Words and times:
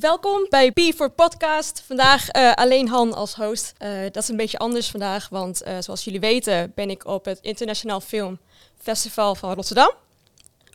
Welkom 0.00 0.46
bij 0.48 0.70
P 0.70 0.80
voor 0.96 1.10
Podcast. 1.10 1.82
Vandaag 1.86 2.34
uh, 2.34 2.52
alleen 2.52 2.88
Han 2.88 3.14
als 3.14 3.34
host. 3.34 3.72
Uh, 3.82 4.02
dat 4.02 4.16
is 4.16 4.28
een 4.28 4.36
beetje 4.36 4.58
anders 4.58 4.90
vandaag, 4.90 5.28
want 5.28 5.62
uh, 5.66 5.76
zoals 5.80 6.04
jullie 6.04 6.20
weten 6.20 6.72
ben 6.74 6.90
ik 6.90 7.06
op 7.06 7.24
het 7.24 7.38
Internationaal 7.40 8.00
Film 8.00 8.38
Festival 8.78 9.34
van 9.34 9.54
Rotterdam. 9.54 9.90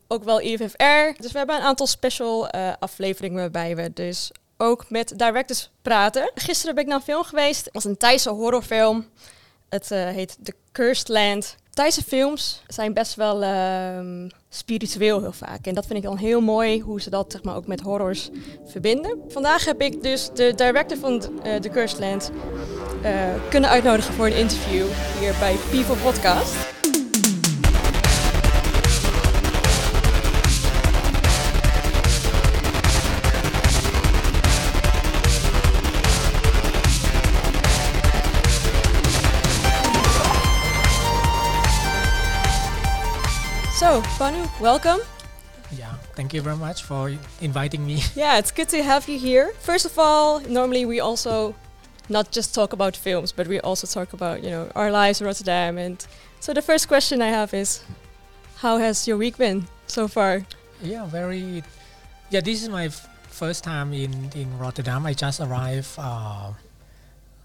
Ook 0.08 0.24
wel 0.24 0.40
IFFR. 0.40 1.22
Dus 1.22 1.32
we 1.32 1.38
hebben 1.38 1.56
een 1.56 1.62
aantal 1.62 1.88
special 1.88 2.50
afleveringen 2.80 3.40
waarbij 3.40 3.76
we 3.76 3.94
dus 3.94 4.32
ook 4.58 4.90
met 4.90 5.14
directors 5.20 5.70
praten. 5.82 6.32
Gisteren 6.36 6.76
ben 6.76 6.84
ik 6.84 6.90
naar 6.90 7.00
een 7.00 7.04
film 7.04 7.24
geweest. 7.24 7.66
Het 7.66 7.74
was 7.74 7.84
een 7.84 7.98
Thaise 7.98 8.30
horrorfilm. 8.30 9.10
Het 9.70 9.90
heet 9.90 10.38
The 10.44 10.54
Cursed 10.72 11.08
Land. 11.08 11.56
Thaise 11.70 12.04
films 12.04 12.62
zijn 12.68 12.94
best 12.94 13.16
wel 13.16 13.44
uh, 13.44 14.30
spiritueel 14.54 15.22
heel 15.22 15.32
vaak. 15.32 15.66
En 15.66 15.74
dat 15.74 15.86
vind 15.86 16.00
ik 16.00 16.06
dan 16.06 16.18
heel 16.18 16.42
mooi, 16.42 16.80
hoe 16.80 17.02
ze 17.02 17.10
dat 17.10 17.32
zeg 17.32 17.44
maar, 17.44 17.56
ook 17.56 17.68
met 17.68 17.82
horrors 17.82 18.30
verbinden. 18.66 19.18
Vandaag 19.28 19.66
heb 19.66 19.82
ik 19.82 20.04
dus 20.04 20.30
de 20.34 20.54
director 20.56 20.98
van 20.98 21.14
uh, 21.14 21.56
The 21.56 21.70
Cursed 21.70 22.00
Land 22.00 22.32
uh, 23.04 23.12
kunnen 23.50 23.70
uitnodigen 23.70 24.14
voor 24.14 24.26
een 24.26 24.38
interview 24.38 24.86
hier 25.20 25.36
bij 25.40 25.56
People 25.72 25.96
Podcast. 25.96 26.81
So, 43.92 44.02
Panu, 44.18 44.48
welcome. 44.62 45.02
Yeah, 45.78 45.94
thank 46.16 46.34
you 46.34 46.42
very 46.42 46.56
much 46.56 46.84
for 46.84 47.12
inviting 47.42 47.86
me. 47.86 48.02
Yeah, 48.16 48.38
it's 48.38 48.50
good 48.50 48.70
to 48.70 48.82
have 48.82 49.10
you 49.10 49.20
here. 49.20 49.52
First 49.60 49.86
of 49.86 50.00
all, 50.00 50.40
normally 50.48 50.86
we 50.86 51.02
also 51.02 51.54
not 52.08 52.32
just 52.32 52.56
talk 52.56 52.72
about 52.72 52.96
films, 52.96 53.34
but 53.34 53.48
we 53.48 53.60
also 53.60 53.88
talk 53.88 54.14
about, 54.14 54.44
you 54.44 54.50
know, 54.50 54.72
our 54.76 54.92
lives 54.92 55.20
in 55.20 55.28
Rotterdam. 55.28 55.78
And 55.78 56.08
so 56.40 56.54
the 56.54 56.62
first 56.62 56.88
question 56.88 57.22
I 57.22 57.32
have 57.32 57.54
is, 57.54 57.84
how 58.60 58.78
has 58.78 59.10
your 59.10 59.18
week 59.18 59.38
been 59.38 59.68
so 59.88 60.08
far? 60.08 60.46
Yeah, 60.82 61.06
very. 61.08 61.62
Yeah, 62.30 62.40
this 62.40 62.64
is 62.64 62.70
my 62.70 62.88
first 63.28 63.62
time 63.66 63.92
in 63.92 64.32
in 64.36 64.58
Rotterdam. 64.58 65.06
I 65.06 65.14
just 65.14 65.42
arrived 65.42 66.00
uh, 66.00 66.54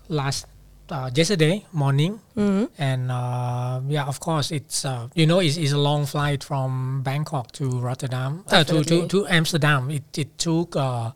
last 0.08 0.46
uh, 0.90 1.10
yesterday 1.14 1.64
morning, 1.72 2.20
mm-hmm. 2.36 2.64
and 2.78 3.10
uh, 3.10 3.80
yeah, 3.88 4.04
of 4.04 4.20
course, 4.20 4.50
it's 4.50 4.84
uh, 4.84 5.08
you 5.14 5.26
know 5.26 5.40
it's, 5.40 5.56
it's, 5.56 5.72
a 5.72 5.78
long 5.78 6.06
flight 6.06 6.44
from 6.44 7.02
Bangkok 7.02 7.52
to 7.52 7.68
Rotterdam 7.80 8.44
uh, 8.48 8.64
to, 8.64 8.84
to 8.84 9.06
to 9.08 9.26
Amsterdam. 9.26 9.90
It 9.90 10.04
it 10.16 10.38
took 10.38 10.76
uh, 10.76 11.12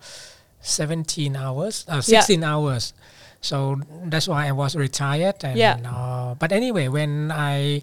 seventeen 0.61 1.37
hours, 1.37 1.85
uh, 1.89 2.01
sixteen 2.01 2.43
yeah. 2.43 2.55
hours. 2.55 2.93
So 3.41 3.81
that's 4.05 4.29
why 4.29 4.49
I 4.49 4.53
was 4.53 4.77
retired. 4.77 5.43
And, 5.45 5.57
yeah. 5.57 6.35
but 6.39 6.53
anyway, 6.53 6.89
when 6.89 7.33
I 7.33 7.83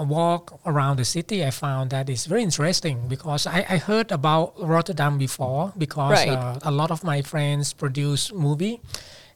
walk 0.00 0.58
around 0.66 0.96
the 0.96 1.04
city, 1.04 1.44
I 1.44 1.50
found 1.50 1.90
that 1.90 2.08
it's 2.10 2.26
very 2.26 2.42
interesting 2.42 3.06
because 3.06 3.46
I, 3.46 3.64
I 3.68 3.76
heard 3.78 4.10
about 4.10 4.54
Rotterdam 4.60 5.16
before 5.16 5.72
because 5.78 6.26
right. 6.26 6.58
a 6.62 6.70
lot 6.72 6.90
of 6.90 7.04
my 7.04 7.22
friends 7.22 7.72
produce 7.72 8.32
movie 8.32 8.80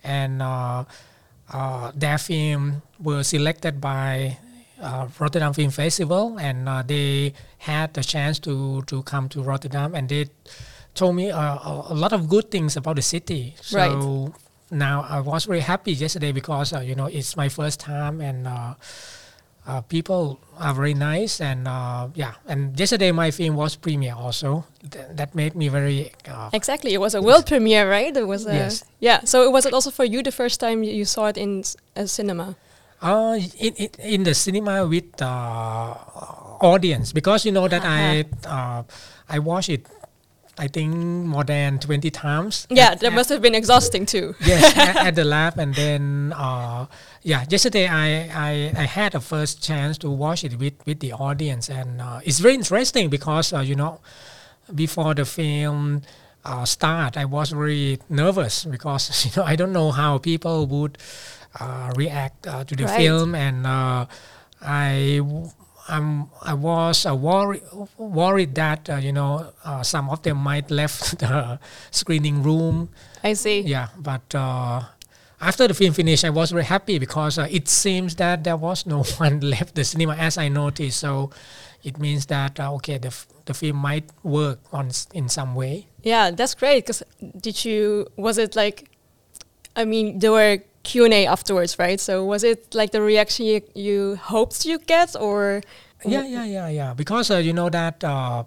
and 0.09 0.41
uh, 0.41 0.85
uh, 1.53 1.93
their 1.95 2.17
film 2.17 2.83
were 2.99 3.23
selected 3.23 3.81
by 3.81 4.39
uh, 4.81 5.09
Rotterdam 5.19 5.53
Film 5.53 5.71
Festival, 5.71 6.39
and 6.41 6.69
uh, 6.69 6.83
they 6.83 7.35
had 7.59 7.93
the 7.93 8.03
chance 8.03 8.39
to 8.41 8.83
to 8.89 9.03
come 9.05 9.29
to 9.29 9.43
Rotterdam, 9.45 9.95
and 9.95 10.09
they 10.09 10.33
told 10.95 11.15
me 11.15 11.31
uh, 11.31 11.59
a 11.93 11.95
lot 11.95 12.13
of 12.13 12.29
good 12.29 12.51
things 12.51 12.77
about 12.77 12.97
the 12.97 13.03
city. 13.03 13.55
So 13.61 13.79
right. 13.79 14.33
now 14.71 15.05
I 15.09 15.21
was 15.21 15.45
very 15.45 15.61
happy 15.61 15.93
yesterday 15.93 16.33
because 16.33 16.73
uh, 16.73 16.81
you 16.81 16.95
know 16.95 17.07
it's 17.07 17.37
my 17.37 17.49
first 17.49 17.81
time, 17.81 18.21
and 18.21 18.49
uh, 19.69 19.83
people 19.83 20.41
are 20.57 20.73
very 20.73 20.95
nice 20.95 21.41
and 21.41 21.69
uh, 21.69 22.09
yeah 22.15 22.35
and 22.49 22.73
yesterday 22.81 23.13
my 23.13 23.31
film 23.31 23.55
was 23.55 23.77
premiere 23.77 24.15
also. 24.17 24.65
Th- 24.91 25.05
that 25.13 25.35
made 25.35 25.55
me 25.55 25.69
very 25.69 26.11
uh, 26.27 26.51
exactly 26.53 26.95
it 26.95 27.01
was 27.01 27.15
a 27.15 27.23
world 27.23 27.47
premiere 27.47 27.89
right? 27.89 28.17
It 28.17 28.27
was 28.27 28.47
a, 28.47 28.55
yes. 28.55 28.85
Yeah 28.99 29.21
so 29.25 29.45
it 29.45 29.53
was 29.53 29.67
it 29.67 29.73
also 29.75 29.91
for 29.91 30.05
you 30.05 30.23
the 30.23 30.33
first 30.33 30.59
time 30.59 30.83
you 30.83 31.05
saw 31.05 31.27
it 31.27 31.37
in 31.37 31.63
a 31.95 32.09
cinema? 32.09 32.57
Uh 33.01 33.39
in, 33.61 33.73
in, 33.75 33.91
in 34.01 34.21
the 34.25 34.35
cinema 34.35 34.87
with 34.87 35.21
uh, 35.23 35.95
audience 36.65 37.13
because 37.13 37.45
you 37.45 37.53
know 37.53 37.69
that 37.69 37.85
uh-huh. 37.85 37.95
i 37.95 38.25
uh, 38.49 38.83
i 39.29 39.39
watched 39.39 39.69
it 39.69 39.87
I 40.59 40.67
think 40.69 40.95
more 40.95 41.45
than 41.45 41.79
20 41.79 42.11
times. 42.11 42.67
Yeah, 42.71 42.91
at, 42.93 43.01
that 43.01 43.13
must 43.13 43.29
have 43.31 43.41
been 43.41 43.55
exhausting 43.55 44.07
too. 44.07 44.35
yes, 44.41 44.77
at, 44.77 44.97
at, 44.97 45.15
the 45.15 45.25
lab. 45.25 45.59
And 45.59 45.75
then, 45.75 46.33
uh, 46.37 46.87
yeah, 47.23 47.45
yesterday 47.49 47.87
I, 47.87 48.29
I, 48.35 48.73
I, 48.77 48.85
had 48.85 49.15
a 49.15 49.21
first 49.21 49.63
chance 49.63 49.99
to 49.99 50.11
watch 50.11 50.45
it 50.45 50.59
with, 50.59 50.75
with 50.87 51.01
the 51.01 51.13
audience. 51.13 51.69
And 51.69 52.01
uh, 52.01 52.21
it's 52.25 52.41
very 52.41 52.55
interesting 52.55 53.09
because, 53.09 53.53
uh, 53.53 53.61
you 53.61 53.77
know, 53.77 54.01
before 54.75 55.15
the 55.15 55.25
film 55.25 56.03
uh, 56.45 56.65
start, 56.65 57.17
I 57.17 57.25
was 57.25 57.51
very 57.51 58.01
nervous 58.09 58.65
because, 58.65 59.25
you 59.27 59.31
know, 59.37 59.47
I 59.47 59.57
don't 59.57 59.73
know 59.73 59.93
how 59.93 60.19
people 60.19 60.67
would 60.67 60.99
uh, 61.59 61.93
react 61.97 62.47
uh, 62.47 62.65
to 62.65 62.75
the 62.75 62.85
right. 62.85 62.97
film. 62.97 63.35
And 63.35 63.67
I 64.61 65.21
I'm 65.89 66.29
I 66.43 66.55
was 66.55 67.07
uh, 67.07 67.15
worried 67.15 67.63
worried 67.97 68.55
that 68.57 68.89
uh, 68.91 68.97
you 68.97 69.13
know 69.13 69.53
uh, 69.65 69.83
some 69.83 70.11
of 70.11 70.23
them 70.23 70.37
might 70.39 70.71
left 70.71 71.19
the 71.23 71.59
screening 71.91 72.43
room. 72.43 72.91
I 73.25 73.33
see. 73.35 73.61
Yeah, 73.61 73.89
but 73.99 74.35
uh, 74.35 74.83
after 75.41 75.67
the 75.69 75.75
film 75.75 75.93
finished, 75.95 76.25
I 76.25 76.31
was 76.31 76.51
very 76.51 76.65
happy 76.65 76.99
because 76.99 77.39
uh, 77.39 77.47
it 77.51 77.69
seems 77.69 78.15
that 78.17 78.45
there 78.45 78.57
was 78.57 78.87
no 78.87 79.03
one 79.19 79.41
left 79.41 79.75
the 79.75 79.85
cinema 79.85 80.15
as 80.17 80.37
I 80.39 80.49
noticed. 80.49 81.01
So 81.01 81.31
it 81.83 81.99
means 81.99 82.27
that 82.27 82.61
uh, 82.61 82.75
okay, 82.75 82.99
the 82.99 83.09
f- 83.09 83.27
the 83.47 83.55
film 83.55 83.77
might 83.77 84.05
work 84.23 84.61
on 84.73 84.89
s- 84.89 85.09
in 85.15 85.29
some 85.29 85.55
way. 85.55 85.87
Yeah, 86.03 86.31
that's 86.31 86.55
great. 86.55 86.85
Because 86.85 87.03
did 87.41 87.65
you 87.65 88.07
was 88.17 88.37
it 88.39 88.55
like, 88.57 88.91
I 89.75 89.85
mean, 89.85 90.19
there 90.19 90.33
were 90.33 90.59
Q 90.89 91.05
and 91.05 91.13
A 91.13 91.27
afterwards, 91.27 91.79
right? 91.79 92.01
So 92.01 92.25
was 92.25 92.43
it 92.43 92.75
like 92.75 92.93
the 92.93 93.03
reaction 93.03 93.45
you, 93.45 93.61
you 93.75 94.17
hoped 94.17 94.65
you 94.65 94.79
get, 94.79 95.15
or? 95.15 95.61
Yeah, 96.03 96.25
yeah, 96.25 96.45
yeah, 96.45 96.69
yeah. 96.69 96.95
Because 96.95 97.31
uh, 97.31 97.37
you 97.37 97.53
know 97.53 97.69
that, 97.69 98.03
uh, 98.03 98.45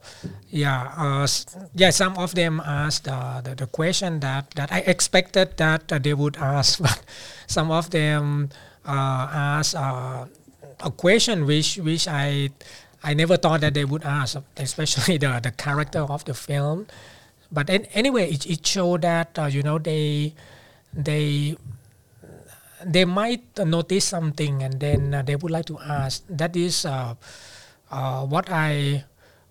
yeah, 0.50 0.90
uh, 0.98 1.28
yeah. 1.76 1.92
Some 1.92 2.18
of 2.18 2.34
them 2.34 2.60
asked 2.66 3.08
uh, 3.08 3.42
the, 3.42 3.54
the 3.54 3.68
question 3.68 4.22
that 4.22 4.50
that 4.58 4.72
I 4.72 4.80
expected 4.90 5.58
that 5.58 5.92
uh, 5.94 6.00
they 6.00 6.16
would 6.16 6.38
ask, 6.38 6.82
but 6.82 7.04
some 7.48 7.70
of 7.70 7.92
them 7.92 8.50
uh, 8.88 9.30
asked 9.62 9.76
a 9.76 10.92
question 10.98 11.46
which 11.46 11.78
which 11.78 12.08
I 12.08 12.50
I 13.04 13.14
never 13.14 13.38
thought 13.38 13.62
that 13.62 13.76
they 13.76 13.86
would 13.86 14.04
ask, 14.04 14.42
especially 14.58 15.18
the 15.22 15.38
the 15.44 15.52
character 15.52 16.02
of 16.10 16.26
the 16.26 16.34
film. 16.34 16.88
But 17.52 17.70
anyway, 17.70 18.32
it, 18.32 18.50
it 18.50 18.66
showed 18.66 19.04
that 19.04 19.38
you 19.54 19.62
know 19.62 19.78
they 19.78 20.34
they 20.90 21.58
they 22.86 23.06
might 23.06 23.44
notice 23.58 24.06
something 24.06 24.64
and 24.64 24.80
then 24.80 25.14
uh, 25.14 25.22
they 25.22 25.36
would 25.36 25.52
like 25.52 25.66
to 25.66 25.80
ask. 25.80 26.24
That 26.30 26.56
is 26.56 26.86
uh, 26.86 27.16
uh, 27.92 28.26
what 28.26 28.50
I 28.50 29.06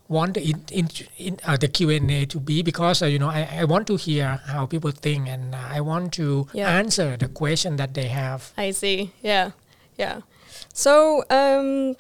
want 0.09 0.37
in, 0.37 0.65
in, 0.73 0.89
in 1.19 1.39
uh, 1.45 1.57
the 1.57 1.69
Q&A 1.69 2.27
to 2.27 2.41
be 2.41 2.63
because 2.63 3.03
uh, 3.03 3.07
you 3.07 3.19
know 3.19 3.29
I, 3.29 3.49
I 3.61 3.65
want 3.65 3.87
to 3.87 3.97
hear 3.97 4.41
how 4.47 4.67
people 4.67 4.91
think 4.91 5.29
and 5.29 5.55
I 5.55 5.81
want 5.81 6.13
to 6.15 6.49
yeah. 6.53 6.69
answer 6.69 7.17
the 7.17 7.29
question 7.29 7.77
that 7.77 7.95
they 7.95 8.09
have. 8.09 8.53
I 8.57 8.73
see. 8.73 9.13
Yeah. 9.23 9.53
Yeah. 9.97 10.21
So 10.75 11.25
um, 11.31 11.97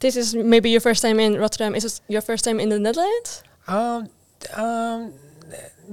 this 0.00 0.16
is 0.16 0.34
maybe 0.34 0.70
your 0.70 0.80
first 0.80 1.02
time 1.02 1.18
in 1.20 1.38
Rotterdam. 1.38 1.74
Is 1.74 1.84
it 1.84 2.00
your 2.08 2.20
first 2.20 2.44
time 2.44 2.60
in 2.60 2.68
the 2.68 2.78
Netherlands? 2.78 3.42
Um, 3.66 4.10
um, 4.54 5.12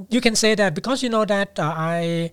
you 0.10 0.20
can 0.22 0.36
say 0.36 0.56
that 0.56 0.74
because 0.74 1.04
you 1.04 1.10
know 1.10 1.26
that 1.26 1.58
uh, 1.60 1.74
I 1.76 2.32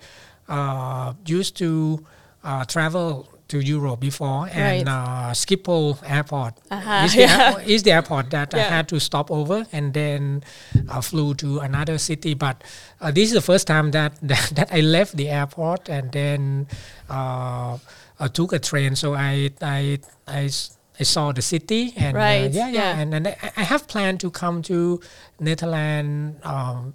used 1.27 1.57
to 1.59 2.05
uh, 2.47 2.65
travel 2.65 3.29
to 3.49 3.61
Europe 3.61 4.01
before, 4.01 4.49
and 4.53 4.87
right. 4.87 5.29
uh, 5.29 5.33
Schiphol 5.33 5.99
Airport 6.09 6.55
uh-huh. 6.71 7.05
is, 7.05 7.15
the 7.15 7.21
yeah. 7.27 7.47
airport, 7.47 7.67
is 7.67 7.83
the 7.83 7.93
airport 7.93 8.31
that 8.31 8.53
yeah. 8.53 8.61
I 8.61 8.63
had 8.63 8.89
to 8.89 9.01
stop 9.01 9.31
over, 9.31 9.67
and 9.73 9.93
then 9.95 10.43
I 10.89 11.01
flew 11.01 11.35
to 11.35 11.61
another 11.61 11.99
city. 11.99 12.35
But 12.35 12.65
uh, 13.01 13.11
this 13.11 13.29
is 13.29 13.35
the 13.35 13.41
first 13.41 13.67
time 13.67 13.91
that, 13.93 14.19
that, 14.23 14.53
that 14.55 14.73
I 14.73 14.81
left 14.81 15.17
the 15.17 15.29
airport, 15.29 15.89
and 15.89 16.11
then 16.13 16.69
uh, 17.09 17.79
I 18.19 18.29
took 18.29 18.53
a 18.53 18.59
train. 18.59 18.97
So 18.97 19.15
I 19.15 19.51
I 19.61 19.99
I. 20.27 20.51
I 20.99 21.03
saw 21.03 21.31
the 21.31 21.43
city 21.43 21.93
and 21.95 22.17
uh, 22.17 22.21
right. 22.21 22.51
yeah, 22.51 22.69
yeah, 22.69 22.95
yeah, 22.95 22.99
and, 22.99 23.13
and 23.13 23.29
I 23.29 23.65
have 23.65 23.87
planned 23.87 24.19
to 24.21 24.31
come 24.31 24.63
to 24.63 25.03
Netherlands 25.39 26.41
um, 26.43 26.95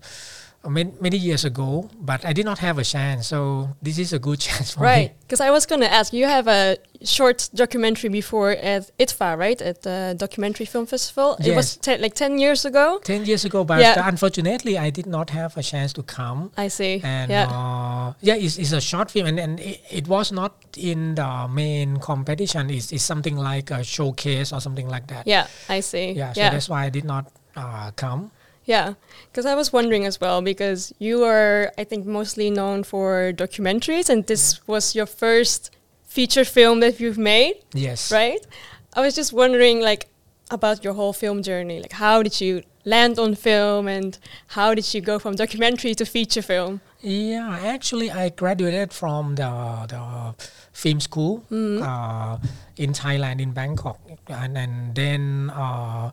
many, 0.69 0.91
many 0.99 1.17
years 1.17 1.43
ago, 1.45 1.89
but 1.99 2.23
I 2.25 2.33
did 2.33 2.45
not 2.45 2.59
have 2.59 2.77
a 2.77 2.83
chance. 2.83 3.27
So 3.27 3.69
this 3.81 3.97
is 3.97 4.13
a 4.13 4.19
good 4.19 4.39
chance 4.47 4.71
for 4.73 4.81
Right, 4.81 5.09
me. 5.11 5.15
because 5.21 5.41
I 5.41 5.49
was 5.51 5.65
going 5.65 5.81
to 5.81 5.91
ask, 5.91 6.13
you 6.13 6.25
have 6.25 6.47
a 6.47 6.77
short 7.03 7.49
documentary 7.55 8.09
before 8.09 8.51
at 8.51 8.91
IDFA, 8.99 9.37
right? 9.37 9.59
At 9.61 9.81
the 9.81 10.13
Documentary 10.17 10.67
Film 10.67 10.85
Festival. 10.85 11.35
Yes. 11.39 11.47
It 11.47 11.55
was 11.55 11.77
te- 11.77 11.97
like 11.97 12.13
10 12.13 12.37
years 12.37 12.63
ago. 12.65 12.99
Ten 13.03 13.25
years 13.25 13.43
ago, 13.43 13.63
but 13.63 13.79
Yeah. 13.79 14.07
unfortunately, 14.07 14.77
I 14.77 14.91
did 14.91 15.07
not 15.07 15.31
have 15.31 15.57
a 15.57 15.63
chance 15.63 15.93
to 15.93 16.03
come. 16.03 16.51
I 16.57 16.67
see. 16.67 17.01
And 17.03 17.31
yeah. 17.31 17.47
uh, 17.49 18.13
yeah, 18.21 18.35
it's, 18.35 18.57
it's 18.59 18.71
a 18.71 18.81
short 18.81 19.09
film, 19.09 19.25
and, 19.27 19.39
and 19.39 19.59
it, 19.59 19.81
it 19.89 20.07
was 20.07 20.31
not 20.31 20.53
in 20.77 21.15
the 21.15 21.47
main 21.51 21.97
competition. 21.97 22.69
It's, 22.69 22.91
it's 22.91 23.03
something 23.03 23.35
like 23.35 23.71
a 23.71 23.83
showcase 23.83 24.53
or 24.53 24.61
something 24.61 24.87
like 24.87 25.07
that. 25.07 25.25
yeah, 25.25 25.47
I 25.69 25.79
see. 25.79 26.11
Yeah, 26.11 26.33
so 26.33 26.41
yeah. 26.41 26.49
that's 26.51 26.69
why 26.69 26.85
I 26.85 26.89
did 26.89 27.03
not 27.05 27.31
uh, 27.55 27.91
come. 27.95 28.31
Yeah, 28.65 28.93
because 29.31 29.45
I 29.45 29.55
was 29.55 29.73
wondering 29.73 30.05
as 30.05 30.21
well, 30.21 30.41
because 30.41 30.93
you 30.99 31.23
are, 31.23 31.71
I 31.77 31.83
think, 31.83 32.05
mostly 32.05 32.49
known 32.51 32.83
for 32.83 33.33
documentaries, 33.33 34.09
and 34.09 34.25
this 34.27 34.65
was 34.67 34.93
your 34.95 35.07
first 35.07 35.71
feature 36.05 36.45
film 36.45 36.79
that 36.81 36.99
you've 36.99 37.17
made, 37.17 37.55
Yes. 37.73 38.11
right? 38.11 38.45
I 38.93 39.01
was 39.01 39.15
just 39.15 39.33
wondering, 39.33 39.81
like, 39.81 40.07
about 40.51 40.83
your 40.83 40.93
whole 40.93 41.13
film 41.13 41.41
journey. 41.41 41.79
Like, 41.81 41.93
how 41.93 42.21
did 42.21 42.39
you 42.39 42.61
land 42.85 43.17
on 43.17 43.33
film, 43.35 43.87
and 43.87 44.17
how 44.47 44.75
did 44.75 44.93
you 44.93 45.01
go 45.01 45.17
from 45.17 45.35
documentary 45.35 45.95
to 45.95 46.05
feature 46.05 46.41
film? 46.43 46.81
Yeah, 47.01 47.57
actually, 47.63 48.11
I 48.11 48.29
graduated 48.29 48.93
from 48.93 49.35
the 49.35 49.49
the 49.87 50.35
film 50.71 50.99
school 50.99 51.43
uh, 51.51 52.37
in 52.77 52.93
Thailand, 52.93 53.41
in 53.41 53.53
Bangkok, 53.53 53.99
and, 54.27 54.55
and 54.57 54.93
then 54.93 55.49
uh, 55.55 56.11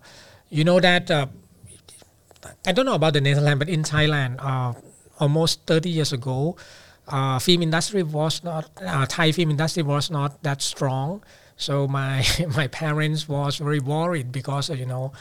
you 0.49 0.65
know 0.65 0.81
that 0.81 1.11
uh, 1.11 1.27
I 2.67 2.73
don't 2.73 2.87
know 2.87 2.95
about 2.95 3.15
the 3.15 3.21
Netherlands, 3.21 3.59
but 3.59 3.69
in 3.69 3.83
Thailand, 3.83 4.37
uh, 4.39 4.75
almost 5.19 5.67
30 5.67 5.91
years 5.91 6.13
ago, 6.13 6.57
uh, 7.09 7.39
film 7.39 7.63
industry 7.63 8.03
was 8.03 8.45
not 8.45 8.71
uh, 8.85 9.07
Thai 9.07 9.33
film 9.33 9.51
industry 9.51 9.83
was 9.83 10.11
not 10.11 10.43
that 10.43 10.63
strong. 10.63 11.23
So 11.57 11.89
my 11.89 12.25
my 12.57 12.69
parents 12.69 13.29
was 13.29 13.57
very 13.59 13.81
worried 13.81 14.33
because 14.33 14.71
uh, 14.71 14.75
you 14.75 14.87
know. 14.87 15.13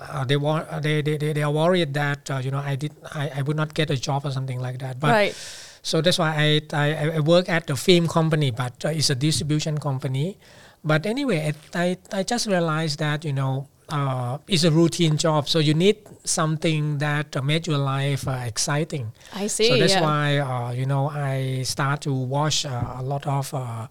Uh, 0.00 0.24
they, 0.24 0.34
were, 0.36 0.66
they, 0.82 1.00
they, 1.00 1.16
they, 1.16 1.32
they 1.32 1.44
are 1.44 1.52
worried 1.52 1.94
that 1.94 2.28
uh, 2.28 2.38
you 2.38 2.50
know 2.50 2.58
I 2.58 2.74
did 2.74 2.90
I, 3.14 3.30
I 3.36 3.42
would 3.42 3.56
not 3.56 3.72
get 3.72 3.88
a 3.88 3.96
job 3.96 4.26
or 4.26 4.32
something 4.32 4.58
like 4.58 4.80
that. 4.80 4.98
But 4.98 5.10
right. 5.12 5.34
so 5.82 6.00
that's 6.00 6.18
why 6.18 6.60
I, 6.74 6.76
I, 6.76 7.10
I 7.10 7.20
work 7.20 7.48
at 7.48 7.68
the 7.68 7.76
film 7.76 8.08
company, 8.08 8.50
but 8.50 8.84
uh, 8.84 8.88
it's 8.88 9.10
a 9.10 9.14
distribution 9.14 9.78
company. 9.78 10.38
But 10.84 11.06
anyway, 11.06 11.52
I, 11.74 11.80
I, 11.80 11.98
I 12.12 12.22
just 12.24 12.46
realized 12.46 12.98
that, 12.98 13.24
you 13.24 13.32
know, 13.32 13.68
uh, 13.92 14.38
it's 14.48 14.64
a 14.64 14.70
routine 14.70 15.16
job. 15.16 15.48
So 15.48 15.58
you 15.58 15.74
need 15.74 15.98
something 16.24 16.98
that 16.98 17.36
uh, 17.36 17.42
make 17.42 17.66
your 17.66 17.78
life 17.78 18.26
uh, 18.26 18.42
exciting. 18.46 19.12
I 19.34 19.46
see. 19.46 19.68
so 19.68 19.78
that's 19.78 19.92
yeah. 19.92 20.02
why, 20.02 20.38
uh, 20.38 20.72
you 20.72 20.86
know, 20.86 21.08
I 21.10 21.62
start 21.62 22.00
to 22.02 22.12
watch 22.12 22.64
uh, 22.64 22.96
a 22.96 23.02
lot 23.02 23.26
of 23.26 23.52
uh, 23.52 23.86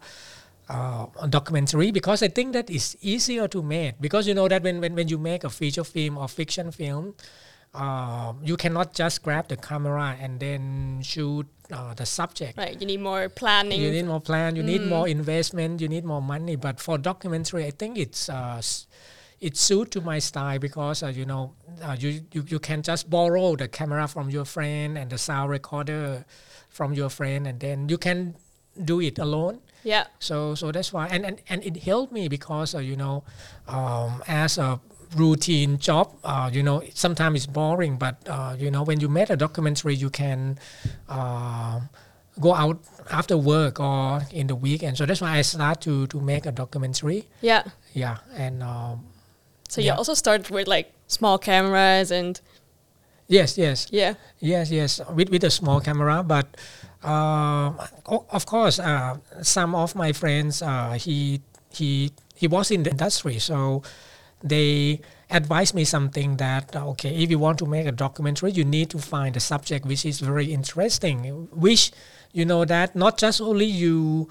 uh, 0.68 1.06
documentary 1.28 1.92
because 1.92 2.22
I 2.22 2.28
think 2.28 2.52
that 2.54 2.68
is 2.68 2.96
easier 3.00 3.46
to 3.48 3.62
make. 3.62 4.00
Because 4.00 4.26
you 4.26 4.34
know 4.34 4.48
that 4.48 4.62
when, 4.62 4.80
when, 4.80 4.94
when 4.94 5.08
you 5.08 5.18
make 5.18 5.44
a 5.44 5.50
feature 5.50 5.84
film 5.84 6.18
or 6.18 6.28
fiction 6.28 6.72
film, 6.72 7.14
uh, 7.74 8.34
you 8.42 8.56
cannot 8.56 8.92
just 8.94 9.22
grab 9.22 9.48
the 9.48 9.56
camera 9.56 10.16
and 10.20 10.40
then 10.40 11.00
shoot 11.02 11.46
uh, 11.70 11.94
the 11.94 12.04
subject. 12.04 12.58
Right. 12.58 12.78
You 12.78 12.86
need 12.86 13.00
more 13.00 13.28
planning. 13.28 13.80
You 13.80 13.90
need 13.90 14.04
more 14.04 14.20
plan. 14.20 14.56
You 14.56 14.62
need 14.62 14.82
more 14.82 15.08
investment. 15.08 15.80
You 15.80 15.88
need 15.88 16.04
more 16.04 16.20
money. 16.20 16.56
But 16.56 16.80
for 16.80 16.98
documentary, 16.98 17.64
I 17.64 17.70
think 17.70 17.96
it's 17.96 18.28
uh, 18.28 18.60
it 19.42 19.56
suit 19.56 19.90
to 19.90 20.00
my 20.00 20.18
style 20.20 20.58
because 20.58 21.02
uh, 21.02 21.08
you 21.10 21.26
know 21.26 21.52
uh, 21.82 21.96
you, 21.98 22.10
you 22.32 22.42
you 22.46 22.58
can 22.58 22.80
just 22.82 23.10
borrow 23.10 23.56
the 23.56 23.66
camera 23.68 24.06
from 24.06 24.30
your 24.30 24.44
friend 24.46 24.96
and 24.96 25.10
the 25.10 25.18
sound 25.18 25.50
recorder 25.50 26.24
from 26.70 26.94
your 26.94 27.10
friend, 27.10 27.46
and 27.46 27.58
then 27.60 27.88
you 27.90 27.98
can 27.98 28.34
do 28.84 29.00
it 29.02 29.18
alone. 29.18 29.58
yeah. 29.84 30.04
So 30.18 30.54
so 30.54 30.70
that's 30.72 30.92
why 30.94 31.08
and 31.10 31.26
and, 31.26 31.36
and 31.50 31.60
it 31.64 31.76
helped 31.82 32.12
me 32.12 32.28
because 32.28 32.74
uh, 32.74 32.78
you 32.80 32.96
know 32.96 33.24
um, 33.68 34.22
as 34.28 34.58
a 34.58 34.78
routine 35.18 35.76
job 35.76 36.06
uh, 36.24 36.48
you 36.52 36.62
know 36.62 36.80
sometimes 36.94 37.36
it's 37.44 37.46
boring 37.46 37.98
but 37.98 38.16
uh, 38.30 38.56
you 38.58 38.70
know 38.70 38.82
when 38.82 38.98
you 39.00 39.08
make 39.12 39.28
a 39.28 39.36
documentary 39.36 39.94
you 39.94 40.08
can 40.08 40.56
uh, 41.08 41.80
go 42.40 42.54
out 42.54 42.80
after 43.10 43.36
work 43.36 43.78
or 43.80 44.22
in 44.32 44.46
the 44.46 44.54
weekend 44.56 44.96
so 44.96 45.04
that's 45.04 45.20
why 45.20 45.36
I 45.36 45.42
start 45.42 45.80
to 45.82 46.06
to 46.06 46.16
make 46.20 46.46
a 46.46 46.52
documentary 46.52 47.28
Yeah. 47.42 47.64
yeah 47.92 48.24
and 48.36 48.62
um, 48.62 49.04
So 49.72 49.80
you 49.80 49.92
also 49.92 50.12
started 50.12 50.50
with 50.50 50.68
like 50.68 50.92
small 51.06 51.38
cameras 51.38 52.10
and 52.10 52.38
yes 53.26 53.56
yes 53.56 53.88
yeah. 53.90 54.14
Yes, 54.38 54.70
yes, 54.70 55.00
with 55.14 55.30
with 55.30 55.44
a 55.44 55.50
small 55.50 55.80
camera, 55.80 56.22
but 56.22 56.44
uh, 57.04 57.72
of 58.06 58.44
course, 58.44 58.78
uh, 58.78 59.16
some 59.40 59.74
of 59.74 59.94
my 59.94 60.12
friends, 60.12 60.60
uh, 60.60 60.98
he 60.98 61.40
he 61.70 62.10
he 62.34 62.48
was 62.48 62.70
in 62.70 62.82
the 62.82 62.90
industry, 62.90 63.38
so 63.38 63.82
they 64.42 65.00
advised 65.30 65.74
me 65.74 65.84
something 65.84 66.36
that 66.36 66.74
uh, 66.74 66.90
okay, 66.90 67.14
if 67.22 67.30
you 67.30 67.38
want 67.38 67.58
to 67.60 67.66
make 67.66 67.86
a 67.86 67.92
documentary, 67.92 68.50
you 68.50 68.64
need 68.64 68.90
to 68.90 68.98
find 68.98 69.36
a 69.36 69.40
subject 69.40 69.86
which 69.86 70.04
is 70.04 70.18
very 70.18 70.52
interesting, 70.52 71.48
which 71.54 71.92
you 72.32 72.44
know 72.44 72.66
that 72.66 72.94
not 72.94 73.16
just 73.16 73.40
only 73.40 73.66
you. 73.66 74.28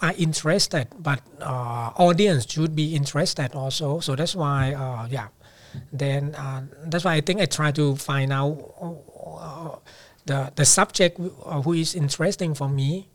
Are 0.00 0.14
interested, 0.16 0.88
but 0.98 1.20
uh, 1.42 1.92
audience 2.00 2.48
should 2.50 2.74
be 2.74 2.96
interested 2.96 3.52
also. 3.54 4.00
So 4.00 4.16
that's 4.16 4.34
why, 4.34 4.72
uh, 4.72 5.06
yeah, 5.10 5.28
then 5.92 6.34
uh, 6.34 6.62
that's 6.86 7.04
why 7.04 7.16
I 7.16 7.20
think 7.20 7.38
I 7.40 7.44
try 7.44 7.70
to 7.72 7.96
find 7.96 8.32
out 8.32 8.56
uh, 8.80 9.76
the 10.24 10.52
the 10.56 10.64
subject 10.64 11.18
who- 11.18 11.36
uh, 11.44 11.60
who 11.60 11.74
is 11.74 11.94
interesting 11.94 12.54
for 12.56 12.68
me. 12.68 13.10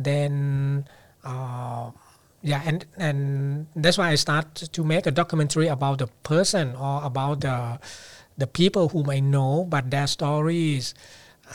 Then 0.00 0.88
uh, 1.24 1.90
yeah, 2.40 2.62
and 2.64 2.86
and 2.96 3.66
that's 3.76 3.98
why 3.98 4.08
I 4.08 4.14
start 4.16 4.54
to 4.72 4.80
make 4.82 5.04
a 5.06 5.12
documentary 5.12 5.68
about 5.68 5.98
the 5.98 6.08
person 6.24 6.72
or 6.74 7.04
about 7.04 7.42
the 7.44 7.76
the 8.38 8.46
people 8.46 8.88
whom 8.88 9.10
I 9.10 9.20
know, 9.20 9.66
but 9.68 9.90
their 9.90 10.06
stories 10.06 10.94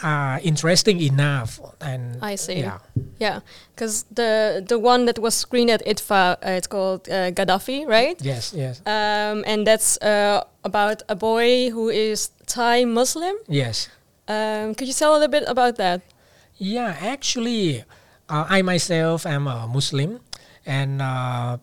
are 0.04 0.40
interesting 0.44 1.00
enough. 1.02 1.60
And 1.82 2.18
I 2.22 2.36
see. 2.36 2.60
Yeah. 2.60 2.80
Yeah, 3.20 3.40
because 3.74 4.04
the 4.12 4.64
the 4.68 4.78
one 4.78 5.06
that 5.06 5.20
was 5.20 5.36
screened 5.36 5.70
at 5.70 5.86
IDFA, 5.86 6.36
uh, 6.36 6.58
it's 6.60 6.68
called 6.68 7.08
uh, 7.08 7.32
Gaddafi, 7.32 7.88
right? 7.88 8.20
Yes. 8.22 8.54
Yes. 8.54 8.82
Um, 8.86 9.44
and 9.48 9.66
that's 9.66 9.98
uh, 10.02 10.44
about 10.64 11.02
a 11.08 11.16
boy 11.16 11.70
who 11.72 11.90
is 11.90 12.32
Thai 12.46 12.86
Muslim. 12.86 13.36
Yes. 13.48 13.88
Um, 14.28 14.76
could 14.76 14.88
you 14.88 14.94
tell 14.94 15.14
a 15.14 15.18
little 15.20 15.32
bit 15.32 15.44
about 15.48 15.78
that? 15.78 16.02
Yeah, 16.58 16.96
actually, 17.00 17.84
uh, 18.30 18.46
I 18.50 18.62
myself 18.64 19.26
am 19.26 19.48
a 19.48 19.68
Muslim, 19.68 20.20
and 20.66 21.02
uh, 21.02 21.58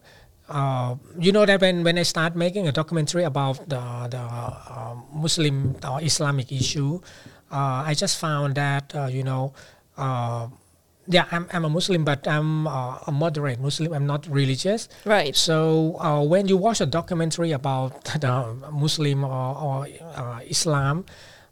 uh, 0.48 0.94
you 1.18 1.32
know 1.32 1.44
that 1.46 1.60
when, 1.60 1.82
when 1.82 1.98
I 1.98 2.02
start 2.04 2.36
making 2.36 2.68
a 2.68 2.72
documentary 2.72 3.24
about 3.24 3.68
the 3.68 3.80
the 4.10 4.20
uh, 4.20 4.94
Muslim 5.12 5.76
or 5.80 6.02
Islamic 6.02 6.52
issue, 6.52 7.00
uh, 7.00 7.31
I 7.56 7.94
just 7.94 8.18
found 8.18 8.54
that 8.56 8.94
uh, 8.94 9.06
you 9.06 9.22
know. 9.22 9.52
Uh, 9.96 10.48
yeah, 11.08 11.26
I'm, 11.32 11.48
I'm 11.52 11.64
a 11.64 11.68
Muslim, 11.68 12.04
but 12.04 12.28
I'm 12.28 12.66
uh, 12.66 12.98
a 13.06 13.12
moderate 13.12 13.58
Muslim. 13.60 13.92
I'm 13.92 14.06
not 14.06 14.26
religious. 14.28 14.88
Right. 15.04 15.34
So 15.34 15.98
uh, 15.98 16.22
when 16.22 16.46
you 16.46 16.56
watch 16.56 16.80
a 16.80 16.86
documentary 16.86 17.50
about 17.50 18.04
the 18.20 18.54
Muslim 18.70 19.24
or, 19.24 19.56
or 19.58 19.88
uh, 20.14 20.40
Islam, 20.46 21.04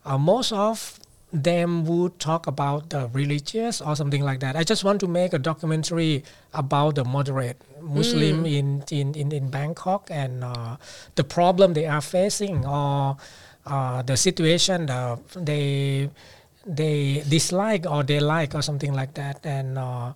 uh, 0.05 0.19
most 0.19 0.53
of 0.53 1.01
them 1.33 1.85
would 1.87 2.19
talk 2.19 2.47
about 2.47 2.91
the 2.91 3.09
religious 3.13 3.81
or 3.81 3.95
something 3.95 4.23
like 4.23 4.41
that. 4.41 4.57
I 4.57 4.65
just 4.65 4.83
want 4.85 5.01
to 5.01 5.07
make 5.07 5.33
a 5.33 5.39
documentary 5.39 6.25
about 6.53 6.97
the 6.97 7.05
moderate 7.05 7.61
Muslim 7.81 8.45
in, 8.47 8.83
in, 8.91 9.15
in, 9.15 9.33
in 9.33 9.49
Bangkok 9.49 10.09
and 10.11 10.45
uh, 10.45 10.77
the 11.15 11.25
problem 11.25 11.75
they 11.75 11.87
are 11.87 12.01
facing 12.01 12.67
or 12.67 13.17
uh, 13.67 14.03
the 14.03 14.17
situation 14.17 14.87
the, 14.87 15.19
they 15.37 16.09
they 16.67 17.23
dislike 17.29 17.87
or 17.89 18.03
they 18.03 18.21
like 18.21 18.55
or 18.55 18.63
something 18.63 18.93
like 18.93 19.15
that 19.15 19.45
and 19.47 19.79
uh, 19.79 20.13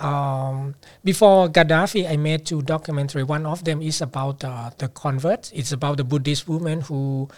um, 0.00 0.74
before 1.04 1.48
Gaddafi, 1.48 2.08
I 2.10 2.16
made 2.16 2.46
two 2.46 2.62
documentary. 2.62 3.22
One 3.22 3.46
of 3.46 3.64
them 3.64 3.82
is 3.82 4.00
about 4.00 4.44
uh, 4.44 4.70
the 4.78 4.88
convert. 4.88 5.50
It's 5.54 5.72
about 5.72 5.96
the 5.98 6.04
Buddhist 6.04 6.48
woman 6.48 6.80
who 6.82 7.28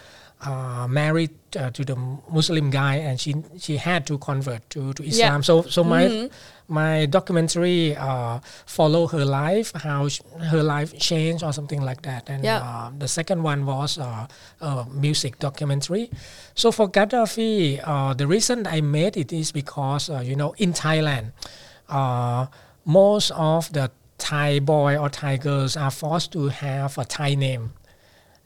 uh, 0.41 0.87
married 0.89 1.31
uh, 1.57 1.69
to 1.71 1.83
the 1.83 1.95
Muslim 2.31 2.69
guy, 2.69 2.95
and 2.95 3.19
she 3.19 3.35
she 3.59 3.77
had 3.77 4.05
to 4.07 4.17
convert 4.17 4.69
to, 4.71 4.93
to 4.93 5.03
Islam. 5.03 5.43
So 5.43 5.63
so 5.63 5.83
my 5.83 6.29
my 6.67 7.05
documentary 7.05 7.95
uh, 7.95 8.39
follow 8.65 9.07
her 9.07 9.23
life, 9.25 9.71
how 9.75 10.07
sh- 10.07 10.21
her 10.51 10.63
life 10.63 10.97
changed 10.97 11.43
or 11.43 11.53
something 11.53 11.81
like 11.81 12.01
that. 12.03 12.29
And 12.29 12.43
Yeah. 12.43 12.59
uh, 12.61 12.91
the 12.97 13.07
second 13.07 13.43
one 13.43 13.65
was 13.65 13.97
uh, 13.97 14.27
a 14.61 14.85
music 14.89 15.39
documentary. 15.39 16.09
So 16.55 16.71
for 16.71 16.89
Gaddafi, 16.89 17.81
uh, 17.83 18.13
the 18.13 18.27
reason 18.27 18.65
I 18.67 18.81
made 18.81 19.15
it 19.17 19.31
is 19.31 19.51
because 19.51 20.09
uh, 20.09 20.19
you 20.25 20.35
know 20.35 20.53
in 20.57 20.73
Thailand 20.73 21.31
uh, 21.89 22.47
most 22.85 23.31
of 23.31 23.71
the 23.73 23.91
Thai 24.17 24.59
boy 24.59 24.97
or 24.97 25.09
Thai 25.09 25.37
girls 25.37 25.75
are 25.77 25.91
forced 25.91 26.31
to 26.33 26.47
have 26.49 26.97
a 26.97 27.05
Thai 27.05 27.35
name. 27.35 27.73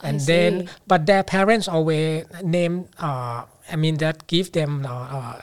And 0.01 0.21
then, 0.21 0.69
but 0.87 1.05
their 1.05 1.23
parents 1.23 1.67
always 1.67 2.25
name 2.41 2.87
uh, 2.99 3.43
I 3.71 3.75
mean 3.75 3.97
that 3.97 4.27
give 4.27 4.51
them 4.51 4.85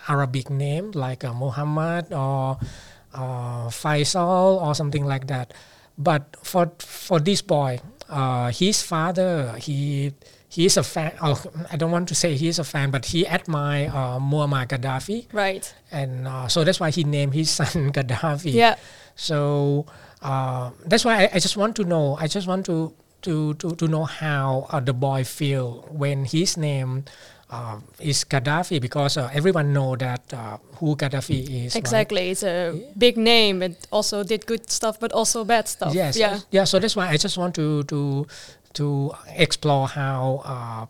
Arabic 0.08 0.50
name 0.50 0.92
like 0.92 1.24
uh, 1.24 1.32
Muhammad 1.34 2.12
or 2.12 2.58
uh, 3.14 3.68
Faisal 3.68 4.60
or 4.62 4.74
something 4.74 5.04
like 5.04 5.26
that. 5.28 5.54
But 5.98 6.36
for 6.42 6.72
for 6.78 7.18
this 7.20 7.40
boy, 7.40 7.80
uh, 8.08 8.50
his 8.52 8.82
father 8.82 9.56
he 9.56 10.12
he 10.48 10.66
is 10.66 10.76
a 10.76 10.82
fan. 10.84 11.12
Oh, 11.22 11.40
I 11.72 11.76
don't 11.76 11.90
want 11.90 12.08
to 12.08 12.14
say 12.14 12.36
he 12.36 12.48
is 12.48 12.58
a 12.58 12.64
fan, 12.64 12.90
but 12.90 13.06
he 13.06 13.26
admire 13.26 13.88
uh, 13.88 14.18
Muammar 14.20 14.66
Gaddafi, 14.68 15.26
Right. 15.32 15.64
and 15.90 16.28
uh, 16.28 16.48
so 16.48 16.64
that's 16.64 16.80
why 16.80 16.90
he 16.90 17.04
named 17.04 17.32
his 17.34 17.50
son 17.58 17.92
Gaddafi. 17.92 18.52
Yeah. 18.52 18.76
So 19.16 19.86
uh, 20.20 20.70
that's 20.84 21.04
why 21.04 21.24
I, 21.24 21.30
I 21.34 21.38
just 21.40 21.56
want 21.56 21.76
to 21.76 21.84
know. 21.84 22.16
I 22.20 22.26
just 22.28 22.46
want 22.46 22.66
to 22.66 22.92
to 23.22 23.54
to, 23.54 23.72
to 23.74 23.88
know 23.88 24.04
how 24.04 24.66
uh, 24.70 24.80
the 24.80 24.92
boy 24.92 25.24
feel 25.24 25.88
when 25.90 26.26
his 26.26 26.56
name 26.60 27.04
uh, 27.50 27.78
is 28.00 28.24
Gaddafi 28.24 28.80
because 28.80 29.16
uh, 29.16 29.30
everyone 29.32 29.72
know 29.72 29.96
that 29.96 30.32
uh, 30.32 30.58
who 30.76 30.96
Gaddafi 30.96 31.66
is. 31.66 31.74
right? 31.74 31.76
Exactly. 31.76 32.30
It's 32.30 32.42
a 32.42 32.74
big 32.98 33.16
name. 33.16 33.62
and 33.62 33.76
also 33.92 34.24
did 34.24 34.46
good 34.46 34.70
stuff, 34.70 34.98
but 34.98 35.12
also 35.12 35.44
bad 35.44 35.68
stuff. 35.68 35.94
Yes. 35.94 36.16
Yeah. 36.16 36.40
Yeah. 36.50 36.64
So 36.64 36.78
that's 36.78 36.96
why 36.96 37.08
I 37.08 37.16
just 37.16 37.38
want 37.38 37.54
to 37.54 37.84
to 37.84 38.26
to 38.74 39.12
explore 39.36 39.88
how. 39.88 40.42
Uh, 40.44 40.86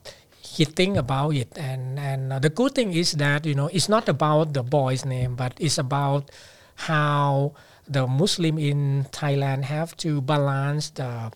he 0.57 0.65
think 0.65 0.97
about 0.97 1.35
it 1.35 1.53
and 1.59 1.99
and 1.99 2.33
uh, 2.33 2.39
the 2.39 2.49
good 2.49 2.73
thing 2.75 2.95
is 2.95 3.13
that 3.21 3.45
you 3.45 3.55
know 3.55 3.69
it's 3.77 3.91
not 3.91 4.09
about 4.09 4.55
the 4.55 4.63
boy's 4.63 5.05
name 5.05 5.35
but 5.37 5.53
it's 5.61 5.77
about 5.77 6.31
how 6.89 7.53
the 7.87 8.07
muslim 8.07 8.57
in 8.57 9.05
thailand 9.13 9.65
have 9.65 9.95
to 9.99 10.23
balance 10.23 10.89
the 10.97 11.31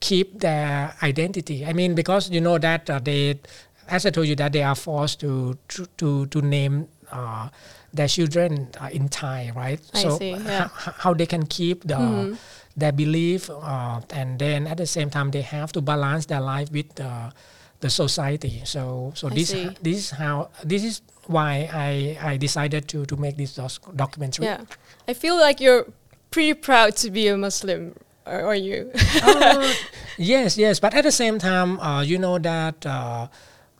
keep 0.00 0.40
their 0.40 0.94
identity 1.02 1.66
i 1.66 1.74
mean 1.74 1.94
because 1.94 2.30
you 2.30 2.40
know 2.40 2.56
that 2.56 2.88
uh, 2.88 2.98
they 2.98 3.38
as 3.88 4.06
i 4.06 4.10
told 4.10 4.26
you 4.26 4.34
that 4.36 4.52
they 4.52 4.62
are 4.62 4.74
forced 4.74 5.20
to 5.20 5.56
to 5.98 6.26
to, 6.26 6.40
name 6.42 6.88
uh, 7.12 7.48
their 7.92 8.08
children 8.08 8.68
uh, 8.80 8.88
in 8.92 9.08
thai 9.08 9.52
right 9.54 9.80
I 9.94 10.02
so 10.02 10.18
see, 10.18 10.30
yeah. 10.30 10.66
h- 10.66 10.94
how 10.98 11.14
they 11.14 11.26
can 11.26 11.46
keep 11.46 11.84
the 11.84 12.36
their 12.76 12.92
belief 12.92 13.48
uh, 13.50 14.00
and 14.10 14.38
then 14.38 14.66
at 14.66 14.78
the 14.78 14.86
same 14.86 15.10
time 15.10 15.30
they 15.30 15.42
have 15.42 15.70
to 15.72 15.80
balance 15.80 16.26
their 16.26 16.40
life 16.40 16.70
with 16.72 16.94
the 16.94 17.90
society 17.90 18.62
so 18.64 19.12
so 19.14 19.28
I 19.28 19.34
this 19.34 19.48
see. 19.50 19.68
this 19.82 19.96
is 19.98 20.10
how 20.10 20.48
this 20.64 20.82
is 20.82 21.02
why 21.26 21.68
i 21.72 22.16
i 22.32 22.36
decided 22.36 22.88
to 22.88 23.04
to 23.06 23.16
make 23.16 23.36
this 23.36 23.54
doc- 23.54 23.94
documentary 23.94 24.46
Yeah. 24.46 24.64
I 25.06 25.12
feel 25.12 25.36
like 25.36 25.60
you're 25.60 25.86
pretty 26.30 26.54
proud 26.54 26.96
to 26.96 27.10
be 27.10 27.28
a 27.28 27.36
Muslim, 27.36 27.94
or 28.26 28.40
are 28.50 28.54
you? 28.56 28.90
Uh, 29.22 29.72
yes, 30.16 30.56
yes, 30.56 30.80
but 30.80 30.94
at 30.94 31.04
the 31.04 31.12
same 31.12 31.38
time, 31.38 31.78
uh, 31.78 32.00
you 32.02 32.18
know 32.18 32.38
that 32.38 32.86
uh, 32.86 33.28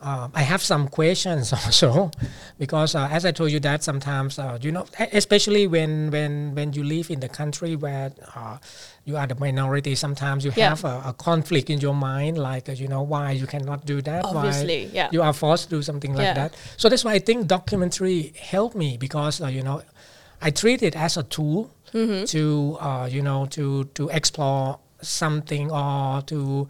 uh, 0.03 0.29
I 0.35 0.43
have 0.43 0.63
some 0.63 0.89
questions 0.89 1.53
also, 1.65 2.11
because 2.59 2.95
uh, 2.95 3.09
as 3.11 3.25
I 3.25 3.33
told 3.33 3.51
you 3.51 3.61
that 3.61 3.83
sometimes 3.83 4.39
uh, 4.39 4.59
you 4.61 4.71
know, 4.73 4.85
especially 5.13 5.67
when 5.67 6.11
when 6.11 6.55
when 6.55 6.73
you 6.75 6.85
live 6.85 7.11
in 7.11 7.21
the 7.21 7.29
country 7.29 7.75
where 7.77 8.13
uh, 8.37 8.59
you 9.05 9.17
are 9.17 9.27
the 9.27 9.35
minority, 9.37 9.95
sometimes 9.95 10.45
you 10.45 10.53
Yeah. 10.57 10.71
have 10.71 10.85
a, 10.85 11.03
a 11.07 11.13
conflict 11.15 11.71
in 11.71 11.81
your 11.81 11.95
mind, 11.95 12.37
like 12.39 12.69
uh, 12.69 12.73
you 12.73 12.89
know 12.89 13.03
why 13.03 13.33
you 13.33 13.47
cannot 13.47 13.87
do 13.87 14.03
that, 14.03 14.25
Obviously, 14.25 14.87
why 14.87 14.91
yeah. 14.93 15.09
you 15.13 15.23
are 15.23 15.33
forced 15.33 15.65
to 15.65 15.77
do 15.77 15.83
something 15.83 16.13
like 16.13 16.27
Yeah. 16.27 16.35
that. 16.35 16.57
So 16.77 16.89
that's 16.89 17.05
why 17.05 17.13
I 17.15 17.19
think 17.21 17.47
documentary 17.47 18.35
helped 18.39 18.77
me 18.77 18.97
because 18.99 19.41
uh, 19.41 19.47
you 19.49 19.63
know 19.63 19.83
I 20.43 20.51
treat 20.51 20.83
it 20.83 20.97
as 20.97 21.17
a 21.17 21.23
tool 21.23 21.71
Mm-hmm. 21.95 22.25
to 22.25 22.77
uh, 22.81 23.07
you 23.11 23.23
know 23.23 23.47
to 23.55 23.85
to 23.95 24.09
explore 24.09 24.81
something 25.01 25.71
or 25.71 26.23
to 26.27 26.67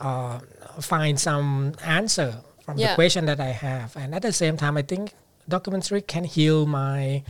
uh, 0.00 0.40
find 0.80 1.20
some 1.20 1.74
answer 1.84 2.34
from 2.64 2.78
Yeah. 2.78 2.88
the 2.88 2.94
question 2.94 3.26
that 3.26 3.40
I 3.40 3.52
have. 3.52 3.96
And 3.96 4.14
at 4.14 4.22
the 4.22 4.32
same 4.32 4.56
time, 4.56 4.76
I 4.76 4.82
think 4.82 5.12
documentary 5.48 6.00
can 6.02 6.24
heal 6.24 6.66
my 6.66 7.22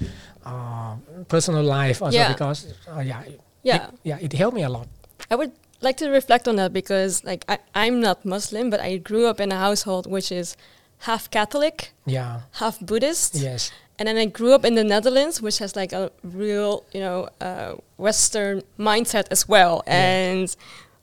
uh, 0.44 0.96
personal 1.28 1.62
life 1.62 2.00
also 2.02 2.16
Yeah. 2.18 2.32
because 2.32 2.66
uh, 2.88 3.00
yeah 3.00 3.22
Yeah. 3.62 3.76
it, 3.86 3.90
yeah 4.04 4.18
it 4.20 4.32
helped 4.32 4.54
me 4.56 4.62
a 4.62 4.68
lot. 4.68 4.86
I 5.30 5.34
would 5.34 5.52
like 5.80 5.96
to 5.98 6.08
reflect 6.10 6.46
on 6.48 6.56
that 6.56 6.72
because, 6.72 7.24
like, 7.24 7.44
I, 7.48 7.58
I'm 7.74 8.00
not 8.00 8.24
Muslim, 8.24 8.70
but 8.70 8.80
I 8.80 8.96
grew 8.98 9.26
up 9.26 9.40
in 9.40 9.50
a 9.52 9.56
household 9.58 10.06
which 10.06 10.30
is 10.30 10.56
half 10.98 11.30
Catholic, 11.30 11.92
Yeah. 12.06 12.40
half 12.52 12.78
Buddhist. 12.80 13.34
Yes. 13.34 13.72
And 13.98 14.08
then 14.08 14.16
I 14.16 14.26
grew 14.26 14.52
up 14.54 14.64
in 14.64 14.74
the 14.74 14.84
Netherlands, 14.84 15.40
which 15.42 15.58
has 15.58 15.76
like 15.76 15.92
a 15.92 16.10
real, 16.22 16.84
you 16.92 17.00
know, 17.00 17.28
uh, 17.40 17.74
Western 17.96 18.62
mindset 18.78 19.26
as 19.30 19.48
well. 19.48 19.82
And 19.86 20.54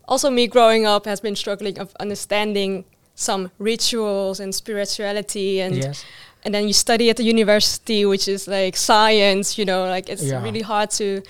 also, 0.07 0.29
me 0.29 0.45
growing 0.47 0.85
up 0.85 1.05
has 1.05 1.21
been 1.21 1.35
struggling 1.37 1.79
of 1.79 1.95
understanding 1.99 2.83
some 3.15 3.49
rituals 3.59 4.39
and 4.39 4.53
spirituality, 4.55 5.61
and 5.61 5.75
Yes. 5.75 6.05
and 6.43 6.53
then 6.53 6.63
you 6.67 6.73
study 6.73 7.09
at 7.09 7.17
the 7.17 7.23
university, 7.23 8.05
which 8.05 8.27
is 8.27 8.47
like 8.47 8.75
science. 8.77 9.57
You 9.57 9.65
know, 9.65 9.85
like 9.95 10.09
it's 10.09 10.23
Yeah. 10.23 10.43
really 10.43 10.61
hard 10.61 10.89
to 10.91 11.21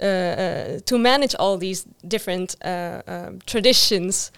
uh, 0.00 0.04
uh, 0.04 0.78
to 0.84 0.98
manage 0.98 1.34
all 1.38 1.58
these 1.58 1.84
different 2.06 2.56
uh, 2.64 3.02
um, 3.06 3.38
traditions. 3.46 4.30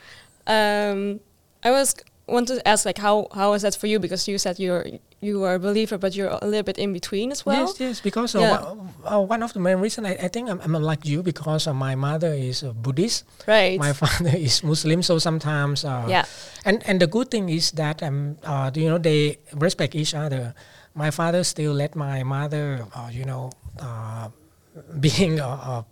Um, 0.47 1.21
I 1.65 1.71
was 1.71 1.95
wanted 2.31 2.55
to 2.57 2.69
ask 2.69 2.85
like 2.87 2.99
how 2.99 3.27
how 3.35 3.53
is 3.55 3.63
that 3.63 3.75
for 3.77 3.87
you 3.89 3.99
because 3.99 4.29
you 4.31 4.39
said 4.39 4.59
you're 4.59 4.87
you 5.21 5.45
are 5.45 5.55
a 5.55 5.59
believer 5.59 5.99
but 5.99 6.15
you're 6.17 6.31
a 6.43 6.47
little 6.47 6.63
bit 6.63 6.79
in 6.79 6.93
between 6.93 7.31
as 7.33 7.45
well. 7.45 7.67
yes, 7.67 7.81
yes, 7.81 8.01
because 8.01 8.35
uh, 8.35 8.41
Yeah. 8.41 8.61
one, 8.63 8.89
uh, 9.05 9.21
one 9.35 9.43
of 9.43 9.53
the 9.53 9.61
main 9.61 9.79
reason 9.83 10.07
I, 10.07 10.15
I 10.27 10.29
think 10.29 10.49
I'm, 10.49 10.61
I'm 10.65 10.73
like 10.83 11.05
you 11.05 11.23
because 11.23 11.67
uh, 11.71 11.75
my 11.75 11.95
mother 11.95 12.33
is 12.33 12.63
a 12.63 12.73
Buddhist, 12.73 13.25
Right. 13.47 13.79
my 13.79 13.93
father 14.03 14.33
is 14.37 14.63
Muslim, 14.63 15.03
so 15.03 15.19
sometimes 15.19 15.85
uh, 15.85 16.07
yeah. 16.09 16.25
and 16.65 16.83
and 16.89 17.01
the 17.01 17.07
good 17.07 17.29
thing 17.31 17.49
is 17.49 17.73
that 17.73 18.03
um 18.03 18.37
uh, 18.45 18.71
you 18.75 18.89
know 18.89 18.99
they 18.99 19.39
respect 19.55 19.95
each 19.95 20.15
other. 20.15 20.55
My 20.95 21.11
father 21.11 21.45
still 21.45 21.73
let 21.75 21.95
my 21.95 22.23
mother 22.25 22.87
uh, 22.95 23.11
you 23.13 23.25
know 23.25 23.51
uh, 23.79 24.29
being 25.01 25.41
a, 25.41 25.45
a, 25.47 25.85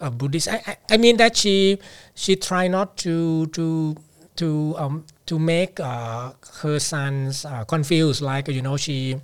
a 0.00 0.10
Buddhist. 0.10 0.48
I, 0.48 0.58
I 0.66 0.72
I 0.94 0.96
mean 0.98 1.16
that 1.18 1.36
she 1.36 1.78
she 2.14 2.36
try 2.36 2.68
not 2.68 2.96
to 3.06 3.46
to 3.54 3.96
to 4.36 4.74
um 4.78 5.04
to 5.26 5.38
make 5.38 5.80
uh, 5.80 6.32
her 6.62 6.78
sons 6.78 7.44
uh, 7.44 7.64
confused. 7.64 8.20
Like 8.20 8.48
you 8.48 8.60
know 8.62 8.76
she, 8.76 9.16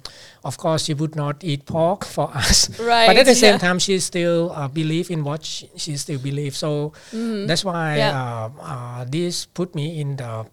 of 0.44 0.56
course 0.56 0.84
she 0.84 0.94
would 0.94 1.14
not 1.14 1.44
eat 1.44 1.66
pork 1.66 2.04
for 2.04 2.30
us. 2.34 2.70
Right. 2.80 3.06
But 3.06 3.16
at 3.18 3.26
the 3.26 3.34
same 3.34 3.54
yeah. 3.54 3.58
time 3.58 3.78
she 3.78 3.98
still 3.98 4.52
uh, 4.52 4.68
believe 4.68 5.10
in 5.10 5.24
what 5.24 5.44
she, 5.44 5.68
she 5.76 5.96
still 5.96 6.18
believes. 6.18 6.56
So 6.58 6.92
that's 7.12 7.64
why 7.64 7.96
Yeah. 7.98 8.16
uh, 8.16 8.50
uh, 8.62 9.04
this 9.04 9.46
put 9.46 9.74
me 9.74 10.00
in 10.00 10.16
the. 10.16 10.46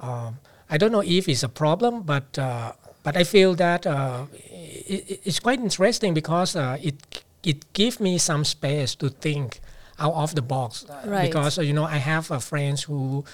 Um, 0.00 0.38
I 0.70 0.78
don't 0.78 0.92
know 0.92 1.02
if 1.04 1.28
it's 1.28 1.42
a 1.42 1.48
problem, 1.48 2.02
but 2.02 2.38
uh, 2.38 2.72
but 3.02 3.16
I 3.16 3.24
feel 3.24 3.54
that 3.56 3.86
uh, 3.86 4.26
it, 4.34 5.20
it's 5.24 5.40
quite 5.40 5.60
interesting 5.60 6.14
because 6.14 6.56
uh, 6.56 6.78
it 6.82 6.96
it 7.44 7.72
gives 7.74 8.00
me 8.00 8.18
some 8.18 8.44
space 8.44 8.94
to 8.96 9.08
think 9.08 9.60
out 9.98 10.14
of 10.14 10.34
the 10.34 10.42
box. 10.42 10.84
Right. 11.04 11.28
Because 11.30 11.58
you 11.58 11.72
know 11.72 11.84
I 11.84 11.98
have 11.98 12.26
friends 12.42 12.84
who. 12.84 13.24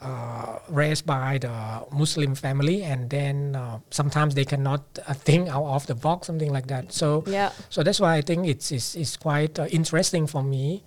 Uh, 0.00 0.58
raised 0.70 1.04
by 1.04 1.36
the 1.36 1.52
Muslim 1.92 2.34
family, 2.34 2.82
and 2.84 3.10
then 3.10 3.54
uh, 3.54 3.78
sometimes 3.90 4.34
they 4.34 4.46
cannot 4.46 4.80
uh, 5.06 5.12
think 5.12 5.46
out 5.48 5.66
of 5.76 5.86
the 5.88 5.94
box, 5.94 6.26
something 6.26 6.50
like 6.50 6.68
that. 6.68 6.90
So, 6.90 7.22
Yeah. 7.26 7.50
so 7.68 7.82
that's 7.82 8.00
why 8.00 8.16
I 8.16 8.22
think 8.22 8.46
it's 8.48 8.72
it's, 8.72 8.94
it's 8.96 9.16
quite 9.20 9.58
uh, 9.58 9.66
interesting 9.68 10.26
for 10.26 10.42
me, 10.42 10.82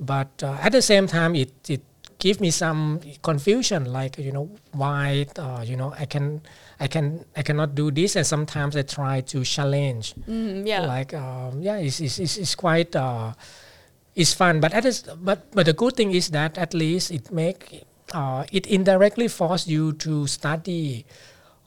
but 0.00 0.32
uh, 0.42 0.56
at 0.64 0.72
the 0.72 0.80
same 0.80 1.06
time 1.06 1.34
it 1.36 1.52
it 1.68 1.82
gives 2.18 2.40
me 2.40 2.50
some 2.50 3.00
confusion, 3.20 3.92
like 3.92 4.16
you 4.16 4.32
know 4.32 4.48
why 4.72 5.26
uh, 5.36 5.60
you 5.60 5.76
know 5.76 5.92
I 6.00 6.06
can 6.08 6.40
I 6.80 6.88
can 6.88 7.20
I 7.36 7.42
cannot 7.42 7.74
do 7.74 7.90
this, 7.92 8.16
and 8.16 8.24
sometimes 8.24 8.76
I 8.80 8.82
try 8.88 9.20
to 9.28 9.44
challenge, 9.44 10.14
Mm, 10.24 10.64
yeah. 10.66 10.86
like 10.88 11.12
um, 11.12 11.60
yeah, 11.60 11.76
it's, 11.76 12.00
it's, 12.00 12.16
it's, 12.18 12.36
it's 12.40 12.54
quite 12.56 12.96
uh, 12.96 13.34
it's 14.16 14.32
fun, 14.32 14.60
but 14.60 14.72
at 14.72 14.84
this, 14.88 15.02
but 15.20 15.52
but 15.52 15.66
the 15.66 15.74
good 15.76 15.96
thing 16.00 16.12
is 16.16 16.30
that 16.30 16.56
at 16.56 16.72
least 16.72 17.10
it 17.12 17.28
make 17.30 17.84
uh, 18.14 18.44
it 18.52 18.66
indirectly 18.66 19.28
forced 19.28 19.66
you 19.68 19.92
to 20.06 20.26
study 20.26 21.04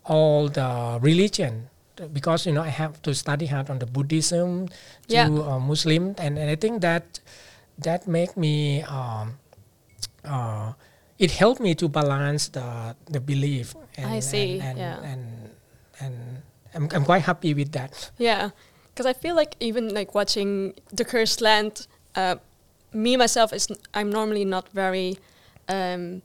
all 0.06 0.48
the 0.48 0.98
religion 1.01 1.68
because 2.13 2.46
you 2.46 2.54
know 2.54 2.62
I 2.63 2.70
have 2.70 3.01
to 3.04 3.13
study 3.13 3.46
hard 3.48 3.70
on 3.70 3.80
the 3.80 3.86
Buddhism 3.86 4.68
to 4.70 4.74
Yeah. 5.13 5.27
uh, 5.27 5.60
Muslim 5.60 6.16
and, 6.18 6.38
and 6.39 6.50
I 6.50 6.56
think 6.56 6.82
that 6.82 7.20
that 7.80 8.08
make 8.08 8.38
me 8.38 8.82
um, 8.84 9.38
uh, 10.24 10.74
it 11.20 11.32
helped 11.32 11.60
me 11.60 11.75
to 11.75 11.89
balance 11.89 12.50
the 12.50 12.96
the 13.10 13.20
belief 13.20 13.75
and, 13.98 14.08
I 14.08 14.20
see, 14.22 14.60
and 14.60 14.70
and, 14.70 14.77
yeah. 14.77 15.12
and, 15.12 15.22
and 16.00 16.16
I'm, 16.75 16.88
I'm 16.94 17.06
quite 17.06 17.24
happy 17.24 17.54
with 17.54 17.72
that 17.74 18.12
Yeah, 18.18 18.51
because 18.94 19.06
I 19.10 19.13
feel 19.13 19.36
like 19.36 19.56
even 19.60 19.94
like 19.94 20.13
watching 20.13 20.74
The 20.94 21.04
Cursed 21.06 21.42
Land, 21.42 21.88
uh, 22.16 22.36
me 22.94 23.18
myself 23.18 23.51
is 23.54 23.68
I'm 23.94 24.10
normally 24.12 24.46
not 24.46 24.70
very 24.70 25.18
um, 25.68 26.22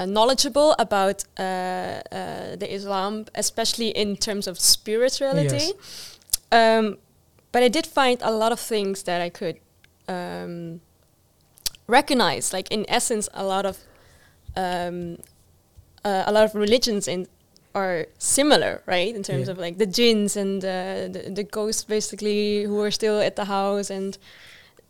knowledgeable 0.00 0.74
about 0.78 1.24
uh, 1.38 1.42
uh, 1.42 2.56
the 2.56 2.66
Islam, 2.74 3.26
especially 3.34 3.88
in 3.88 4.16
terms 4.16 4.46
of 4.46 4.58
spirituality. 4.58 5.72
Um, 6.50 6.98
but 7.52 7.62
I 7.62 7.68
did 7.68 7.86
find 7.86 8.18
a 8.22 8.30
lot 8.30 8.52
of 8.52 8.60
things 8.60 9.02
that 9.04 9.20
I 9.20 9.28
could 9.30 9.56
um, 10.08 10.80
recognize. 11.86 12.52
Like 12.52 12.70
in 12.70 12.84
essence, 12.88 13.28
a 13.34 13.44
lot 13.44 13.66
of 13.66 13.78
um, 14.56 15.18
uh, 16.04 16.24
a 16.26 16.32
lot 16.32 16.44
of 16.44 16.54
religions 16.54 17.08
in 17.08 17.26
are 17.74 18.06
similar, 18.18 18.82
right? 18.86 19.14
In 19.14 19.22
terms 19.22 19.46
Yeah. 19.46 19.52
of 19.52 19.58
like 19.58 19.78
the 19.78 19.86
jinns 19.86 20.36
and 20.36 20.64
uh, 20.64 21.08
the 21.12 21.30
the 21.34 21.44
ghosts, 21.44 21.84
basically, 21.84 22.64
who 22.64 22.80
are 22.80 22.90
still 22.90 23.20
at 23.20 23.34
the 23.36 23.44
house 23.44 23.90
and 23.90 24.18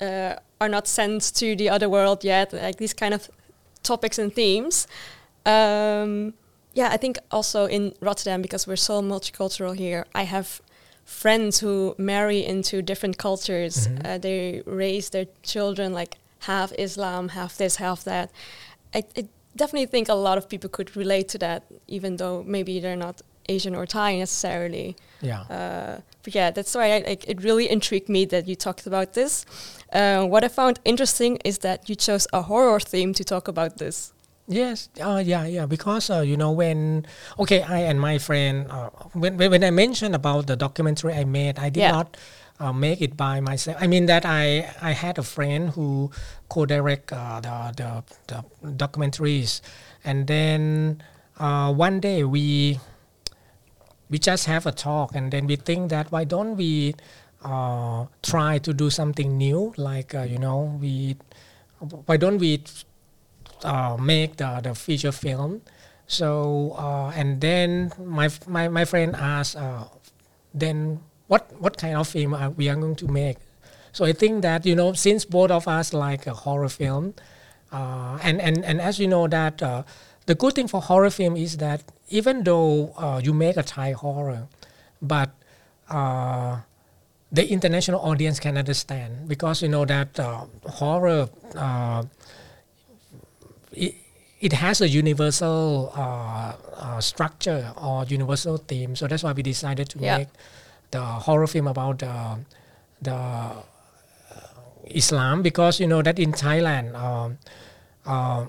uh, 0.00 0.34
are 0.60 0.68
not 0.68 0.86
sent 0.88 1.34
to 1.34 1.56
the 1.56 1.68
other 1.70 1.88
world 1.88 2.24
yet. 2.24 2.52
Like 2.52 2.76
these 2.78 2.94
kind 2.94 3.14
of 3.14 3.28
topics 3.82 4.18
and 4.18 4.32
themes. 4.34 4.86
Um, 5.46 6.34
yeah, 6.74 6.88
I 6.90 6.96
think 6.96 7.18
also 7.30 7.66
in 7.66 7.94
Rotterdam 8.00 8.42
because 8.42 8.66
we're 8.66 8.76
so 8.76 9.02
multicultural 9.02 9.76
here. 9.76 10.06
I 10.14 10.22
have 10.22 10.60
friends 11.04 11.60
who 11.60 11.94
marry 11.98 12.44
into 12.44 12.80
different 12.82 13.18
cultures. 13.18 13.88
Mhm. 13.88 14.06
Uh, 14.06 14.18
they 14.18 14.62
raise 14.66 15.10
their 15.10 15.26
children 15.42 15.92
like 15.92 16.16
half 16.40 16.72
Islam, 16.78 17.28
half 17.30 17.56
this, 17.56 17.76
half 17.76 18.04
that. 18.04 18.30
I, 18.94 19.04
I 19.16 19.28
definitely 19.56 19.86
think 19.86 20.08
a 20.08 20.14
lot 20.14 20.38
of 20.38 20.48
people 20.48 20.70
could 20.70 20.96
relate 20.96 21.28
to 21.28 21.38
that, 21.38 21.62
even 21.88 22.16
though 22.16 22.42
maybe 22.46 22.80
they're 22.80 22.96
not 22.96 23.20
Asian 23.48 23.74
or 23.74 23.86
Thai 23.86 24.16
necessarily. 24.18 24.96
Yeah. 25.20 25.42
Uh, 25.42 26.00
but 26.22 26.34
yeah, 26.34 26.50
that's 26.50 26.74
why 26.74 26.92
I, 26.92 26.98
like, 27.06 27.24
it 27.28 27.42
really 27.42 27.70
intrigued 27.70 28.08
me 28.08 28.24
that 28.26 28.46
you 28.48 28.54
talked 28.56 28.86
about 28.86 29.12
this. 29.14 29.44
Uh, 29.92 30.24
what 30.26 30.44
I 30.44 30.48
found 30.48 30.80
interesting 30.84 31.38
is 31.44 31.58
that 31.58 31.88
you 31.88 31.94
chose 31.94 32.26
a 32.32 32.42
horror 32.42 32.80
theme 32.80 33.12
to 33.14 33.24
talk 33.24 33.48
about 33.48 33.78
this. 33.78 34.12
Yes, 34.48 34.88
uh, 35.00 35.22
yeah, 35.24 35.46
yeah. 35.46 35.66
Because 35.66 36.10
uh, 36.10 36.20
you 36.20 36.36
know 36.36 36.50
when 36.50 37.06
okay, 37.38 37.62
I 37.62 37.78
and 37.80 38.00
my 38.00 38.18
friend 38.18 38.66
uh, 38.68 38.90
when 39.14 39.36
when 39.38 39.62
I 39.62 39.70
mentioned 39.70 40.14
about 40.16 40.46
the 40.48 40.56
documentary 40.56 41.14
I 41.14 41.24
made, 41.24 41.58
I 41.60 41.70
did 41.70 41.80
Yeah. 41.80 41.92
not 41.92 42.16
uh, 42.58 42.72
make 42.72 43.00
it 43.00 43.16
by 43.16 43.40
myself. 43.40 43.76
I 43.80 43.86
mean 43.86 44.06
that 44.06 44.26
I 44.26 44.66
I 44.82 44.92
had 44.92 45.16
a 45.16 45.22
friend 45.22 45.70
who 45.70 46.10
co-direct 46.48 47.12
uh, 47.12 47.40
the, 47.40 47.72
the 47.76 47.90
the 48.26 48.44
documentaries, 48.74 49.60
and 50.04 50.26
then 50.26 51.02
uh, 51.38 51.72
one 51.72 52.00
day 52.00 52.24
we 52.24 52.80
we 54.12 54.18
just 54.18 54.44
have 54.44 54.66
a 54.66 54.72
talk, 54.72 55.16
and 55.16 55.32
then 55.32 55.46
we 55.46 55.56
think 55.56 55.88
that 55.88 56.12
why 56.12 56.24
don't 56.24 56.54
we 56.54 56.94
uh, 57.42 58.04
try 58.22 58.58
to 58.58 58.72
do 58.74 58.90
something 58.90 59.38
new, 59.38 59.72
like 59.78 60.14
uh, 60.14 60.22
you 60.22 60.38
know 60.38 60.78
we 60.80 61.16
why 62.06 62.18
don't 62.18 62.38
we 62.38 62.62
uh, 63.64 63.96
make 63.98 64.36
the, 64.36 64.60
the 64.62 64.74
feature 64.74 65.12
film. 65.12 65.62
So 66.06 66.76
uh, 66.78 67.08
and 67.16 67.40
then 67.40 67.90
my 67.98 68.28
my, 68.46 68.68
my 68.68 68.84
friend 68.84 69.16
asked, 69.16 69.56
uh, 69.56 69.84
then 70.52 71.00
what 71.26 71.50
what 71.58 71.78
kind 71.78 71.96
of 71.96 72.06
film 72.06 72.34
are 72.34 72.50
we 72.50 72.68
are 72.68 72.76
going 72.76 72.96
to 72.96 73.08
make? 73.08 73.38
So 73.92 74.04
I 74.04 74.12
think 74.12 74.42
that 74.42 74.66
you 74.66 74.76
know 74.76 74.92
since 74.92 75.24
both 75.24 75.50
of 75.50 75.66
us 75.66 75.94
like 75.94 76.26
a 76.26 76.34
horror 76.34 76.68
film, 76.68 77.14
uh, 77.72 78.18
and 78.22 78.42
and 78.42 78.62
and 78.62 78.78
as 78.78 78.98
you 78.98 79.08
know 79.08 79.26
that 79.26 79.62
the 80.26 80.34
good 80.34 80.54
thing 80.54 80.68
for 80.68 80.80
horror 80.80 81.10
film 81.10 81.36
is 81.36 81.56
that 81.56 81.82
even 82.12 82.44
though 82.44 82.92
uh, 82.96 83.20
you 83.24 83.32
make 83.32 83.56
a 83.56 83.62
Thai 83.64 83.92
horror, 83.92 84.46
but 85.00 85.30
uh, 85.88 86.60
the 87.32 87.48
international 87.48 88.00
audience 88.00 88.38
can 88.38 88.56
understand 88.58 89.26
because 89.28 89.62
you 89.62 89.68
know 89.68 89.84
that 89.84 90.20
uh, 90.20 90.44
horror 90.68 91.28
uh, 91.56 92.04
it, 93.72 93.94
it 94.40 94.52
has 94.52 94.80
a 94.80 94.88
universal 94.88 95.92
uh, 95.96 96.52
uh, 96.76 97.00
structure 97.00 97.72
or 97.80 98.04
universal 98.04 98.58
theme. 98.58 98.96
So 98.96 99.06
that's 99.06 99.22
why 99.22 99.32
we 99.32 99.42
decided 99.42 99.88
to 99.90 99.98
Yeah. 99.98 100.18
make 100.18 100.28
the 100.90 101.00
horror 101.00 101.46
film 101.46 101.66
about 101.68 101.98
the 102.00 102.38
the 103.00 103.14
uh, 103.14 103.64
Islam 104.86 105.42
because 105.42 105.80
you 105.80 105.86
know 105.86 106.02
that 106.02 106.18
in 106.18 106.32
Thailand, 106.32 106.94
um, 106.94 107.38
uh, 108.06 108.46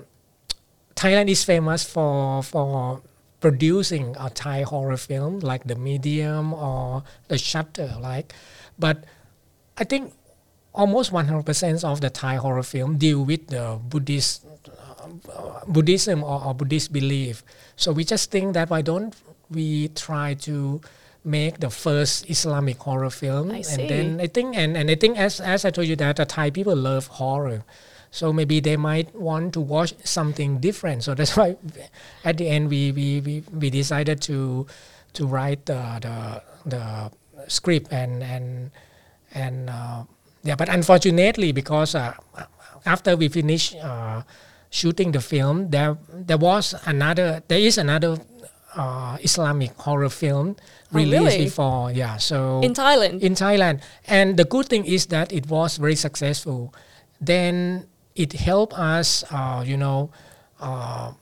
Thailand 0.94 1.28
is 1.30 1.44
famous 1.44 1.84
for 1.84 2.42
for 2.42 3.00
producing 3.44 4.16
a 4.16 4.32
Thai 4.32 4.62
horror 4.64 4.96
film 4.96 5.44
like 5.44 5.68
the 5.68 5.76
Medium 5.76 6.56
or 6.56 7.04
the 7.28 7.36
Shutter, 7.36 7.92
like. 8.00 8.32
But 8.80 9.04
I 9.76 9.84
think 9.84 10.16
almost 10.72 11.12
100% 11.12 11.44
of 11.84 12.00
the 12.00 12.08
Thai 12.08 12.36
horror 12.36 12.62
film 12.62 12.96
deal 12.96 13.20
with 13.22 13.48
the 13.48 13.78
Buddhist 13.84 14.46
uh, 15.28 15.60
Buddhism 15.68 16.24
or, 16.24 16.40
or 16.40 16.54
Buddhist 16.54 16.90
belief. 16.90 17.44
So 17.76 17.92
we 17.92 18.02
just 18.04 18.30
think 18.30 18.54
that 18.54 18.70
why 18.70 18.80
don't 18.80 19.12
we 19.50 19.88
try 19.88 20.32
to 20.48 20.80
make 21.22 21.60
the 21.60 21.68
first 21.68 22.24
Islamic 22.30 22.78
horror 22.80 23.10
film? 23.10 23.52
I 23.52 23.60
And 23.68 23.90
then. 23.92 24.20
I 24.24 24.26
think 24.26 24.56
and, 24.56 24.74
and 24.74 24.88
I 24.90 24.94
think 24.96 25.18
as 25.18 25.36
as 25.38 25.66
I 25.66 25.70
told 25.70 25.86
you 25.86 25.96
that 25.96 26.16
the 26.16 26.24
Thai 26.24 26.48
people 26.48 26.76
love 26.76 27.12
horror. 27.20 27.60
So 28.14 28.30
maybe 28.32 28.62
they 28.62 28.78
might 28.78 29.10
want 29.10 29.54
to 29.58 29.60
watch 29.60 29.90
something 30.06 30.62
different. 30.62 31.02
So 31.02 31.14
that's 31.18 31.34
why 31.38 31.58
at 32.22 32.38
the 32.38 32.46
end 32.48 32.70
we 32.70 32.92
we, 32.94 33.18
we, 33.20 33.34
we 33.50 33.68
decided 33.74 34.22
to 34.30 34.66
to 35.18 35.26
write 35.26 35.66
the 35.66 35.82
the, 35.98 36.16
the 36.70 36.84
script 37.50 37.90
and 37.90 38.22
and 38.22 38.70
and 39.34 39.68
uh, 39.68 40.04
yeah 40.46 40.54
but 40.54 40.68
unfortunately 40.70 41.50
because 41.52 41.94
uh, 41.94 42.14
after 42.86 43.16
we 43.18 43.28
finished 43.28 43.74
uh, 43.82 44.22
shooting 44.70 45.12
the 45.12 45.20
film 45.20 45.68
there 45.74 45.98
there 46.08 46.38
was 46.38 46.74
another 46.86 47.42
there 47.48 47.58
is 47.58 47.76
another 47.78 48.16
uh, 48.78 49.18
Islamic 49.22 49.74
horror 49.76 50.08
film 50.08 50.56
Oh, 50.94 50.96
released 51.02 51.34
really? 51.36 51.44
before 51.50 51.90
yeah 51.90 52.16
so 52.16 52.60
In 52.62 52.72
Thailand. 52.72 53.20
in 53.20 53.34
Thailand. 53.34 53.82
And 54.06 54.36
the 54.38 54.44
good 54.46 54.66
thing 54.70 54.84
is 54.86 55.06
that 55.10 55.32
it 55.32 55.48
was 55.50 55.76
very 55.76 55.96
successful. 55.96 56.72
Then 57.20 57.86
it 58.14 58.32
helped 58.32 58.74
us, 58.74 59.24
uh, 59.30 59.62
you 59.66 59.76
know, 59.76 60.10
uh, 60.60 61.12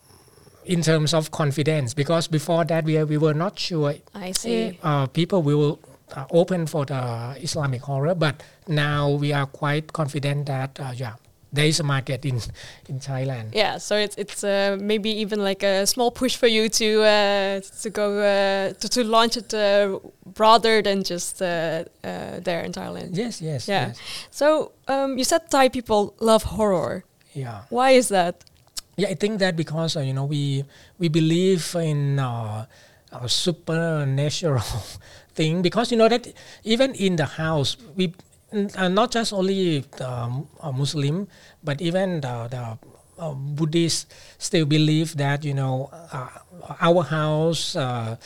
in 0.64 0.82
terms 0.82 1.12
of 1.14 1.30
confidence 1.30 1.94
because 1.94 2.28
before 2.28 2.64
that 2.64 2.84
we, 2.84 3.02
we 3.04 3.18
were 3.18 3.34
not 3.34 3.58
sure 3.58 3.94
I 4.14 4.30
see. 4.32 4.78
uh, 4.82 5.06
people 5.06 5.42
will 5.42 5.80
uh, 6.14 6.26
open 6.30 6.66
for 6.66 6.84
the 6.84 7.36
Islamic 7.40 7.82
horror, 7.82 8.14
but 8.14 8.42
now 8.68 9.10
we 9.10 9.32
are 9.32 9.46
quite 9.46 9.92
confident 9.92 10.46
that 10.46 10.78
uh, 10.78 10.92
yeah, 10.94 11.14
there 11.52 11.66
is 11.66 11.80
a 11.80 11.82
market 11.82 12.24
in 12.24 12.40
in 12.88 12.98
Thailand. 13.00 13.52
Yeah, 13.54 13.78
so 13.78 13.96
it's 13.96 14.16
it's 14.18 14.42
uh, 14.44 14.76
maybe 14.80 15.10
even 15.22 15.44
like 15.44 15.62
a 15.66 15.86
small 15.86 16.10
push 16.10 16.36
for 16.36 16.46
you 16.48 16.68
to 16.68 17.02
uh, 17.02 17.60
to 17.82 17.90
go 17.90 18.18
uh, 18.18 18.72
to, 18.80 18.88
to 18.88 19.04
launch 19.04 19.36
it 19.36 19.52
uh, 19.54 19.98
broader 20.34 20.82
than 20.82 21.02
just 21.04 21.42
uh, 21.42 21.46
uh, 22.04 22.40
there 22.44 22.64
in 22.64 22.72
Thailand. 22.72 23.10
Yes, 23.16 23.40
yes, 23.42 23.68
Yeah. 23.68 23.88
yes. 23.88 23.98
So 24.30 24.72
um, 24.88 25.18
you 25.18 25.24
said 25.24 25.50
Thai 25.50 25.68
people 25.68 26.14
love 26.20 26.42
horror. 26.44 27.04
yeah. 27.34 27.62
Why 27.70 27.90
is 27.96 28.08
that? 28.08 28.34
Yeah, 28.96 29.08
I 29.10 29.14
think 29.14 29.38
that 29.40 29.56
because 29.56 29.96
uh, 29.96 30.00
you 30.04 30.12
know 30.12 30.24
we 30.28 30.64
we 30.98 31.08
believe 31.08 31.74
in 31.80 32.18
uh, 32.18 32.66
a 33.12 33.28
supernatural 33.28 34.62
thing 35.34 35.62
because 35.62 35.90
you 35.90 35.98
know 35.98 36.08
that 36.08 36.26
even 36.64 36.94
in 36.94 37.16
the 37.16 37.24
house 37.24 37.76
we 37.96 38.12
n- 38.52 38.70
uh, 38.76 38.88
not 38.88 39.10
just 39.10 39.32
only 39.32 39.84
um, 40.00 40.48
Muslim 40.74 41.28
but 41.62 41.80
even 41.80 42.20
the, 42.20 42.48
the 42.50 42.78
uh, 43.18 43.32
Buddhists 43.34 44.06
still 44.38 44.64
believe 44.66 45.16
that 45.16 45.44
you 45.44 45.54
know 45.54 45.90
uh, 46.12 46.28
our 46.80 47.02
house. 47.04 47.76
Uh, 47.76 48.16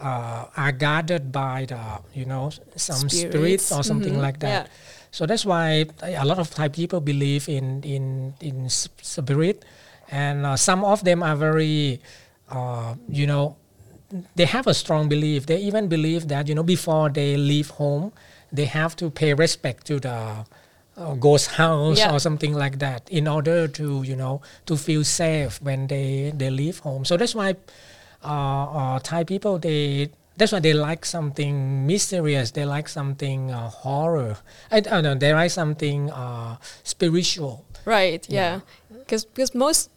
uh, 0.00 0.46
are 0.56 0.72
guarded 0.72 1.30
by 1.30 1.64
the 1.64 1.78
you 2.12 2.24
know 2.24 2.50
some 2.74 3.08
spirits, 3.08 3.70
or 3.70 3.84
something 3.84 4.14
Mhm. 4.14 4.22
like 4.22 4.40
that. 4.40 4.66
Yeah. 4.66 4.72
So 5.12 5.26
that's 5.26 5.46
why 5.46 5.86
a 6.02 6.24
lot 6.24 6.38
of 6.40 6.50
Thai 6.50 6.68
people 6.74 7.00
believe 7.00 7.48
in 7.48 7.82
in 7.86 8.34
in 8.40 8.66
spirit, 8.68 9.64
and 10.10 10.44
uh, 10.44 10.56
some 10.56 10.82
of 10.84 11.04
them 11.04 11.22
are 11.22 11.36
very, 11.36 12.00
uh, 12.50 12.94
you 13.08 13.26
know, 13.30 13.54
they 14.34 14.46
have 14.46 14.66
a 14.66 14.74
strong 14.74 15.08
belief. 15.08 15.46
They 15.46 15.58
even 15.58 15.86
believe 15.86 16.26
that 16.28 16.48
you 16.48 16.54
know 16.56 16.64
before 16.66 17.08
they 17.08 17.36
leave 17.36 17.70
home, 17.78 18.10
they 18.52 18.66
have 18.66 18.94
to 18.96 19.10
pay 19.10 19.34
respect 19.34 19.86
to 19.86 19.98
the 20.00 20.44
uh, 20.96 21.14
ghost 21.14 21.48
house 21.52 21.98
Yeah. 21.98 22.12
or 22.12 22.18
something 22.20 22.52
like 22.54 22.78
that 22.80 23.08
in 23.10 23.26
order 23.26 23.66
to 23.68 24.02
you 24.02 24.14
know 24.16 24.42
to 24.66 24.76
feel 24.76 25.04
safe 25.04 25.60
when 25.62 25.86
they 25.86 26.32
they 26.36 26.50
leave 26.50 26.78
home. 26.80 27.04
So 27.04 27.16
that's 27.16 27.34
why 27.34 27.56
uh, 28.24 28.64
uh, 28.78 28.98
Thai 29.00 29.24
people 29.24 29.58
they 29.58 30.10
that's 30.36 30.52
why 30.52 30.60
they 30.60 30.72
like 30.72 31.04
something 31.04 31.86
mysterious. 31.86 32.50
They 32.52 32.64
like 32.64 32.88
something 32.88 33.50
uh, 33.50 33.68
horror. 33.68 34.36
I 34.70 34.80
don't 34.80 35.02
know. 35.02 35.14
They 35.14 35.32
like 35.34 35.50
something 35.50 36.10
uh, 36.10 36.56
spiritual. 36.84 37.64
Right. 37.84 38.24
Yeah. 38.28 38.60
Yeah. 38.90 38.98
Because 38.98 39.24
because 39.24 39.54
most 39.54 39.90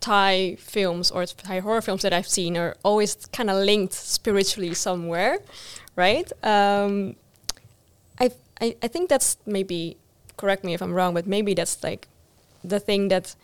Thai 0.00 0.56
films 0.58 1.10
or 1.10 1.26
Thai 1.26 1.60
horror 1.60 1.82
films 1.82 2.02
that 2.02 2.12
I've 2.12 2.28
seen 2.28 2.56
are 2.56 2.76
always 2.82 3.14
kind 3.32 3.50
of 3.50 3.56
linked 3.56 3.92
spiritually 3.94 4.74
somewhere, 4.74 5.38
right? 5.96 6.30
Um, 6.42 7.16
I, 8.62 8.76
I 8.82 8.88
think 8.88 9.08
that's 9.08 9.36
maybe 9.44 9.96
correct 10.36 10.62
me 10.64 10.72
if 10.74 10.80
I'm 10.80 10.94
wrong, 10.94 11.14
but 11.14 11.26
maybe 11.26 11.52
that's 11.54 11.82
like 11.82 12.08
the 12.64 12.78
thing 12.80 13.08
that 13.08 13.34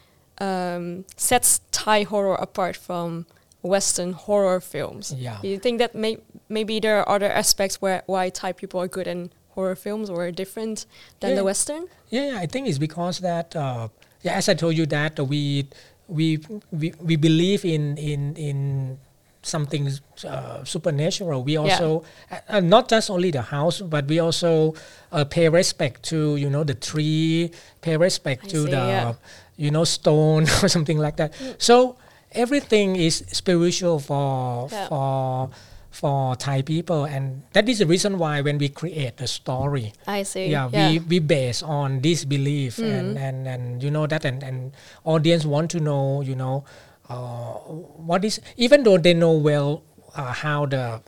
um, 0.41 1.05
sets 1.17 1.61
Thai 1.73 2.05
horror 2.05 2.37
apart 2.37 2.77
from 2.77 3.27
Western 3.63 4.13
horror 4.13 4.61
films. 4.61 5.13
Yeah. 5.17 5.39
Do 5.43 5.49
you 5.49 5.59
think 5.59 5.79
that 5.81 5.95
may, 5.95 6.19
maybe 6.49 6.79
there 6.81 6.99
are 7.01 7.09
other 7.17 7.31
aspects 7.31 7.83
where 7.83 8.03
why 8.07 8.31
Thai 8.31 8.53
people 8.53 8.81
are 8.81 8.89
good 8.89 9.09
in 9.09 9.31
horror 9.51 9.75
films 9.75 10.09
or 10.09 10.31
different 10.31 10.87
than 11.21 11.31
Yeah. 11.31 11.37
the 11.37 11.45
Western? 11.45 11.89
Yeah, 12.11 12.33
yeah, 12.33 12.39
I 12.39 12.47
think 12.47 12.69
it's 12.69 12.79
because 12.79 13.19
that 13.21 13.57
uh, 13.57 13.89
yeah, 14.23 14.35
as 14.35 14.49
I 14.49 14.55
told 14.55 14.77
you 14.79 14.87
that 14.87 15.19
we 15.19 15.67
we 16.07 16.39
we, 16.71 16.95
we 17.03 17.17
believe 17.17 17.65
in 17.65 17.99
in 17.99 18.35
in 18.37 18.99
something 19.49 19.89
uh, 20.27 20.65
supernatural. 20.65 21.43
We 21.43 21.57
also 21.57 22.05
uh, 22.31 22.39
uh, 22.49 22.61
not 22.61 22.89
just 22.89 23.11
only 23.11 23.31
the 23.31 23.43
house, 23.43 23.81
but 23.81 24.07
we 24.07 24.19
also 24.21 24.75
uh, 25.13 25.25
pay 25.25 25.49
respect 25.49 26.03
to 26.11 26.37
you 26.37 26.51
know 26.51 26.65
the 26.65 26.75
tree, 26.75 27.51
pay 27.81 27.97
respect 27.97 28.45
I 28.45 28.49
to 28.49 28.59
see, 28.65 28.71
the 28.71 28.77
yeah. 28.77 29.13
you 29.57 29.71
know 29.71 29.85
stone 29.85 30.43
or 30.63 30.69
something 30.69 30.99
like 30.99 31.17
that. 31.17 31.33
So 31.59 31.97
everything 32.33 32.97
is 32.97 33.25
spiritual 33.33 33.99
for 34.01 34.69
Yeah. 34.71 34.89
for 34.89 35.51
for 35.91 36.37
Thai 36.37 36.63
people, 36.63 37.05
and 37.11 37.43
that 37.55 37.67
is 37.69 37.81
the 37.81 37.87
reason 37.87 38.19
why 38.23 38.41
when 38.41 38.59
we 38.59 38.69
create 38.69 39.19
a 39.21 39.27
story, 39.27 39.93
I 40.07 40.23
see. 40.23 40.47
yeah, 40.47 40.69
we 40.71 41.01
we 41.01 41.19
base 41.19 41.63
on 41.65 42.03
this 42.03 42.23
belief 42.25 42.79
and, 42.79 43.19
and 43.19 43.49
and 43.49 43.83
you 43.83 43.91
know 43.91 44.07
that 44.07 44.23
and 44.25 44.45
and 44.45 44.71
audience 45.03 45.43
want 45.49 45.73
to 45.75 45.81
know 45.81 46.21
you 46.23 46.37
know 46.37 46.63
what 47.09 48.25
is 48.25 48.41
even 48.57 48.83
though 48.83 48.99
they 48.99 49.15
know 49.15 49.33
well 49.33 49.83
uh, 50.15 50.33
how 50.33 50.67
the 50.67 51.01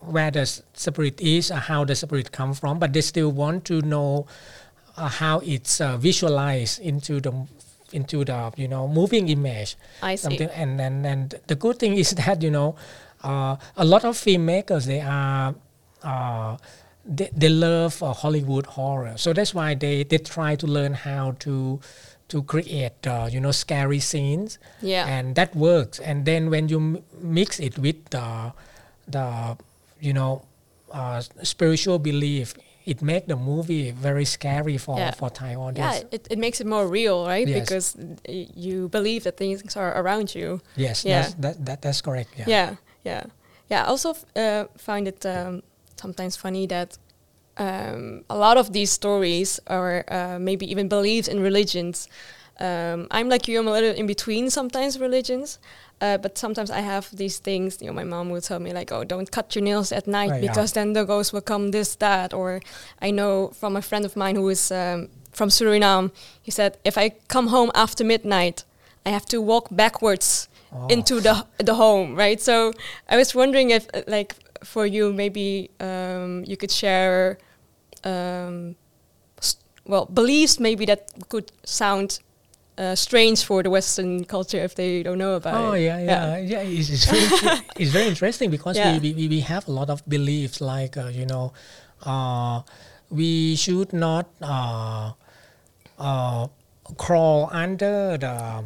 where 0.00 0.30
the 0.30 0.46
spirit 0.46 1.20
is 1.20 1.50
uh, 1.50 1.56
how 1.56 1.84
the 1.84 1.94
spirit 1.94 2.32
come 2.32 2.54
from 2.54 2.78
but 2.78 2.92
they 2.92 3.00
still 3.00 3.30
want 3.32 3.64
to 3.64 3.82
know 3.82 4.26
uh, 4.96 5.08
how 5.08 5.40
it's 5.40 5.80
uh, 5.80 5.96
visualized 5.96 6.80
into 6.80 7.20
the 7.20 7.32
into 7.92 8.24
the 8.24 8.52
you 8.56 8.68
know 8.68 8.88
moving 8.88 9.28
image 9.28 9.76
I 10.02 10.14
see. 10.14 10.22
something 10.22 10.48
and, 10.50 10.80
and 10.80 11.06
and 11.06 11.34
the 11.46 11.54
good 11.54 11.78
thing 11.78 11.96
is 11.96 12.10
that 12.26 12.42
you 12.42 12.50
know 12.50 12.76
uh, 13.22 13.56
a 13.76 13.84
lot 13.84 14.04
of 14.04 14.16
filmmakers 14.16 14.86
they 14.86 15.00
are 15.00 15.54
uh, 16.02 16.56
they, 17.04 17.30
they 17.34 17.48
love 17.48 18.02
uh, 18.02 18.12
Hollywood 18.12 18.66
horror 18.66 19.14
so 19.16 19.32
that's 19.32 19.54
why 19.54 19.74
they 19.74 20.04
they 20.04 20.18
try 20.18 20.54
to 20.56 20.66
learn 20.66 20.94
how 20.94 21.32
to 21.40 21.80
to 22.28 22.42
create 22.42 23.06
uh, 23.06 23.28
you 23.30 23.40
know 23.40 23.52
scary 23.52 24.00
scenes 24.00 24.58
Yeah. 24.82 25.06
and 25.06 25.34
that 25.36 25.54
works 25.54 26.00
and 26.00 26.24
then 26.24 26.50
when 26.50 26.68
you 26.68 26.78
m- 26.78 27.02
mix 27.20 27.60
it 27.60 27.78
with 27.78 27.96
the 28.10 28.52
the 29.08 29.56
you 30.00 30.12
know 30.12 30.42
uh, 30.92 31.20
spiritual 31.42 31.98
belief 31.98 32.54
it 32.84 33.02
make 33.02 33.26
the 33.26 33.36
movie 33.36 33.90
very 33.90 34.24
scary 34.24 34.78
for 34.78 34.98
Yeah. 34.98 35.10
for 35.12 35.30
Thai 35.30 35.52
Yeah, 35.52 35.58
audience 35.66 36.04
it, 36.10 36.26
it 36.30 36.38
makes 36.38 36.60
it 36.60 36.66
more 36.66 36.86
real, 36.86 37.26
right? 37.26 37.48
Yes. 37.48 37.60
Because 37.60 37.96
you 38.54 38.88
believe 38.88 39.22
that 39.24 39.36
things 39.36 39.76
are 39.76 39.92
around 40.00 40.34
you. 40.34 40.60
yes 40.76 41.04
Yeah. 41.04 41.22
that's, 41.22 41.34
that, 41.34 41.64
that 41.66 41.82
that's 41.82 42.00
correct 42.00 42.30
yeah 42.38 42.46
Yeah, 42.48 42.74
yeah, 43.04 43.22
yeah. 43.70 43.84
I 43.84 43.86
also 43.90 44.10
f- 44.10 44.24
uh, 44.36 44.64
find 44.78 45.06
it 45.08 45.24
um, 45.26 45.62
sometimes 46.00 46.36
funny 46.36 46.66
that 46.68 46.98
um, 47.58 48.24
a 48.28 48.36
lot 48.36 48.56
of 48.56 48.72
these 48.72 48.90
stories, 48.90 49.60
or 49.68 50.04
uh, 50.08 50.38
maybe 50.38 50.70
even 50.70 50.88
beliefs 50.88 51.28
in 51.28 51.40
religions, 51.40 52.08
um, 52.60 53.06
I'm 53.10 53.28
like 53.28 53.48
you. 53.48 53.58
I'm 53.60 53.68
a 53.68 53.72
little 53.72 53.94
in 53.94 54.06
between 54.06 54.50
sometimes 54.50 54.98
religions. 54.98 55.58
Uh, 55.98 56.18
but 56.18 56.36
sometimes 56.36 56.70
I 56.70 56.80
have 56.80 57.08
these 57.16 57.38
things, 57.38 57.78
you 57.80 57.86
know, 57.86 57.94
my 57.94 58.04
mom 58.04 58.28
will 58.28 58.42
tell 58.42 58.58
me 58.60 58.70
like, 58.74 58.92
oh, 58.92 59.02
don't 59.04 59.30
cut 59.30 59.54
your 59.56 59.64
nails 59.64 59.92
at 59.92 60.06
night 60.06 60.30
Oh, 60.30 60.34
yeah. 60.34 60.40
because 60.42 60.72
then 60.72 60.92
the 60.92 61.04
ghost 61.04 61.32
will 61.32 61.40
come 61.40 61.70
this, 61.70 61.96
that. 61.96 62.34
Or 62.34 62.60
I 63.00 63.10
know 63.10 63.48
from 63.60 63.76
a 63.76 63.80
friend 63.82 64.04
of 64.04 64.14
mine 64.14 64.36
who 64.36 64.46
is 64.50 64.70
um, 64.70 65.08
from 65.32 65.48
Suriname, 65.48 66.10
he 66.42 66.50
said, 66.50 66.76
if 66.84 66.98
I 66.98 67.12
come 67.28 67.46
home 67.48 67.70
after 67.74 68.04
midnight, 68.04 68.64
I 69.06 69.08
have 69.10 69.24
to 69.26 69.40
walk 69.40 69.68
backwards 69.70 70.48
Oh. 70.72 70.88
into 70.88 71.20
the 71.20 71.46
the 71.64 71.74
home, 71.74 72.16
right? 72.18 72.40
So 72.42 72.72
I 73.08 73.16
was 73.16 73.34
wondering 73.34 73.70
if, 73.70 73.86
like, 74.08 74.34
for 74.64 74.84
you, 74.84 75.12
maybe 75.12 75.70
um, 75.80 76.44
you 76.46 76.56
could 76.56 76.72
share, 76.72 77.38
um, 78.06 78.76
well, 79.86 80.06
beliefs 80.06 80.58
maybe 80.58 80.84
that 80.86 81.02
could 81.28 81.52
sound 81.64 82.18
uh, 82.78 82.94
strange 82.94 83.44
for 83.44 83.62
the 83.62 83.70
Western 83.70 84.24
culture 84.24 84.58
if 84.58 84.74
they 84.74 85.02
don't 85.02 85.18
know 85.18 85.34
about 85.34 85.54
Oh 85.54 85.72
it. 85.72 85.82
yeah, 85.82 85.98
yeah, 86.00 86.36
yeah. 86.38 86.60
It's, 86.60 86.90
it's, 86.90 87.04
very, 87.06 87.58
it's 87.76 87.90
very 87.90 88.06
interesting 88.08 88.50
because 88.50 88.76
Yeah. 88.76 88.98
we, 88.98 89.12
we, 89.14 89.28
we 89.28 89.40
have 89.40 89.68
a 89.68 89.72
lot 89.72 89.88
of 89.90 90.02
beliefs 90.08 90.60
like 90.60 90.96
uh, 90.96 91.06
you 91.08 91.26
know, 91.26 91.52
uh, 92.04 92.62
we 93.10 93.56
should 93.56 93.92
not 93.92 94.26
uh, 94.42 95.12
uh, 95.98 96.48
crawl 96.98 97.48
under 97.52 98.18
the, 98.18 98.64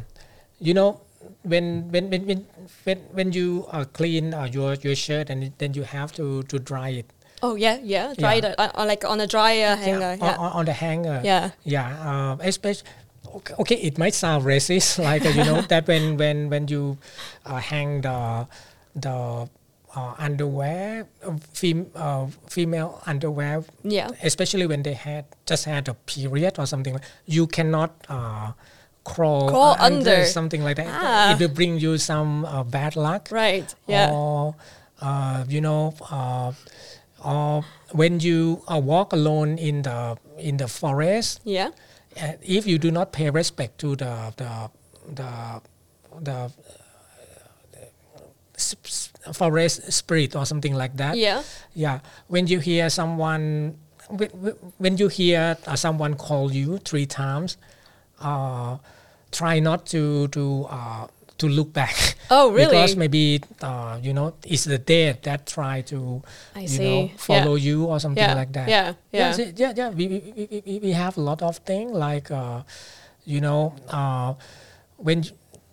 you 0.59 0.73
know, 0.73 0.99
when 1.43 1.89
when 1.91 2.09
when 2.09 2.25
when 2.25 2.45
when, 2.83 2.97
when 3.13 3.31
you 3.31 3.65
uh, 3.71 3.85
clean 3.93 4.33
uh, 4.33 4.45
your 4.51 4.73
your 4.75 4.95
shirt 4.95 5.29
and 5.29 5.53
then 5.59 5.73
you 5.73 5.83
have 5.83 6.11
to 6.13 6.43
to 6.43 6.59
dry 6.59 6.89
it. 6.89 7.05
Oh 7.43 7.55
yeah, 7.55 7.77
yeah. 7.83 8.13
Dry 8.17 8.35
Yeah. 8.35 8.53
uh, 8.57 8.71
uh, 8.75 8.85
like 8.85 9.03
on 9.05 9.19
a 9.19 9.27
dryer 9.27 9.75
hanger. 9.75 10.13
on, 10.13 10.19
Yeah, 10.19 10.35
on, 10.37 10.51
on 10.51 10.65
the 10.65 10.73
hanger. 10.73 11.21
yeah. 11.23 11.51
Yeah, 11.63 11.87
um, 12.31 12.41
especially. 12.41 12.87
Okay, 13.33 13.53
okay, 13.59 13.75
it 13.75 13.97
might 13.97 14.13
sound 14.13 14.43
racist, 14.43 14.99
like 15.09 15.25
uh, 15.25 15.29
you 15.29 15.43
know 15.45 15.61
that 15.71 15.87
when 15.87 16.17
when 16.17 16.49
when 16.49 16.67
you 16.67 16.97
uh, 17.45 17.57
hang 17.57 18.01
the 18.01 18.45
the 18.95 19.47
uh, 19.95 20.13
underwear, 20.19 21.07
uh, 21.23 21.31
fem- 21.53 21.91
uh, 21.95 22.27
female 22.49 23.01
underwear, 23.07 23.63
yeah. 23.83 24.09
especially 24.23 24.65
when 24.67 24.83
they 24.83 24.93
had 24.93 25.25
just 25.45 25.63
had 25.65 25.87
a 25.87 25.93
period 26.05 26.59
or 26.59 26.65
something, 26.65 26.99
you 27.25 27.47
cannot 27.47 27.91
uh, 28.09 28.51
crawl, 29.03 29.49
Crawl 29.49 29.75
uh, 29.79 29.87
under. 29.87 30.25
something 30.25 30.63
like 30.63 30.75
that. 30.77 30.87
Ah. 30.89 31.31
It 31.33 31.39
will 31.39 31.53
bring 31.55 31.79
you 31.79 31.97
some 31.97 32.43
uh, 32.45 32.63
bad 32.63 32.95
luck 32.95 33.29
Right. 33.31 33.73
Yeah. 33.87 34.11
or 34.11 34.55
uh, 35.01 35.43
you 35.47 35.61
know 35.61 35.93
uh, 36.09 36.51
or 37.23 37.63
when 37.91 38.19
you 38.19 38.61
uh, 38.67 38.79
walk 38.79 39.13
alone 39.13 39.57
in 39.57 39.81
the 39.83 40.17
in 40.39 40.57
the 40.57 40.67
forest 40.67 41.39
yeah. 41.43 41.69
uh, 42.21 42.33
if 42.41 42.65
you 42.67 42.77
do 42.79 42.89
not 42.91 43.11
pay 43.11 43.29
respect 43.29 43.77
to 43.79 43.95
the 43.95 44.33
the 44.37 44.51
the 45.13 45.29
the 46.21 46.51
s- 48.55 49.11
forest 49.33 49.91
spirit 49.91 50.35
or 50.35 50.45
something 50.45 50.73
like 50.73 50.97
that 50.97 51.17
Yeah. 51.17 51.43
yeah 51.73 51.99
when 52.27 52.47
you 52.47 52.59
hear 52.59 52.89
someone 52.89 53.77
wh- 54.09 54.31
wh- 54.43 54.57
when 54.81 54.97
you 54.97 55.07
hear 55.07 55.57
uh, 55.67 55.75
someone 55.75 56.15
call 56.15 56.51
you 56.51 56.77
three 56.79 57.05
times 57.05 57.57
uh, 58.19 58.77
try 59.31 59.59
not 59.59 59.85
to 59.87 60.27
to 60.29 60.65
uh, 60.69 61.07
to 61.41 61.47
look 61.49 61.73
back 61.73 61.97
Oh, 62.31 62.51
really? 62.53 62.71
because 62.71 62.95
maybe 62.95 63.41
uh, 63.61 63.97
you 64.01 64.13
know 64.13 64.33
it's 64.45 64.63
the 64.63 64.77
dead 64.77 65.19
that 65.27 65.45
try 65.45 65.81
to 65.91 66.21
I 66.55 66.61
you 66.61 66.67
see. 66.67 66.83
know 66.85 67.01
Yeah. 67.01 67.17
follow 67.17 67.55
you 67.57 67.85
or 67.91 67.99
something 67.99 68.23
Yeah. 68.23 68.35
like 68.41 68.53
that 68.53 68.67
Yeah. 68.69 68.93
Yeah. 69.11 69.35
yeah 69.35 69.51
yeah, 69.57 69.71
yeah. 69.75 69.89
We, 69.89 70.05
we, 70.07 70.19
we, 70.65 70.79
we- 70.79 70.95
have 70.95 71.17
a 71.17 71.21
lot 71.21 71.41
of 71.41 71.57
things 71.65 71.91
like 71.91 72.31
uh, 72.31 72.61
you 73.25 73.41
know 73.41 73.73
uh, 73.89 74.33
when 74.97 75.23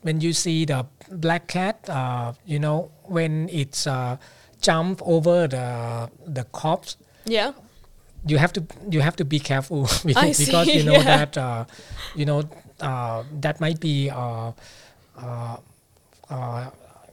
when 0.03 0.21
you 0.21 0.33
see 0.33 0.65
the 0.65 0.87
black 1.11 1.47
cat 1.49 1.77
uh, 1.91 2.33
you 2.47 2.59
know 2.59 2.91
when 3.05 3.49
it's 3.53 3.87
uh, 3.87 4.17
jump 4.61 5.01
over 5.05 5.47
the 5.49 5.67
the 6.27 6.45
cops 6.53 6.97
Yeah. 7.27 7.53
you 8.27 8.39
have 8.39 8.53
to 8.59 8.63
you 8.91 9.01
have 9.01 9.17
to 9.17 9.25
be 9.25 9.39
careful 9.39 9.83
because, 10.05 10.39
because 10.43 10.67
see, 10.67 10.79
you 10.79 10.85
know 10.85 10.99
yeah. 11.03 11.17
that 11.27 11.33
uh, 11.39 11.65
you 12.19 12.25
know 12.27 12.43
uh, 12.81 13.23
that 13.43 13.61
might 13.61 13.79
be 13.81 14.11
uh, 14.11 14.51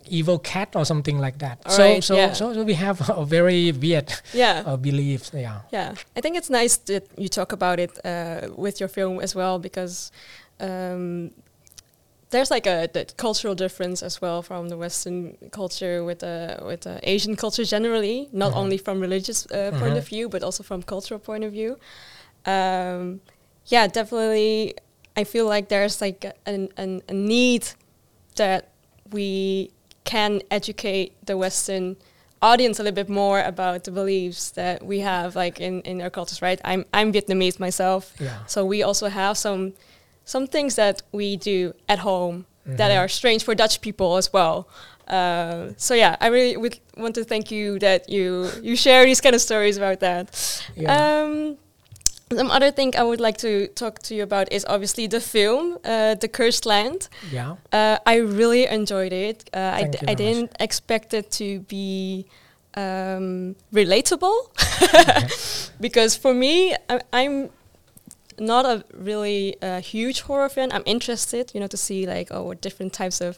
evil 0.07 0.37
cat 0.39 0.75
or 0.75 0.85
something 0.85 1.17
like 1.19 1.37
that. 1.39 1.57
so 1.71 1.83
Right, 1.83 2.03
so, 2.03 2.15
yeah. 2.15 2.33
so 2.33 2.53
so 2.53 2.63
we 2.63 2.73
have 2.75 3.09
a 3.09 3.25
very 3.25 3.71
weird 3.71 4.13
Yeah. 4.33 4.63
uh, 4.65 4.77
beliefs. 4.77 5.31
Yeah. 5.33 5.61
Yeah, 5.71 5.95
I 6.17 6.21
think 6.21 6.37
it's 6.37 6.49
nice 6.49 6.77
that 6.85 7.03
you 7.17 7.27
talk 7.27 7.51
about 7.53 7.79
it 7.79 7.91
uh, 8.05 8.49
with 8.55 8.79
your 8.79 8.89
film 8.89 9.19
as 9.19 9.35
well 9.35 9.57
because 9.59 10.11
um, 10.59 11.31
there's 12.29 12.51
like 12.51 12.67
a 12.67 12.87
the 12.93 13.05
cultural 13.17 13.55
difference 13.55 14.05
as 14.05 14.21
well 14.21 14.41
from 14.41 14.69
the 14.69 14.77
Western 14.77 15.35
culture 15.51 16.03
with 16.03 16.19
the 16.19 16.57
with 16.67 16.81
the 16.81 16.99
Asian 17.03 17.35
culture 17.35 17.63
generally, 17.65 18.27
not 18.31 18.51
Mhm. 18.53 18.57
only 18.61 18.77
from 18.77 19.01
religious 19.01 19.45
uh, 19.51 19.71
point 19.79 19.93
Mhm. 19.93 19.97
of 19.97 20.07
view 20.07 20.29
but 20.29 20.43
also 20.43 20.63
from 20.63 20.83
cultural 20.83 21.19
point 21.19 21.43
of 21.43 21.51
view. 21.51 21.77
Um, 22.45 23.21
yeah, 23.71 23.87
definitely. 23.87 24.73
I 25.17 25.23
feel 25.23 25.47
like 25.49 25.67
there's 25.69 26.01
like 26.01 26.25
an, 26.45 26.69
an, 26.77 27.01
a 27.09 27.13
need 27.13 27.63
that 28.35 28.69
we 29.11 29.71
can 30.03 30.41
educate 30.51 31.13
the 31.25 31.35
Western 31.37 31.95
audience 32.41 32.79
a 32.79 32.83
little 32.83 32.95
bit 32.95 33.09
more 33.09 33.41
about 33.41 33.83
the 33.85 33.91
beliefs 33.91 34.51
that 34.51 34.83
we 34.85 34.99
have 34.99 35.35
like 35.35 35.59
in, 35.59 35.81
in 35.81 36.01
our 36.01 36.09
cultures, 36.09 36.41
right? 36.41 36.59
I'm 36.63 36.85
I'm 36.93 37.11
Vietnamese 37.11 37.59
myself. 37.59 38.13
Yeah. 38.19 38.45
So 38.45 38.65
we 38.65 38.83
also 38.83 39.07
have 39.09 39.37
some 39.37 39.73
some 40.25 40.47
things 40.47 40.75
that 40.75 41.01
we 41.11 41.37
do 41.37 41.73
at 41.87 41.99
home 41.99 42.45
that 42.65 42.91
Mhm. 42.91 42.99
are 42.99 43.07
strange 43.07 43.43
for 43.43 43.55
Dutch 43.55 43.79
people 43.81 44.17
as 44.17 44.33
well. 44.33 44.67
Uh, 45.07 45.69
so 45.77 45.93
yeah, 45.93 46.15
I 46.19 46.27
really 46.27 46.57
would 46.57 46.79
want 46.97 47.13
to 47.15 47.23
thank 47.23 47.51
you 47.51 47.77
that 47.79 48.09
you 48.09 48.49
you 48.63 48.75
share 48.75 49.05
these 49.05 49.21
kind 49.21 49.35
of 49.35 49.41
stories 49.41 49.77
about 49.77 49.99
that. 49.99 50.25
Yeah. 50.75 50.95
Um, 50.95 51.57
some 52.33 52.49
other 52.51 52.71
thing 52.71 52.95
I 52.97 53.03
would 53.03 53.19
like 53.21 53.37
to 53.37 53.67
talk 53.67 53.99
to 54.03 54.15
you 54.15 54.23
about 54.23 54.51
is 54.51 54.65
obviously 54.67 55.07
the 55.07 55.19
film, 55.21 55.77
uh, 55.85 56.15
The 56.15 56.27
Cursed 56.27 56.65
Land. 56.65 57.07
yeah. 57.31 57.55
Uh, 57.71 57.97
I 58.05 58.15
really 58.17 58.65
enjoyed 58.67 59.13
it. 59.13 59.49
Uh, 59.53 59.71
I, 59.75 59.83
d- 59.83 59.97
you 60.01 60.07
I 60.07 60.15
very 60.15 60.29
much. 60.29 60.35
didn't 60.35 60.51
expect 60.59 61.13
it 61.13 61.31
to 61.31 61.59
be 61.61 62.25
um, 62.75 63.55
relatable 63.73 64.49
because 65.79 66.15
for 66.15 66.33
me, 66.33 66.75
I, 66.89 67.01
I'm 67.13 67.49
not 68.39 68.65
a 68.65 68.83
really 68.93 69.55
uh, 69.61 69.79
huge 69.81 70.21
horror 70.21 70.49
fan. 70.49 70.71
I'm 70.71 70.83
interested, 70.85 71.51
you 71.53 71.59
know, 71.59 71.67
to 71.67 71.77
see 71.77 72.05
like 72.05 72.29
oh 72.31 72.43
what 72.43 72.61
different 72.61 72.91
types 72.93 73.21
of 73.21 73.37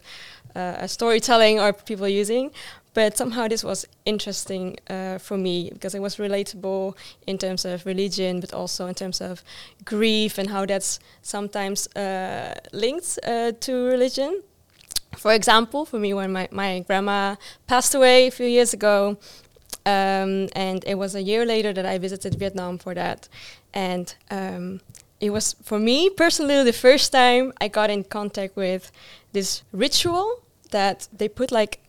uh, 0.55 0.87
storytelling 0.87 1.59
are 1.59 1.73
people 1.73 2.07
using. 2.07 2.51
But 2.93 3.15
somehow 3.17 3.47
this 3.47 3.63
was 3.63 3.85
interesting 4.05 4.77
uh, 4.89 5.19
for 5.19 5.37
me 5.37 5.69
because 5.71 5.93
it 5.93 6.01
was 6.01 6.15
relatable 6.15 6.95
in 7.27 7.37
terms 7.37 7.63
of 7.65 7.85
religion, 7.85 8.39
but 8.39 8.53
also 8.53 8.87
in 8.87 8.95
terms 8.95 9.21
of 9.21 9.43
grief 9.85 10.37
and 10.37 10.49
how 10.49 10.65
that's 10.65 10.99
sometimes 11.21 11.87
uh, 11.95 12.55
linked 12.73 13.19
uh, 13.23 13.51
to 13.59 13.85
religion. 13.85 14.41
For 15.15 15.33
example, 15.33 15.85
for 15.85 15.99
me, 15.99 16.13
when 16.13 16.31
my, 16.31 16.47
my 16.51 16.79
grandma 16.79 17.35
passed 17.67 17.95
away 17.95 18.27
a 18.27 18.31
few 18.31 18.47
years 18.47 18.73
ago, 18.73 19.17
um, 19.85 20.49
and 20.53 20.83
it 20.85 20.95
was 20.95 21.15
a 21.15 21.21
year 21.21 21.45
later 21.45 21.73
that 21.73 21.85
I 21.85 21.97
visited 21.97 22.35
Vietnam 22.35 22.77
for 22.77 22.93
that. 22.93 23.29
And 23.73 24.13
um, 24.29 24.81
it 25.21 25.29
was, 25.29 25.55
for 25.63 25.79
me 25.79 26.09
personally, 26.09 26.63
the 26.63 26.73
first 26.73 27.11
time 27.11 27.53
I 27.61 27.67
got 27.67 27.89
in 27.89 28.03
contact 28.03 28.55
with 28.55 28.91
this 29.31 29.63
ritual 29.71 30.43
that 30.71 31.07
they 31.13 31.29
put 31.29 31.51
like 31.51 31.79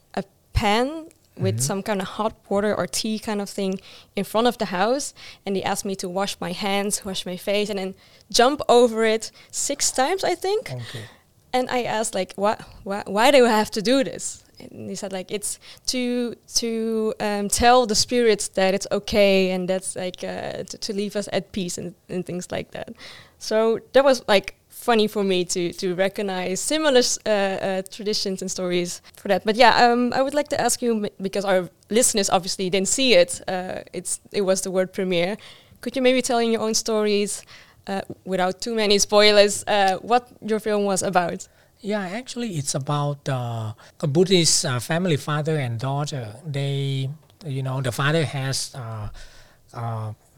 pan 0.58 0.88
with 1.36 1.56
mm-hmm. 1.56 1.70
some 1.70 1.82
kind 1.82 2.00
of 2.00 2.08
hot 2.18 2.34
water 2.48 2.74
or 2.74 2.86
tea 2.86 3.18
kind 3.18 3.40
of 3.40 3.48
thing 3.48 3.78
in 4.16 4.24
front 4.24 4.46
of 4.46 4.58
the 4.58 4.66
house 4.66 5.14
and 5.46 5.54
he 5.56 5.62
asked 5.62 5.84
me 5.84 5.94
to 5.94 6.08
wash 6.08 6.36
my 6.40 6.52
hands 6.52 7.04
wash 7.04 7.24
my 7.24 7.36
face 7.36 7.70
and 7.70 7.78
then 7.78 7.94
jump 8.30 8.60
over 8.68 9.04
it 9.04 9.30
six 9.50 9.92
times 9.92 10.24
i 10.24 10.34
think 10.34 10.72
okay. 10.72 11.04
and 11.52 11.70
i 11.70 11.82
asked 11.82 12.14
like 12.14 12.32
what 12.34 12.60
why, 12.82 13.02
why 13.06 13.30
do 13.30 13.46
i 13.46 13.50
have 13.50 13.70
to 13.70 13.80
do 13.80 14.02
this 14.02 14.44
and 14.58 14.90
he 14.90 14.96
said 14.96 15.12
like 15.12 15.30
it's 15.30 15.60
to 15.86 16.34
to 16.54 17.14
um, 17.20 17.48
tell 17.48 17.86
the 17.86 17.94
spirits 17.94 18.48
that 18.48 18.74
it's 18.74 18.88
okay 18.90 19.52
and 19.52 19.68
that's 19.68 19.94
like 19.94 20.24
uh, 20.24 20.64
to, 20.64 20.76
to 20.78 20.92
leave 20.92 21.14
us 21.14 21.28
at 21.32 21.52
peace 21.52 21.78
and, 21.78 21.94
and 22.08 22.26
things 22.26 22.50
like 22.50 22.72
that 22.72 22.92
so 23.38 23.78
that 23.92 24.04
was 24.04 24.24
like 24.26 24.57
funny 24.78 25.08
for 25.08 25.24
me 25.24 25.44
to 25.44 25.72
to 25.72 25.94
recognize 25.94 26.60
similar 26.60 27.02
uh, 27.26 27.30
uh, 27.30 27.82
traditions 27.90 28.42
and 28.42 28.50
stories 28.50 29.02
for 29.16 29.28
that. 29.28 29.44
But 29.44 29.56
yeah, 29.56 29.84
um, 29.84 30.12
I 30.12 30.22
would 30.22 30.34
like 30.34 30.48
to 30.48 30.60
ask 30.60 30.82
you 30.82 31.08
because 31.20 31.44
our 31.44 31.68
listeners 31.90 32.30
obviously 32.30 32.70
didn't 32.70 32.88
see 32.88 33.14
it. 33.14 33.42
Uh, 33.48 33.82
it's 33.92 34.20
it 34.32 34.42
was 34.42 34.60
the 34.62 34.70
word 34.70 34.92
premiere. 34.92 35.36
Could 35.80 35.96
you 35.96 36.02
maybe 36.02 36.22
tell 36.22 36.38
in 36.38 36.52
your 36.52 36.62
own 36.62 36.74
stories, 36.74 37.42
uh, 37.86 38.02
without 38.24 38.60
too 38.60 38.74
many 38.74 38.98
spoilers, 38.98 39.64
uh, 39.66 39.98
what 40.02 40.28
your 40.40 40.60
film 40.60 40.84
was 40.84 41.02
about? 41.02 41.48
Yeah, 41.80 42.00
actually, 42.00 42.58
it's 42.58 42.74
about 42.74 43.28
a 43.28 43.74
Buddhist 44.08 44.66
family, 44.80 45.16
father 45.16 45.56
and 45.56 45.78
daughter. 45.78 46.34
They, 46.44 47.08
you 47.46 47.62
know, 47.62 47.80
the 47.80 47.92
father 47.92 48.24
has 48.24 48.74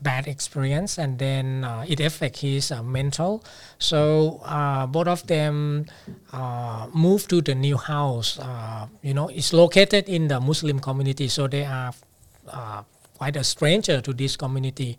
bad 0.02 0.26
experience 0.26 0.98
and 0.98 1.18
then 1.18 1.64
uh, 1.64 1.84
it 1.86 2.00
affects 2.00 2.40
his 2.40 2.72
uh, 2.72 2.82
mental. 2.82 3.44
So 3.78 4.40
uh, 4.44 4.86
both 4.86 5.06
of 5.06 5.26
them 5.26 5.86
uh, 6.32 6.88
move 6.92 7.28
to 7.28 7.40
the 7.40 7.54
new 7.54 7.76
house. 7.76 8.38
Uh, 8.38 8.88
you 9.02 9.14
know 9.14 9.28
it's 9.28 9.52
located 9.52 10.08
in 10.08 10.28
the 10.28 10.40
muslim 10.40 10.80
community 10.80 11.28
so 11.28 11.46
they 11.46 11.64
are 11.64 11.92
uh, 12.48 12.82
quite 13.16 13.36
a 13.36 13.44
stranger 13.44 14.00
to 14.00 14.12
this 14.12 14.36
community. 14.36 14.98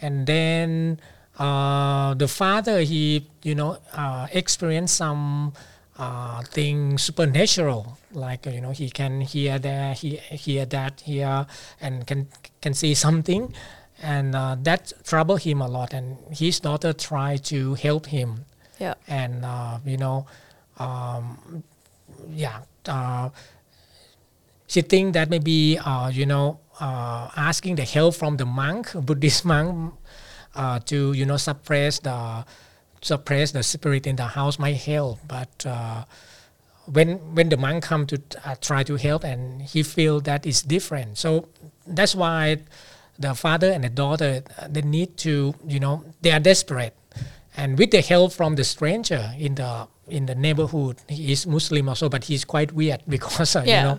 And 0.00 0.26
then 0.26 1.00
the 1.36 2.28
father 2.28 2.80
he 2.80 3.26
you 3.42 3.54
know 3.54 3.78
experienced 4.32 4.96
some 4.96 5.52
uh, 6.00 6.40
thing 6.42 6.96
supernatural 6.96 7.98
like 8.12 8.46
you 8.46 8.60
know 8.60 8.70
he 8.70 8.88
can 8.88 9.20
hear 9.20 9.58
there 9.58 9.92
he 9.92 10.16
hear 10.16 10.64
that 10.64 11.02
here 11.02 11.46
and 11.80 12.06
can 12.06 12.26
can 12.62 12.72
see 12.72 12.94
something 12.94 13.52
and 14.02 14.34
uh, 14.34 14.56
that 14.62 14.92
troubled 15.04 15.42
him 15.42 15.60
a 15.60 15.68
lot 15.68 15.92
and 15.92 16.16
his 16.30 16.60
daughter 16.60 16.92
tried 16.92 17.44
to 17.44 17.74
help 17.74 18.06
him. 18.06 18.44
Yeah. 18.78 18.94
And 19.06 19.44
uh, 19.44 19.78
you 19.84 19.96
know 19.96 20.26
um, 20.78 21.62
yeah 22.30 22.60
uh, 22.86 23.28
she 24.66 24.82
think 24.82 25.14
that 25.14 25.28
maybe 25.28 25.78
uh, 25.78 26.08
you 26.08 26.26
know 26.26 26.60
uh, 26.80 27.28
asking 27.36 27.76
the 27.76 27.84
help 27.84 28.14
from 28.14 28.36
the 28.36 28.46
monk 28.46 28.92
buddhist 29.06 29.44
monk 29.44 29.94
uh, 30.54 30.78
to 30.80 31.12
you 31.12 31.26
know 31.26 31.36
suppress 31.36 31.98
the 32.00 32.44
suppress 33.02 33.52
the 33.52 33.62
spirit 33.62 34.06
in 34.06 34.16
the 34.16 34.26
house 34.26 34.58
might 34.58 34.76
help. 34.76 35.18
But 35.26 35.66
when 36.86 37.34
when 37.34 37.48
the 37.50 37.56
monk 37.56 37.84
come 37.84 38.06
to 38.06 38.18
try 38.60 38.82
to 38.82 38.96
help 38.96 39.24
and 39.24 39.62
he 39.62 39.82
feel 39.82 40.20
that 40.20 40.46
is 40.46 40.62
different. 40.62 41.18
So 41.18 41.48
that's 41.86 42.14
why 42.14 42.58
the 43.20 43.34
father 43.34 43.70
and 43.70 43.84
the 43.84 43.90
daughter 43.90 44.42
they 44.68 44.82
need 44.82 45.16
to 45.18 45.54
you 45.66 45.78
know 45.78 46.04
they 46.22 46.32
are 46.32 46.40
desperate. 46.40 46.96
And 47.56 47.78
with 47.78 47.90
the 47.90 48.00
help 48.00 48.32
from 48.32 48.54
the 48.56 48.64
stranger 48.64 49.32
in 49.38 49.54
the 49.54 49.86
in 50.08 50.26
the 50.26 50.34
neighborhood 50.34 50.96
he 51.08 51.30
is 51.30 51.46
muslim 51.46 51.88
also 51.88 52.08
but 52.08 52.24
he's 52.24 52.44
quite 52.44 52.72
weird 52.72 53.00
because 53.08 53.54
uh, 53.54 53.62
yeah. 53.64 53.76
you 53.76 53.86
know 53.86 53.98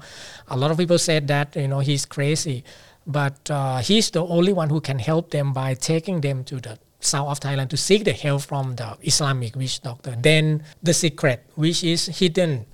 a 0.49 0.57
lot 0.57 0.71
of 0.71 0.77
people 0.77 0.97
said 0.97 1.27
that 1.27 1.55
you 1.55 1.67
know 1.67 1.79
he's 1.79 2.05
crazy. 2.05 2.63
But 3.07 3.49
uh, 3.49 3.79
he's 3.79 4.11
the 4.11 4.23
only 4.23 4.53
one 4.53 4.69
who 4.69 4.79
can 4.79 4.99
help 4.99 5.31
them 5.31 5.53
by 5.53 5.73
taking 5.73 6.21
them 6.21 6.43
to 6.45 6.59
the 6.61 6.77
south 6.99 7.29
of 7.29 7.39
thailand 7.39 7.69
to 7.69 7.77
seek 7.77 8.05
the 8.05 8.13
help 8.13 8.43
from 8.43 8.75
the 8.75 8.97
islamic 9.01 9.55
witch 9.55 9.81
doctor. 9.81 10.15
Then 10.17 10.63
the 10.83 10.93
secret 10.93 11.45
which 11.55 11.83
is 11.83 12.05
hidden 12.05 12.65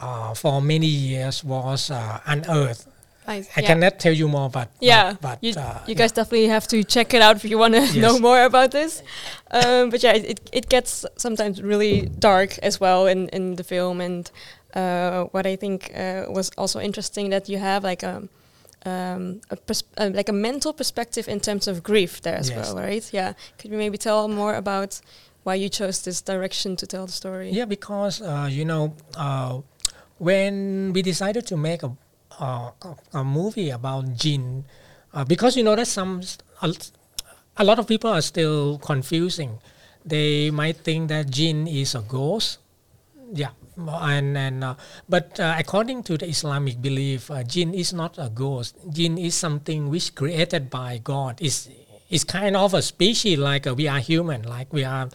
uh, 0.00 0.32
for 0.32 0.62
many 0.62 0.86
years 0.86 1.44
was 1.44 1.90
uh, 1.90 2.20
I, 3.28 3.46
I 3.56 3.62
cannot 3.62 3.98
tell 3.98 4.12
you 4.12 4.26
more, 4.26 4.48
but 4.48 4.70
yeah, 4.80 5.12
but, 5.12 5.20
but 5.20 5.44
you, 5.44 5.52
uh, 5.54 5.80
you 5.86 5.94
guys 5.94 6.10
yeah. 6.10 6.14
definitely 6.14 6.48
have 6.48 6.66
to 6.68 6.82
check 6.82 7.12
it 7.12 7.20
out 7.20 7.36
if 7.36 7.44
you 7.44 7.58
want 7.58 7.74
to 7.74 7.80
yes. 7.80 7.96
know 7.96 8.18
more 8.18 8.42
about 8.42 8.70
this. 8.70 9.02
Um, 9.50 9.90
but 9.90 10.02
yeah, 10.02 10.14
it 10.14 10.40
it 10.52 10.68
gets 10.70 11.04
sometimes 11.16 11.62
really 11.62 12.08
dark 12.18 12.58
as 12.62 12.80
well 12.80 13.06
in 13.06 13.28
in 13.28 13.56
the 13.56 13.64
film, 13.64 14.00
and 14.00 14.30
uh, 14.74 15.24
what 15.24 15.46
I 15.46 15.56
think 15.56 15.92
uh, 15.94 16.24
was 16.28 16.50
also 16.56 16.80
interesting 16.80 17.30
that 17.30 17.48
you 17.48 17.58
have 17.58 17.84
like 17.84 18.02
a. 18.02 18.28
Um, 18.86 19.40
a 19.50 19.58
uh, 19.98 20.10
like 20.14 20.30
a 20.30 20.32
mental 20.32 20.72
perspective 20.72 21.28
in 21.28 21.40
terms 21.40 21.66
of 21.68 21.82
grief 21.82 22.20
there 22.22 22.38
as 22.38 22.48
yes. 22.48 22.56
well, 22.56 22.76
right? 22.76 23.12
Yeah. 23.12 23.32
Could 23.58 23.72
you 23.72 23.76
maybe 23.76 23.98
tell 23.98 24.28
more 24.28 24.54
about 24.54 25.00
why 25.42 25.56
you 25.56 25.68
chose 25.68 26.02
this 26.02 26.22
direction 26.22 26.76
to 26.76 26.86
tell 26.86 27.04
the 27.06 27.12
story? 27.12 27.50
Yeah, 27.50 27.66
because 27.66 28.22
uh, 28.22 28.48
you 28.48 28.64
know, 28.64 28.94
uh, 29.16 29.60
when 30.18 30.92
we 30.94 31.02
decided 31.02 31.44
to 31.48 31.56
make 31.56 31.82
a 31.82 31.90
uh, 32.38 32.70
a 33.12 33.24
movie 33.24 33.70
about 33.70 34.14
jinn 34.14 34.64
uh, 35.12 35.24
because 35.24 35.56
you 35.56 35.62
know 35.62 35.76
that 35.76 35.86
some 35.86 36.22
a, 36.62 36.74
a, 37.56 37.64
lot 37.64 37.78
of 37.78 37.86
people 37.86 38.10
are 38.10 38.22
still 38.22 38.78
confusing. 38.78 39.58
They 40.04 40.50
might 40.50 40.78
think 40.78 41.08
that 41.08 41.30
jinn 41.30 41.66
is 41.66 41.94
a 41.94 42.00
ghost. 42.00 42.58
Yeah 43.32 43.50
and 43.78 44.36
and 44.36 44.64
uh, 44.64 44.74
but 45.08 45.38
uh, 45.38 45.54
according 45.58 46.02
to 46.02 46.18
the 46.18 46.26
islamic 46.28 46.82
belief 46.82 47.30
uh, 47.30 47.42
jinn 47.42 47.74
is 47.74 47.92
not 47.92 48.18
a 48.18 48.28
ghost. 48.28 48.76
Jinn 48.90 49.18
is 49.18 49.34
something 49.34 49.88
which 49.88 50.14
created 50.14 50.70
by 50.70 50.98
god. 50.98 51.40
Is 51.40 51.70
is 52.10 52.24
kind 52.24 52.56
of 52.56 52.74
a 52.74 52.82
species 52.82 53.38
like 53.38 53.66
uh, 53.66 53.74
we 53.74 53.86
are 53.86 54.00
human 54.00 54.42
like 54.42 54.72
we 54.72 54.84
are 54.84 55.08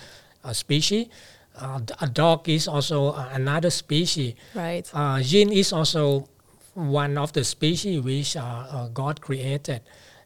a 0.43 0.53
species. 0.53 1.07
Uh, 1.55 1.79
a 2.01 2.07
dog 2.07 2.49
is 2.49 2.67
also 2.67 3.13
another 3.13 3.69
species. 3.69 4.33
Right. 4.55 4.89
Jinn 5.21 5.51
is 5.51 5.71
also 5.71 6.27
one 6.73 7.17
of 7.17 7.33
the 7.33 7.43
species 7.43 8.01
which 8.01 8.35
uh, 8.35 8.87
God 8.93 9.21
created. 9.21 9.81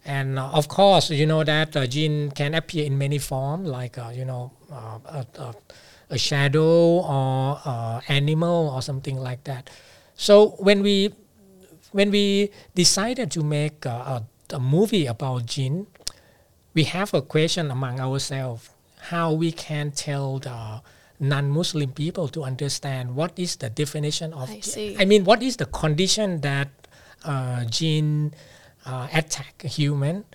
And 0.05 0.39
uh, 0.39 0.49
of 0.51 0.69
course, 0.69 1.09
you 1.09 1.25
know 1.25 1.43
that 1.43 1.75
uh, 1.75 1.85
jinn 1.85 2.31
can 2.31 2.53
appear 2.53 2.85
in 2.85 2.97
many 2.97 3.19
forms, 3.19 3.67
like 3.67 3.97
uh, 3.97 4.11
you 4.15 4.23
know 4.23 4.53
uh, 4.71 4.99
a, 5.05 5.25
a, 5.41 5.55
a, 6.11 6.17
shadow 6.17 7.03
or 7.03 7.59
uh, 7.65 7.99
animal 8.07 8.69
or 8.73 8.81
something 8.81 9.17
like 9.17 9.43
that. 9.43 9.69
So 10.15 10.55
when 10.59 10.81
we 10.81 11.13
when 11.91 12.09
we 12.09 12.51
decided 12.73 13.31
to 13.31 13.43
make 13.43 13.85
a, 13.85 14.23
a 14.53 14.59
movie 14.59 15.07
about 15.07 15.45
jinn, 15.45 15.87
we 16.73 16.85
have 16.85 17.13
a 17.13 17.21
question 17.21 17.69
among 17.69 17.99
ourselves: 17.99 18.69
how 19.11 19.33
we 19.33 19.51
can 19.51 19.91
tell 19.91 20.39
the 20.39 20.81
non-Muslim 21.19 21.91
people 21.91 22.27
to 22.29 22.43
understand 22.43 23.15
what 23.15 23.37
is 23.37 23.55
the 23.57 23.69
definition 23.69 24.33
of. 24.33 24.49
I, 24.49 24.59
see. 24.59 24.95
I 24.99 25.05
mean, 25.05 25.23
what 25.23 25.41
is 25.41 25.57
the 25.57 25.65
condition 25.65 26.41
that 26.41 26.69
uh, 27.25 27.65
jinn 27.65 28.33
uh, 28.85 29.07
attack 29.13 29.63
a 29.63 29.67
human? 29.67 30.25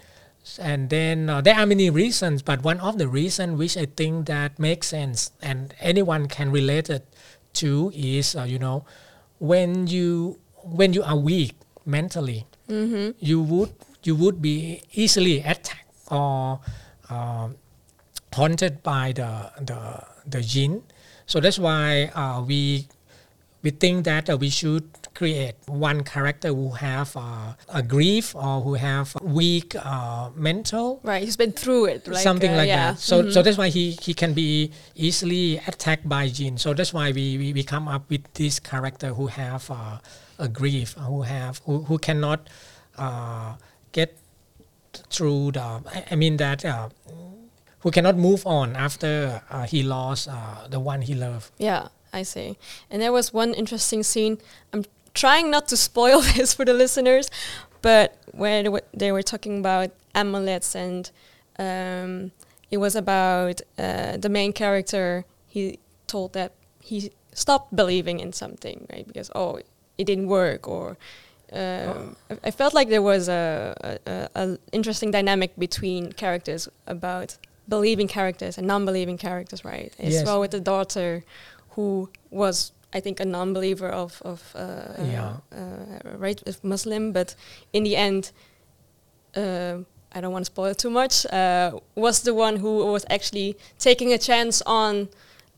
And 0.58 0.90
then 0.90 1.30
uh, 1.30 1.40
there 1.40 1.54
are 1.54 1.66
many 1.66 1.88
reasons, 1.88 2.42
but 2.42 2.64
one 2.64 2.80
of 2.80 2.98
the 2.98 3.06
reasons 3.06 3.58
which 3.58 3.76
I 3.76 3.86
think 3.86 4.26
that 4.26 4.58
makes 4.58 4.88
sense 4.88 5.30
and 5.40 5.72
anyone 5.78 6.26
can 6.26 6.50
relate 6.50 6.90
it 6.90 7.06
to 7.54 7.92
is, 7.94 8.34
uh, 8.34 8.42
you 8.42 8.58
know, 8.58 8.84
when 9.38 9.86
you 9.86 10.40
when 10.64 10.92
you 10.94 11.02
are 11.04 11.16
weak 11.16 11.54
mentally, 11.86 12.46
mm-hmm. 12.68 13.12
you 13.20 13.40
would 13.40 13.72
you 14.02 14.16
would 14.16 14.42
be 14.42 14.82
easily 14.92 15.40
attacked 15.40 15.86
or 16.10 16.58
uh, 17.08 17.48
haunted 18.32 18.82
by 18.82 19.12
the 19.12 19.50
the 19.62 19.78
the 20.26 20.40
jinn. 20.40 20.82
So 21.26 21.40
that's 21.40 21.58
why 21.58 22.10
uh, 22.14 22.42
we 22.42 22.88
we 23.62 23.70
think 23.70 24.04
that 24.04 24.28
uh, 24.28 24.36
we 24.36 24.50
should 24.50 24.90
create 25.14 25.54
one 25.66 26.02
character 26.02 26.48
who 26.48 26.70
have 26.72 27.16
uh, 27.16 27.54
a 27.68 27.82
grief 27.82 28.34
or 28.34 28.60
who 28.60 28.74
have 28.74 29.14
weak 29.22 29.74
uh, 29.78 30.30
mental 30.34 31.00
Right, 31.02 31.22
he's 31.22 31.36
been 31.36 31.52
through 31.52 31.86
it. 31.86 32.08
Like, 32.08 32.22
something 32.22 32.50
uh, 32.50 32.56
like 32.56 32.68
yeah. 32.68 32.92
that. 32.92 32.98
So 32.98 33.30
so 33.30 33.42
that's 33.42 33.56
why 33.56 33.68
he 33.68 33.92
he 34.02 34.14
can 34.14 34.34
be 34.34 34.72
easily 34.94 35.58
attacked 35.66 36.08
by 36.08 36.28
jinn. 36.28 36.58
So 36.58 36.74
that's 36.74 36.92
why 36.92 37.12
we, 37.12 37.38
we, 37.38 37.52
we 37.52 37.62
come 37.62 37.88
up 37.88 38.10
with 38.10 38.26
this 38.34 38.58
character 38.58 39.14
who 39.14 39.28
have 39.28 39.70
uh, 39.70 39.98
a 40.38 40.48
grief, 40.48 40.94
who 40.94 41.22
have 41.22 41.60
who, 41.64 41.84
who 41.84 41.98
cannot 41.98 42.50
uh, 42.98 43.54
get 43.92 44.18
through 44.92 45.52
the. 45.52 45.60
I, 45.60 46.04
I 46.10 46.14
mean 46.16 46.36
that. 46.38 46.64
Who 47.82 47.90
cannot 47.90 48.16
move 48.16 48.46
on 48.46 48.76
after 48.76 49.42
uh, 49.50 49.64
he 49.64 49.82
lost 49.82 50.28
uh, 50.28 50.68
the 50.68 50.78
one 50.78 51.02
he 51.02 51.14
loved. 51.14 51.50
Yeah, 51.58 51.88
I 52.12 52.22
see. 52.22 52.56
And 52.90 53.02
there 53.02 53.12
was 53.12 53.32
one 53.32 53.54
interesting 53.54 54.02
scene. 54.02 54.38
I'm 54.72 54.84
trying 55.14 55.50
not 55.50 55.68
to 55.68 55.76
spoil 55.76 56.20
this 56.36 56.54
for 56.54 56.64
the 56.64 56.74
listeners, 56.74 57.30
but 57.80 58.16
where 58.32 58.62
they 58.94 59.12
were, 59.12 59.22
talking 59.22 59.58
about 59.58 59.90
amulets 60.14 60.74
and 60.74 61.10
um, 61.58 62.32
it 62.70 62.78
was 62.78 62.96
about 62.96 63.60
uh, 63.78 64.16
the 64.16 64.28
main 64.28 64.52
character. 64.52 65.24
He 65.46 65.78
told 66.06 66.32
that 66.32 66.52
he 66.80 67.10
stopped 67.32 67.74
believing 67.74 68.20
in 68.20 68.32
something, 68.32 68.86
right? 68.90 69.06
Because 69.06 69.30
oh, 69.34 69.60
it 69.98 70.04
didn't 70.04 70.28
work, 70.28 70.66
or 70.66 70.96
um, 71.52 72.16
I, 72.30 72.38
I 72.44 72.50
felt 72.50 72.72
like 72.72 72.88
there 72.88 73.02
was 73.02 73.28
a, 73.28 73.98
a, 74.06 74.28
a 74.34 74.58
interesting 74.72 75.10
dynamic 75.10 75.52
between 75.58 76.12
characters 76.12 76.68
about 76.86 77.36
believing 77.68 78.08
characters 78.08 78.58
and 78.58 78.66
non-believing 78.66 79.18
characters, 79.18 79.64
right? 79.64 79.92
As 79.98 80.12
Yes. 80.14 80.24
well 80.26 80.40
with 80.40 80.50
the 80.50 80.60
daughter, 80.60 81.22
who 81.76 82.08
was 82.30 82.72
I 82.94 83.00
think 83.00 83.20
a 83.20 83.24
non-believer 83.24 83.88
of 83.88 84.20
of 84.24 84.40
uh, 84.54 84.60
Yeah. 84.98 85.36
uh, 85.50 86.18
right 86.18 86.42
of 86.48 86.62
Muslim, 86.62 87.12
but 87.12 87.36
in 87.72 87.84
the 87.84 87.96
end, 87.96 88.32
uh, 89.36 89.78
I 90.14 90.20
don't 90.20 90.32
want 90.32 90.44
to 90.44 90.52
spoil 90.52 90.74
too 90.74 90.90
much. 90.90 91.24
Uh, 91.26 91.78
was 91.94 92.20
the 92.22 92.34
one 92.34 92.56
who 92.56 92.84
was 92.92 93.04
actually 93.08 93.56
taking 93.78 94.12
a 94.12 94.18
chance 94.18 94.62
on 94.66 95.08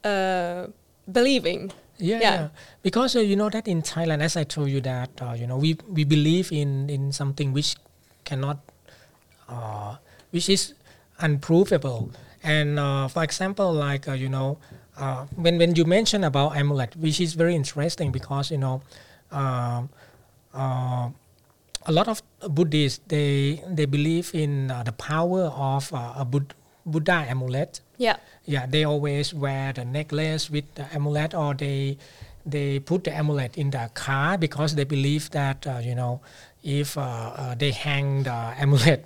uh, 0.05 0.67
believing. 1.11 1.73
Yeah, 1.99 2.21
Yeah. 2.21 2.35
yeah. 2.35 2.49
because 2.83 3.17
uh, 3.19 3.21
you 3.23 3.37
know 3.37 3.51
that 3.51 3.67
in 3.69 3.83
Thailand, 3.83 4.23
as 4.23 4.37
I 4.37 4.45
told 4.45 4.69
you 4.69 4.81
that 4.83 5.11
uh, 5.23 5.33
you 5.41 5.47
know 5.47 5.57
we 5.59 5.77
we 5.89 6.05
believe 6.05 6.53
in 6.53 6.89
in 6.91 7.13
something 7.13 7.53
which 7.53 7.75
cannot, 8.25 8.59
uh, 9.49 9.97
which 10.31 10.49
is 10.49 10.75
unprovable. 11.19 12.11
And 12.43 12.79
uh, 12.79 13.09
for 13.09 13.23
example, 13.25 13.73
like 13.73 14.09
uh, 14.09 14.13
you 14.13 14.29
know, 14.29 14.59
uh, 14.97 15.27
when 15.37 15.59
when 15.59 15.75
you 15.75 15.85
mention 15.85 16.25
about 16.25 16.57
amulet, 16.57 16.97
which 16.97 17.21
is 17.21 17.35
very 17.35 17.55
interesting 17.55 18.13
because 18.13 18.51
you 18.51 18.59
know, 18.59 18.83
um 19.33 19.89
uh, 20.55 21.09
a 21.87 21.93
lot 21.93 22.09
of 22.09 22.23
Buddhists 22.49 23.01
they 23.09 23.63
they 23.69 23.85
believe 23.87 24.35
in 24.35 24.71
uh, 24.71 24.83
the 24.83 24.93
power 24.93 25.45
of 25.53 25.93
uh, 25.93 26.15
a 26.17 26.25
Bud- 26.25 26.55
Buddha 26.87 27.27
amulet 27.29 27.81
Yeah, 27.99 28.17
yeah 28.45 28.67
they 28.67 28.85
always 28.85 29.35
wear 29.35 29.73
the 29.73 29.85
necklace 29.85 30.51
with 30.51 30.65
the 30.75 30.87
amulet 30.95 31.35
or 31.35 31.55
they 31.55 31.99
they 32.47 32.79
put 32.79 33.05
the 33.05 33.13
amulet 33.13 33.57
in 33.57 33.71
the 33.71 33.91
car 33.95 34.37
because 34.39 34.75
they 34.77 34.85
believe 34.85 35.31
that 35.31 35.67
uh, 35.67 35.81
you 35.83 35.95
know 35.95 36.21
if 36.63 36.97
uh, 36.97 37.01
uh, 37.37 37.55
they 37.55 37.73
hang 37.73 38.23
the 38.25 38.39
amulet 38.63 39.05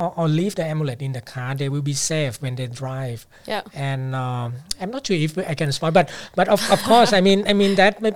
or, 0.00 0.12
or 0.16 0.28
leave 0.28 0.54
the 0.54 0.64
amulet 0.64 1.00
in 1.02 1.12
the 1.12 1.20
car 1.20 1.54
they 1.54 1.68
will 1.68 1.82
be 1.82 1.92
safe 1.94 2.40
when 2.42 2.54
they 2.56 2.66
drive 2.66 3.26
yeah, 3.46 3.62
and 3.74 4.14
um, 4.14 4.54
I'm 4.80 4.90
not 4.90 5.06
sure 5.06 5.16
if 5.16 5.36
I 5.38 5.54
can 5.54 5.72
spoil, 5.72 5.90
but 5.92 6.10
but 6.34 6.48
of, 6.48 6.60
of 6.70 6.82
course, 6.82 7.12
I 7.12 7.20
mean 7.20 7.44
I 7.46 7.52
mean 7.52 7.74
that 7.76 8.00
may- 8.02 8.12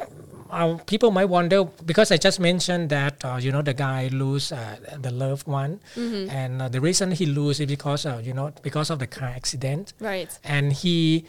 uh, 0.51 0.77
people 0.87 1.11
might 1.12 1.27
wonder 1.27 1.62
because 1.87 2.11
I 2.11 2.16
just 2.16 2.40
mentioned 2.40 2.90
that 2.90 3.25
uh, 3.25 3.38
you 3.40 3.53
know 3.53 3.62
the 3.62 3.73
guy 3.75 4.09
lose 4.12 4.51
uh, 4.51 4.77
the 4.99 5.12
loved 5.12 5.47
one, 5.47 5.79
and 5.97 6.62
uh, 6.62 6.69
the 6.69 6.81
reason 6.81 7.12
he 7.12 7.27
lose 7.27 7.61
is 7.61 7.66
because 7.66 8.05
uh, 8.05 8.21
you 8.23 8.35
know 8.35 8.51
because 8.62 8.90
of 8.90 8.99
the 8.99 9.07
car 9.07 9.29
accident, 9.29 9.93
right. 10.01 10.27
and 10.43 10.73
he 10.73 11.25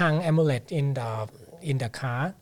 hung 0.00 0.22
amulet 0.22 0.72
in 0.72 0.94
the 0.94 1.28
in 1.60 1.78
the 1.78 1.88
car. 1.90 2.34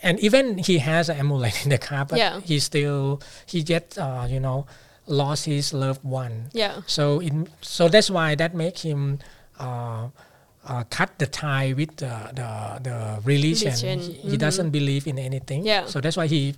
And 0.00 0.20
even 0.20 0.58
he 0.58 0.78
has 0.78 1.08
an 1.08 1.18
amulet 1.18 1.64
in 1.64 1.70
the 1.70 1.78
car, 1.78 2.04
but 2.06 2.18
Yeah. 2.18 2.38
he 2.38 2.60
still 2.60 3.20
he 3.46 3.58
yet 3.66 3.98
uh, 3.98 4.26
you 4.30 4.38
know 4.38 4.66
lost 5.08 5.46
his 5.46 5.72
loved 5.72 6.04
one. 6.04 6.50
Yeah, 6.52 6.82
So 6.86 7.20
in 7.20 7.48
so 7.60 7.88
that's 7.88 8.10
why 8.10 8.34
that 8.36 8.54
make 8.54 8.78
him 8.78 9.18
uh, 9.58 10.08
uh, 10.68 10.84
cut 10.90 11.18
the 11.18 11.26
tie 11.26 11.72
with 11.72 11.96
the 11.96 12.30
the, 12.34 12.80
the 12.82 12.96
religion. 13.24 13.72
Religion, 13.72 14.00
He, 14.00 14.30
he 14.30 14.36
doesn't 14.36 14.70
believe 14.70 15.06
in 15.06 15.18
anything. 15.18 15.64
Yeah. 15.66 15.86
So 15.86 16.00
that's 16.00 16.16
why 16.16 16.26
he 16.26 16.54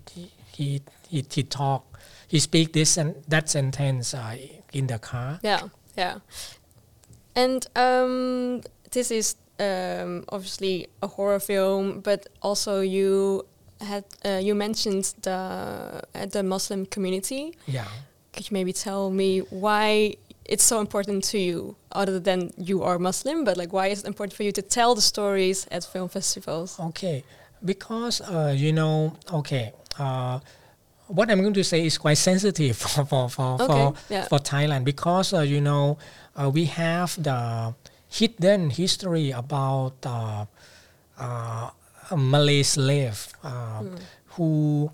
he 0.52 0.82
he 1.08 1.24
he 1.30 1.42
talk. 1.42 1.86
He 2.28 2.38
speak 2.38 2.72
this 2.72 2.96
and 2.98 3.14
that 3.28 3.48
sentence 3.48 4.14
uh, 4.14 4.36
in 4.72 4.86
the 4.86 4.98
car. 4.98 5.38
yeah, 5.42 5.68
yeah. 5.96 6.18
And 7.34 7.66
um, 7.76 8.62
this 8.90 9.10
is 9.10 9.36
um, 9.58 10.24
obviously 10.28 10.86
a 11.02 11.06
horror 11.06 11.40
film, 11.40 12.00
but 12.00 12.26
also 12.42 12.80
you 12.80 13.46
had 13.80 14.04
uh, 14.24 14.40
you 14.42 14.54
mentioned 14.54 15.14
the 15.22 16.02
uh, 16.14 16.26
the 16.26 16.42
Muslim 16.42 16.86
community. 16.86 17.54
Yeah. 17.66 17.86
Could 18.32 18.50
you 18.50 18.54
maybe 18.54 18.72
tell 18.72 19.10
me 19.10 19.40
why 19.50 20.16
it's 20.44 20.64
so 20.64 20.80
important 20.80 21.24
to 21.24 21.38
you, 21.38 21.76
other 21.92 22.18
than 22.18 22.50
you 22.56 22.82
are 22.82 22.98
Muslim, 22.98 23.44
but 23.44 23.56
like 23.56 23.72
why 23.72 23.88
is 23.88 24.00
it 24.00 24.06
important 24.06 24.34
for 24.36 24.42
you 24.42 24.52
to 24.52 24.62
tell 24.62 24.94
the 24.94 25.00
stories 25.00 25.66
at 25.70 25.84
film 25.84 26.08
festivals? 26.08 26.78
Okay. 26.80 27.24
Because 27.64 28.20
uh, 28.20 28.54
you 28.56 28.72
know, 28.72 29.16
okay. 29.32 29.72
Uh, 29.98 30.40
what 31.06 31.30
I'm 31.30 31.40
going 31.40 31.54
to 31.54 31.64
say 31.64 31.84
is 31.84 31.98
quite 31.98 32.18
sensitive 32.18 32.76
for 32.82 33.04
for 33.04 33.28
for 33.28 33.58
for, 33.58 33.94
yeah. 34.08 34.26
for 34.28 34.38
Thailand 34.38 34.84
because 34.84 35.34
uh, 35.34 35.40
you 35.40 35.60
know 35.60 35.98
uh, 36.36 36.48
we 36.48 36.66
have 36.66 37.20
the 37.22 37.74
hidden 38.08 38.70
history 38.70 39.30
about 39.30 39.94
uh, 40.04 40.46
uh, 41.18 41.70
Malay 42.16 42.62
slave 42.62 43.28
uh, 43.44 43.82
who 44.34 44.90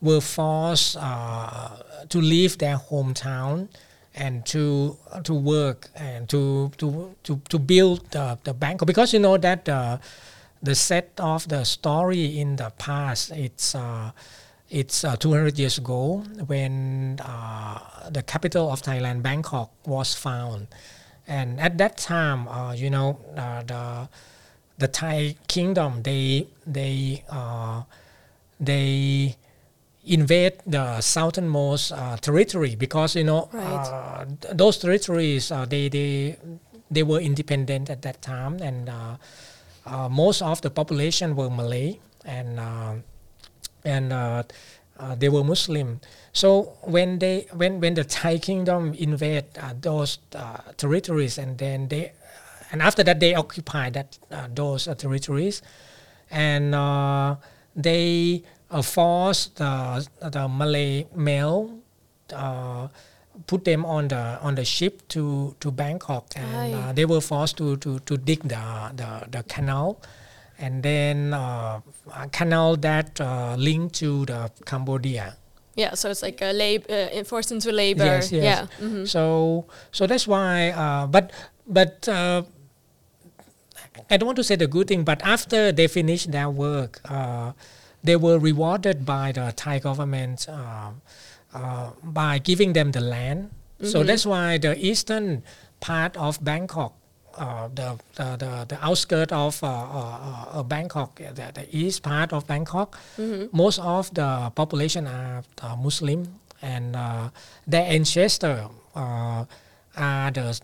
were 0.00 0.20
forced 0.20 0.96
uh, 0.98 1.76
to 2.08 2.18
leave 2.20 2.58
their 2.58 2.76
hometown 2.76 3.68
and 4.14 4.44
to 4.46 4.96
to 5.24 5.34
work 5.34 5.88
and 5.94 6.28
to 6.28 6.70
to 6.78 7.14
to, 7.22 7.40
to 7.48 7.58
build 7.58 8.10
the, 8.10 8.38
the 8.44 8.54
Bangkok 8.54 8.86
because 8.86 9.12
you 9.12 9.20
know 9.20 9.36
that 9.36 9.68
uh, 9.68 9.98
the 10.62 10.74
set 10.74 11.12
of 11.18 11.48
the 11.48 11.64
story 11.64 12.38
in 12.38 12.56
the 12.56 12.70
past 12.78 13.30
it's 13.32 13.74
uh, 13.74 14.10
it's 14.68 15.04
uh, 15.04 15.16
200 15.16 15.58
years 15.58 15.78
ago 15.78 16.18
when 16.46 17.18
uh, 17.24 18.08
the 18.10 18.22
capital 18.22 18.70
of 18.70 18.82
Thailand, 18.82 19.20
Bangkok, 19.20 19.72
was 19.84 20.14
found, 20.14 20.68
and 21.26 21.58
at 21.60 21.76
that 21.78 21.98
time, 21.98 22.46
uh, 22.46 22.72
you 22.72 22.88
know, 22.88 23.18
the 23.34 24.08
the 24.78 24.86
Thai 24.86 25.34
kingdom 25.48 26.02
they 26.04 26.46
they 26.66 27.24
they 28.60 29.36
invade 30.04 30.54
the 30.66 31.00
southernmost 31.00 31.92
uh, 31.92 32.16
territory 32.16 32.74
because 32.74 33.14
you 33.16 33.24
know 33.24 33.48
Right. 33.52 33.64
uh, 33.64 34.24
th- 34.40 34.54
those 34.56 34.78
territories 34.78 35.50
uh, 35.52 35.64
they 35.66 35.88
they 35.88 36.36
they 36.90 37.02
were 37.02 37.20
independent 37.20 37.90
at 37.90 38.02
that 38.02 38.22
time 38.22 38.58
and 38.62 38.88
uh, 38.88 39.16
uh, 39.86 40.08
most 40.08 40.42
of 40.42 40.60
the 40.62 40.70
population 40.70 41.36
were 41.36 41.50
Malay 41.50 41.98
and 42.24 42.58
uh, 42.58 42.94
and 43.84 44.12
uh, 44.12 44.42
uh, 44.98 45.14
they 45.14 45.28
were 45.28 45.44
Muslim. 45.44 46.00
So 46.32 46.76
when 46.82 47.18
they 47.18 47.46
when 47.52 47.80
when 47.80 47.94
the 47.94 48.04
Thai 48.04 48.38
kingdom 48.38 48.94
invade 48.94 49.44
uh, 49.58 49.74
those 49.80 50.18
uh, 50.34 50.58
territories 50.76 51.38
and 51.38 51.58
then 51.58 51.88
they 51.88 52.12
and 52.72 52.82
after 52.82 53.02
that 53.04 53.20
they 53.20 53.34
occupy 53.34 53.90
that 53.90 54.18
uh, 54.30 54.46
those 54.54 54.88
uh, 54.88 54.94
territories 54.94 55.62
and 56.30 56.74
uh, 56.74 57.36
they 57.74 58.42
uh, 58.70 58.82
force 58.82 59.48
the 59.56 60.06
the 60.30 60.48
Malay 60.48 61.06
male 61.14 61.70
uh, 62.34 62.88
put 63.46 63.64
them 63.64 63.84
on 63.84 64.08
the 64.08 64.38
on 64.42 64.54
the 64.54 64.64
ship 64.64 65.06
to 65.08 65.54
to 65.60 65.70
Bangkok 65.70 66.26
and 66.36 66.74
uh, 66.74 66.92
they 66.92 67.04
were 67.04 67.20
forced 67.20 67.56
to 67.58 67.76
to 67.78 67.98
to 68.00 68.16
dig 68.16 68.42
the 68.42 68.62
the, 68.94 69.08
the 69.30 69.42
canal 69.44 70.00
and 70.58 70.82
then 70.82 71.32
uh, 71.32 71.80
a 72.14 72.28
canal 72.28 72.76
that 72.76 73.18
uh, 73.20 73.54
linked 73.58 73.94
to 73.96 74.26
the 74.26 74.50
Cambodia 74.66 75.36
Yeah, 75.76 75.94
so 75.94 76.10
it's 76.10 76.20
like 76.20 76.42
a 76.42 76.52
lab, 76.52 76.84
uh, 76.90 77.08
enforced 77.16 77.52
into 77.54 77.72
labor. 77.72 78.04
Yes, 78.04 78.32
yes. 78.32 78.44
Yeah. 78.44 78.62
mhm. 78.86 79.06
so 79.08 79.64
so 79.92 80.06
that's 80.06 80.26
why 80.28 80.70
uh, 80.76 81.06
but 81.06 81.30
but 81.66 82.04
uh, 82.08 82.42
I 84.10 84.16
don't 84.18 84.26
want 84.26 84.36
to 84.36 84.44
say 84.44 84.56
the 84.56 84.66
good 84.66 84.88
thing 84.88 85.04
but 85.04 85.22
after 85.24 85.72
they 85.72 85.86
finished 85.88 86.30
their 86.32 86.50
work 86.50 87.00
uh, 87.08 87.52
they 88.02 88.16
were 88.16 88.38
rewarded 88.38 89.04
by 89.04 89.32
the 89.32 89.52
Thai 89.56 89.78
government 89.78 90.46
uh, 90.48 90.90
uh, 91.54 91.90
by 92.02 92.38
giving 92.38 92.72
them 92.72 92.92
the 92.92 93.00
land. 93.00 93.50
So 93.82 94.02
that's 94.04 94.26
why 94.26 94.58
the 94.58 94.76
eastern 94.76 95.42
part 95.80 96.14
of 96.16 96.42
Bangkok 96.44 96.92
uh, 97.38 97.68
the, 97.74 97.98
the, 98.16 98.36
the 98.36 98.50
the 98.68 98.84
outskirt 98.84 99.32
of 99.32 99.62
uh, 99.62 99.66
uh, 99.68 100.44
uh, 100.52 100.62
Bangkok, 100.62 101.14
the, 101.16 101.46
the 101.54 101.64
east 101.70 102.02
part 102.02 102.32
of 102.32 102.46
Bangkok, 102.46 102.98
most 103.52 103.78
of 103.78 104.12
the 104.14 104.50
population 104.54 105.06
are 105.06 105.42
uh, 105.62 105.76
Muslim, 105.76 106.26
and 106.60 106.96
uh, 106.96 107.30
their 107.66 107.86
ancestor 107.86 108.68
uh, 108.94 109.44
are 109.96 110.30
the 110.30 110.60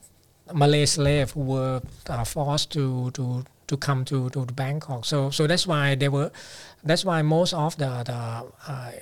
Malay 0.53 0.85
slaves 0.87 1.33
who 1.33 1.41
were 1.41 1.81
uh, 2.11 2.25
forced 2.25 2.71
to 2.73 3.11
to 3.13 3.45
to 3.67 3.77
come 3.77 4.05
to, 4.05 4.31
to 4.31 4.47
Bangkok. 4.47 5.05
So 5.05 5.31
so 5.31 5.47
that's 5.47 5.67
why 5.67 5.95
they 5.97 6.09
were, 6.09 6.31
that's 6.85 7.05
why 7.05 7.23
most 7.23 7.53
of 7.55 7.77
the 7.77 8.03
the 8.05 8.47
uh, 8.69 8.93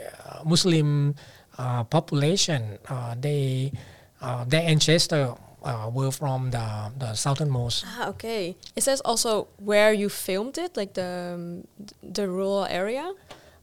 Muslim 0.44 1.14
uh, 1.58 1.84
population 1.84 2.78
uh, 2.88 3.14
they 3.20 3.72
uh, 4.20 4.44
their 4.44 4.62
ancestor 4.68 5.34
uh, 5.64 5.90
were 5.92 6.10
from 6.10 6.50
the 6.50 6.90
the 6.98 7.14
southernmost. 7.14 7.84
Ah, 7.86 8.08
okay. 8.08 8.56
It 8.76 8.82
says 8.82 9.00
also 9.04 9.48
where 9.58 9.92
you 9.92 10.08
filmed 10.08 10.58
it, 10.58 10.76
like 10.76 10.94
the 10.94 11.34
um, 11.34 11.64
the 12.02 12.28
rural 12.28 12.66
area. 12.68 13.12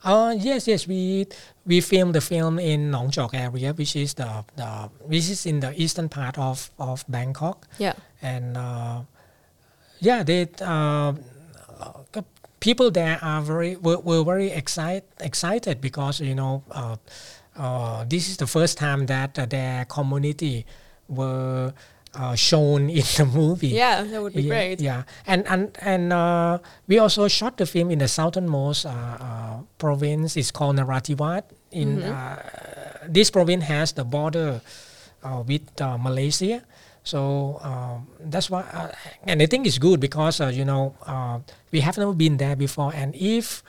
Uh, 0.04 0.34
yes, 0.36 0.68
yes, 0.68 0.88
we 0.88 1.28
we 1.66 1.80
filmed 1.80 2.16
the 2.16 2.22
film 2.22 2.58
in 2.58 2.90
Nong 2.90 3.12
Chok 3.12 3.36
area, 3.36 3.72
which 3.74 3.96
is 3.96 4.16
the, 4.16 4.44
the 4.58 4.90
which 5.06 5.30
is 5.30 5.46
in 5.46 5.60
the 5.60 5.80
eastern 5.80 6.10
part 6.10 6.40
of, 6.40 6.72
of 6.80 7.06
Bangkok, 7.08 7.68
Yeah. 7.78 7.94
and 8.22 8.58
uh, 8.58 9.02
yeah, 10.02 10.24
they 10.24 10.50
uh, 10.60 11.14
people 12.60 12.92
there 12.92 13.20
are 13.22 13.42
very 13.42 13.76
were, 13.76 14.00
were 14.00 14.24
very 14.24 14.50
excited 14.52 15.04
excited 15.20 15.82
because 15.82 16.20
you 16.22 16.36
know 16.36 16.64
uh, 16.72 16.96
uh, 17.58 18.06
this 18.08 18.30
is 18.30 18.38
the 18.38 18.48
first 18.48 18.78
time 18.78 19.06
that 19.08 19.38
uh, 19.38 19.46
their 19.46 19.86
community 19.86 20.66
were 21.08 21.74
uh, 22.14 22.36
shown 22.36 22.90
in 22.90 23.04
the 23.18 23.26
movie. 23.26 23.70
Yeah, 23.70 24.04
that 24.04 24.22
would 24.22 24.34
be 24.34 24.44
yeah, 24.44 24.50
great. 24.50 24.82
Yeah, 24.82 25.04
and 25.28 25.48
and 25.48 25.78
and 25.82 26.14
uh, 26.14 26.60
we 26.88 27.00
also 27.00 27.28
shot 27.28 27.58
the 27.58 27.66
film 27.66 27.92
in 27.92 28.00
the 28.00 28.08
southernmost 28.08 28.86
uh, 28.86 28.90
uh, 28.90 29.58
province. 29.78 30.38
It's 30.38 30.52
called 30.52 30.78
Narathiwat. 30.78 31.44
In 31.72 32.04
Mm-hmm. 32.04 32.12
uh, 32.12 33.08
this 33.08 33.32
province 33.32 33.64
has 33.64 33.94
the 33.94 34.04
border 34.04 34.62
uh, 35.24 35.42
with 35.48 35.64
uh, 35.82 35.98
Malaysia. 35.98 36.64
So 37.04 37.60
um, 37.64 38.08
that's 38.20 38.50
why, 38.50 38.62
uh, 38.62 38.92
and 39.26 39.42
I 39.42 39.48
think 39.48 39.66
it's 39.66 39.80
good 39.80 40.00
because 40.00 40.40
uh, 40.40 40.48
you 40.54 40.66
know 40.66 40.94
uh, 41.06 41.40
we 41.72 41.80
have 41.82 41.98
never 41.98 42.14
been 42.14 42.38
there 42.38 42.56
before, 42.56 42.94
and 42.94 43.16
if 43.16 43.64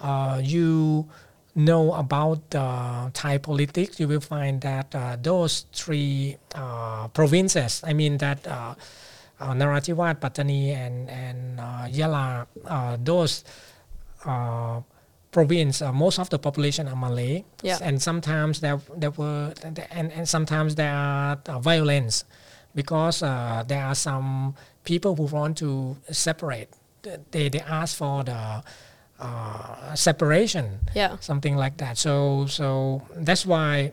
uh, 0.00 0.40
you 0.42 1.06
know 1.54 1.92
about 1.94 2.42
uh, 2.54 3.10
Thai 3.12 3.38
politics, 3.38 4.00
you 4.00 4.08
will 4.08 4.20
find 4.20 4.60
that 4.62 4.92
uh, 4.94 5.16
those 5.22 5.66
three 5.72 6.38
uh, 6.54 7.06
provinces, 7.08 7.82
I 7.86 7.92
mean 7.92 8.18
that 8.18 8.44
uh, 8.48 8.74
uh, 9.38 9.52
Narathiwat, 9.54 10.18
Pattani, 10.18 10.74
and 10.74 11.08
and 11.08 11.60
uh, 11.60 11.86
Yala, 11.86 12.46
uh, 12.66 12.96
those 12.98 13.44
uh, 14.26 14.80
province, 15.30 15.82
uh, 15.82 15.92
most 15.92 16.18
of 16.18 16.30
the 16.30 16.38
population 16.38 16.88
are 16.88 16.96
Malay, 16.96 17.44
Yeah. 17.62 17.78
and 17.80 18.02
sometimes 18.02 18.58
there 18.60 18.80
there 18.96 19.10
were 19.14 19.54
and, 19.62 19.78
and 20.12 20.28
sometimes 20.28 20.74
there 20.74 20.92
are 20.92 21.38
uh, 21.46 21.58
violence 21.60 22.24
because 22.74 23.22
uh, 23.22 23.64
there 23.66 23.84
are 23.84 23.94
some 23.94 24.54
people 24.84 25.14
who 25.16 25.24
want 25.24 25.58
to 25.58 25.96
separate. 26.10 26.68
They 27.30 27.48
they 27.48 27.60
ask 27.60 27.96
for 27.96 28.22
the 28.24 28.62
uh, 29.20 29.94
separation 29.94 30.80
Yeah. 30.94 31.16
something 31.20 31.56
like 31.56 31.76
that. 31.78 31.98
So 31.98 32.46
so 32.46 33.02
that's 33.14 33.46
why 33.46 33.92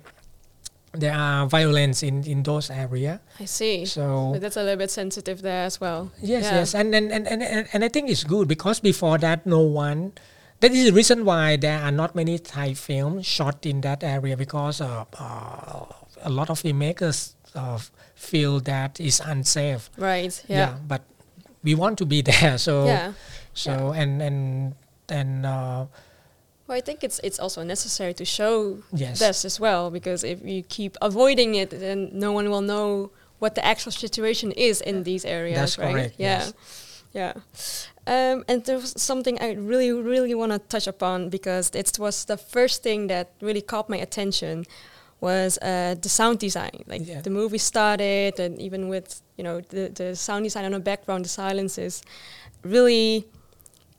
there 0.94 1.14
are 1.14 1.46
violence 1.46 2.02
in 2.02 2.24
in 2.26 2.44
those 2.44 2.70
area. 2.74 3.22
I 3.40 3.46
see. 3.46 3.86
So 3.86 4.32
But 4.34 4.42
that's 4.42 4.58
a 4.58 4.64
little 4.64 4.78
bit 4.78 4.90
sensitive 4.92 5.42
there 5.42 5.66
as 5.66 5.80
well. 5.82 6.12
yes, 6.22 6.44
Yeah. 6.46 6.56
yes, 6.60 6.74
and 6.74 6.94
and, 6.96 7.12
and 7.12 7.28
and 7.28 7.42
and 7.44 7.68
and 7.74 7.84
I 7.86 7.90
think 7.90 8.10
it's 8.10 8.24
good 8.24 8.48
because 8.48 8.80
before 8.82 9.18
that, 9.20 9.46
no 9.46 9.60
one. 9.62 10.14
That 10.62 10.72
is 10.76 10.92
the 10.92 10.92
reason 10.92 11.24
why 11.24 11.56
there 11.56 11.80
are 11.80 11.92
not 11.92 12.16
many 12.20 12.36
Thai 12.38 12.74
films 12.74 13.26
shot 13.26 13.66
in 13.66 13.80
that 13.82 14.04
area 14.04 14.36
because 14.36 14.82
uh, 14.84 15.06
uh, 15.16 15.86
a 16.22 16.28
lot 16.30 16.50
of 16.50 16.60
filmmakers 16.62 17.32
uh, 17.56 17.80
feel 18.20 18.60
that 18.60 19.00
is 19.00 19.22
unsafe. 19.26 19.90
Right. 19.98 20.44
Yeah. 20.48 20.76
but 20.88 21.02
we 21.64 21.74
want 21.76 21.98
to 21.98 22.06
be 22.06 22.22
there. 22.32 22.58
So 22.58 22.86
Yeah. 22.86 23.14
so 23.54 23.92
and 23.96 24.22
and 24.22 24.76
and 25.10 25.46
uh, 25.46 25.86
Well, 26.68 26.78
I 26.78 26.82
think 26.82 27.04
it's 27.04 27.20
it's 27.24 27.40
also 27.40 27.64
necessary 27.64 28.14
to 28.14 28.26
show 28.26 28.78
yes. 28.94 29.20
this 29.20 29.46
as 29.46 29.60
well 29.60 29.90
because 29.90 30.24
if 30.28 30.40
you 30.44 30.62
keep 30.68 30.98
avoiding 31.02 31.56
it, 31.56 31.70
then 31.70 32.10
no 32.14 32.32
one 32.32 32.50
will 32.50 32.62
know 32.62 33.10
what 33.40 33.54
the 33.56 33.66
actual 33.66 33.92
situation 33.92 34.52
is 34.52 34.82
in 34.82 35.04
these 35.04 35.26
areas. 35.26 35.58
That's 35.60 35.78
right? 35.78 35.92
correct, 35.94 36.16
Yeah. 36.18 36.40
yes. 36.40 36.54
Yeah. 37.14 37.34
Um, 38.06 38.44
and 38.48 38.64
there 38.66 38.78
was 38.78 38.94
something 39.02 39.38
I 39.42 39.54
really, 39.54 39.92
really 39.92 40.36
want 40.36 40.52
to 40.52 40.60
touch 40.60 40.88
upon 40.88 41.30
because 41.30 41.72
it 41.74 41.98
was 42.00 42.26
the 42.26 42.38
first 42.38 42.84
thing 42.84 43.08
that 43.08 43.28
really 43.42 43.62
caught 43.62 43.90
my 43.90 43.98
attention 43.98 44.66
was 45.22 45.58
uh, 45.62 45.96
the 46.02 46.10
sound 46.10 46.40
design. 46.40 46.84
Like 46.88 47.06
Yeah. 47.08 47.22
the 47.22 47.30
movie 47.30 47.58
started, 47.58 48.40
and 48.40 48.60
even 48.62 48.90
with 48.90 49.22
you 49.38 49.44
know 49.44 49.62
the 49.70 49.90
the 49.94 50.16
sound 50.16 50.44
design 50.44 50.66
on 50.66 50.72
the 50.72 50.80
background, 50.80 51.26
the 51.26 51.30
silences, 51.30 52.02
really, 52.64 53.26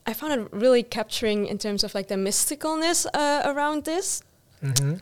I 0.06 0.12
found 0.14 0.32
it 0.32 0.48
really 0.52 0.82
capturing 0.82 1.46
in 1.46 1.58
terms 1.58 1.84
of 1.84 1.94
like 1.94 2.06
the 2.08 2.16
mysticalness 2.16 3.06
uh, 3.14 3.42
around 3.52 3.84
this. 3.84 4.22
hmm 4.62 4.94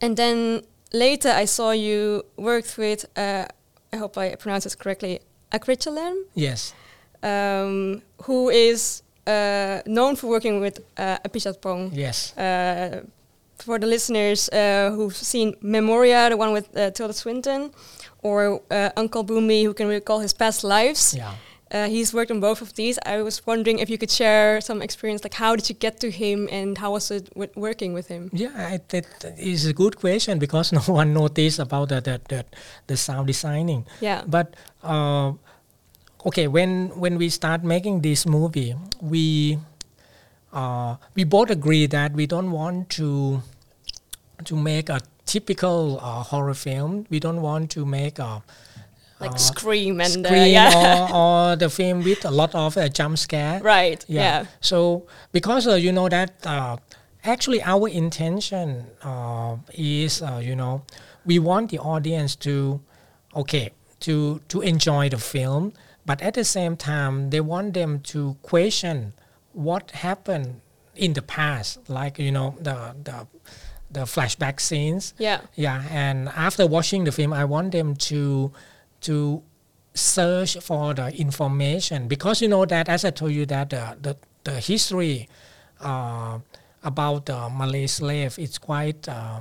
And 0.00 0.16
then 0.16 0.62
later 0.92 1.30
I 1.42 1.46
saw 1.46 1.72
you 1.72 2.22
worked 2.36 2.76
with, 2.78 3.04
uh, 3.16 3.44
I 3.92 3.96
hope 3.96 4.16
I 4.20 4.36
pronounce 4.36 4.64
this 4.64 4.76
correctly, 4.76 5.18
Akritchalerm, 5.50 6.16
Yes. 6.34 6.74
um, 7.22 8.02
who 8.26 8.48
is 8.50 9.02
uh, 9.26 9.80
known 9.86 10.16
for 10.16 10.28
working 10.30 10.60
with 10.60 10.78
uh, 10.96 11.18
Apichatpong. 11.28 11.90
Yes. 11.92 12.32
Uh, 12.36 13.02
for 13.58 13.78
the 13.78 13.86
listeners 13.86 14.48
uh, 14.50 14.90
who've 14.94 15.16
seen 15.16 15.54
Memoria, 15.60 16.30
the 16.30 16.36
one 16.36 16.52
with 16.52 16.76
uh, 16.76 16.90
Tilda 16.90 17.12
Swinton, 17.12 17.72
or 18.22 18.60
uh, 18.70 18.90
Uncle 18.96 19.24
Boonmee, 19.24 19.64
who 19.64 19.74
can 19.74 19.88
recall 19.88 20.20
his 20.20 20.32
past 20.32 20.64
lives. 20.64 21.14
Yeah. 21.14 21.34
Uh, 21.70 21.86
he's 21.86 22.14
worked 22.14 22.30
on 22.30 22.40
both 22.40 22.62
of 22.62 22.74
these. 22.74 22.98
I 23.04 23.20
was 23.20 23.46
wondering 23.46 23.78
if 23.78 23.90
you 23.90 23.98
could 23.98 24.10
share 24.10 24.60
some 24.62 24.80
experience, 24.80 25.22
like 25.22 25.34
how 25.34 25.54
did 25.54 25.68
you 25.68 25.74
get 25.74 26.00
to 26.00 26.10
him 26.10 26.48
and 26.50 26.78
how 26.78 26.92
was 26.92 27.10
it 27.10 27.28
w- 27.34 27.52
working 27.56 27.92
with 27.92 28.08
him? 28.08 28.30
Yeah, 28.32 28.52
I, 28.56 28.80
that 28.88 29.04
is 29.36 29.66
a 29.66 29.74
good 29.74 29.98
question 29.98 30.38
because 30.38 30.72
no 30.78 30.80
one 30.80 31.12
noticed 31.12 31.58
about 31.58 31.90
the 31.90 32.00
the, 32.00 32.20
the, 32.28 32.44
the 32.86 32.96
sound 32.96 33.26
designing. 33.26 33.84
Yeah. 34.00 34.22
But 34.26 34.54
uh, 34.82 35.32
okay, 36.24 36.48
when 36.48 36.88
when 36.98 37.18
we 37.18 37.28
start 37.28 37.64
making 37.64 38.00
this 38.00 38.24
movie, 38.24 38.74
we 39.02 39.58
uh, 40.52 40.96
we 41.14 41.24
both 41.24 41.50
agree 41.50 41.86
that 41.86 42.12
we 42.12 42.26
don't 42.26 42.50
want 42.50 42.90
to 42.90 43.42
to 44.44 44.56
make 44.56 44.88
a 44.88 45.00
typical 45.26 45.98
uh, 46.00 46.22
horror 46.22 46.54
film. 46.54 47.06
We 47.10 47.20
don't 47.20 47.42
want 47.42 47.70
to 47.72 47.84
make 47.84 48.18
a 48.18 48.42
like 49.20 49.32
uh, 49.32 49.36
Scream 49.36 50.00
and 50.00 50.24
uh, 50.24 50.28
scream 50.28 50.52
yeah. 50.52 51.08
or, 51.12 51.16
or 51.52 51.56
the 51.56 51.68
film 51.68 52.02
with 52.02 52.24
a 52.24 52.30
lot 52.30 52.54
of 52.54 52.76
uh, 52.76 52.88
jump 52.88 53.18
scare. 53.18 53.60
right. 53.62 54.04
Yeah. 54.08 54.46
So 54.60 55.06
because 55.32 55.66
uh, 55.66 55.74
you 55.74 55.92
know 55.92 56.08
that 56.08 56.46
uh, 56.46 56.76
actually 57.24 57.62
our 57.62 57.88
intention 57.88 58.86
uh, 59.02 59.56
is 59.74 60.22
uh, 60.22 60.40
you 60.42 60.54
know 60.54 60.82
we 61.26 61.38
want 61.38 61.70
the 61.70 61.78
audience 61.78 62.36
to 62.36 62.80
okay 63.34 63.72
to 64.00 64.40
to 64.48 64.60
enjoy 64.60 65.08
the 65.08 65.18
film, 65.18 65.72
but 66.06 66.22
at 66.22 66.34
the 66.34 66.44
same 66.44 66.76
time 66.76 67.30
they 67.30 67.40
want 67.40 67.74
them 67.74 68.00
to 68.00 68.36
question 68.42 69.12
what 69.58 69.90
happened 69.90 70.60
in 70.94 71.12
the 71.14 71.22
past, 71.22 71.90
like 71.90 72.18
you 72.18 72.30
know 72.30 72.54
the 72.60 72.94
the 73.02 73.26
the 73.90 74.00
flashback 74.06 74.60
scenes. 74.60 75.14
Yeah. 75.18 75.40
Yeah, 75.56 75.82
and 75.90 76.28
after 76.30 76.66
watching 76.66 77.04
the 77.04 77.12
film, 77.12 77.32
I 77.32 77.44
want 77.44 77.72
them 77.72 77.96
to 78.12 78.52
to 79.02 79.42
search 79.94 80.56
for 80.62 80.94
the 80.94 81.08
information 81.18 82.06
because 82.06 82.40
you 82.40 82.48
know 82.48 82.64
that 82.66 82.88
as 82.88 83.04
I 83.04 83.10
told 83.10 83.32
you 83.32 83.46
that 83.46 83.70
the 83.70 83.96
the, 84.00 84.16
the 84.44 84.60
history 84.60 85.28
uh, 85.80 86.38
about 86.84 87.26
the 87.26 87.50
Malay 87.50 87.86
slave 87.86 88.38
is 88.38 88.58
quite. 88.58 89.08
Uh, 89.08 89.40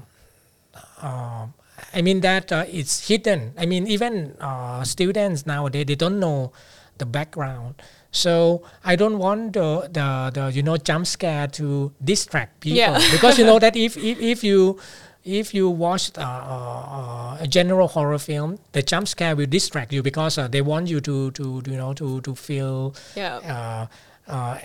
uh, 1.01 1.45
I 1.93 2.01
mean 2.01 2.22
that 2.22 2.51
uh, 2.51 2.65
it's 2.68 3.07
hidden. 3.07 3.53
I 3.57 3.68
mean 3.68 3.86
even 3.86 4.34
uh, 4.41 4.84
students 4.84 5.45
nowadays 5.45 5.86
they 5.86 5.95
don't 5.95 6.20
know 6.20 6.51
the 6.99 7.05
background. 7.05 7.75
So 8.11 8.63
I 8.83 8.95
don't 8.95 9.17
want 9.19 9.53
the, 9.53 9.89
the, 9.91 10.31
the 10.33 10.51
you 10.53 10.63
know 10.63 10.77
jump 10.77 11.05
scare 11.07 11.47
to 11.47 11.91
distract 12.03 12.59
people 12.61 12.77
Yeah. 12.77 12.97
because 13.11 13.37
you 13.37 13.45
know 13.45 13.59
that 13.59 13.75
if, 13.75 13.97
if, 13.97 14.19
if 14.19 14.43
you 14.43 14.79
if 15.23 15.53
you 15.53 15.69
watch 15.69 16.17
uh, 16.17 16.21
uh, 16.21 17.37
a 17.41 17.47
general 17.47 17.89
horror 17.89 18.17
film, 18.17 18.59
the 18.71 18.81
jump 18.81 19.07
scare 19.09 19.35
will 19.35 19.45
distract 19.45 19.91
you 19.91 20.01
because 20.01 20.37
uh, 20.37 20.47
they 20.47 20.61
want 20.61 20.87
you 20.87 21.01
to, 21.01 21.31
to 21.31 21.61
you 21.67 21.75
know 21.77 21.93
to 21.93 22.21
to 22.21 22.33
feel 22.33 22.95
Yeah. 23.15 23.87
uh, 24.27 24.31
uh, 24.31 24.57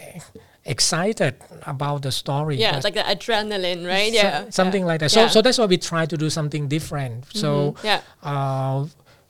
excited 0.64 1.34
about 1.66 2.02
the 2.02 2.12
story. 2.12 2.56
Yeah, 2.56 2.76
it's 2.76 2.84
like 2.84 2.94
the 2.94 3.02
adrenaline, 3.02 3.86
right? 3.86 4.12
so- 4.12 4.18
yeah. 4.22 4.50
something 4.50 4.82
yeah. 4.82 4.86
like 4.86 5.00
that. 5.00 5.10
So 5.10 5.22
Yeah. 5.22 5.28
so 5.28 5.42
that's 5.42 5.58
why 5.58 5.66
we 5.66 5.78
try 5.78 6.06
to 6.06 6.16
do 6.16 6.30
something 6.30 6.68
different. 6.68 7.24
So 7.34 7.72
Mhm, 7.72 7.84
yeah. 7.84 8.00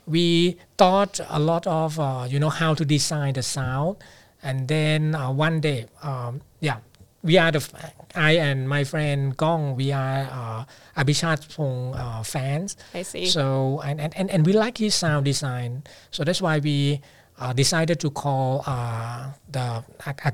We 0.06 0.58
thought 0.76 1.20
a 1.28 1.38
lot 1.38 1.66
of 1.66 1.98
uh, 2.00 2.26
you 2.28 2.40
know 2.40 2.50
how 2.50 2.74
to 2.74 2.84
design 2.84 3.34
the 3.34 3.42
sound, 3.42 3.96
and 4.42 4.66
then 4.68 5.14
uh, 5.14 5.30
one 5.30 5.60
day, 5.60 5.86
um, 6.02 6.40
yeah, 6.60 6.78
we 7.22 7.38
are 7.38 7.52
the 7.52 7.58
f- 7.58 7.94
I 8.14 8.32
and 8.32 8.68
my 8.68 8.84
friend 8.84 9.36
Gong, 9.36 9.76
we 9.76 9.92
are 9.92 10.28
uh, 10.30 10.64
Apichatpong 11.00 11.96
uh, 11.96 12.22
fans. 12.22 12.76
I 12.94 13.02
see. 13.02 13.26
So 13.26 13.80
and, 13.84 14.00
and, 14.00 14.12
and, 14.16 14.30
and 14.30 14.46
we 14.46 14.52
like 14.52 14.78
his 14.78 14.94
sound 14.94 15.24
design. 15.24 15.84
So 16.10 16.24
that's 16.24 16.42
why 16.42 16.58
we 16.58 17.00
uh, 17.38 17.52
decided 17.52 18.00
to 18.00 18.10
call 18.10 18.64
uh, 18.66 19.30
the 19.50 19.84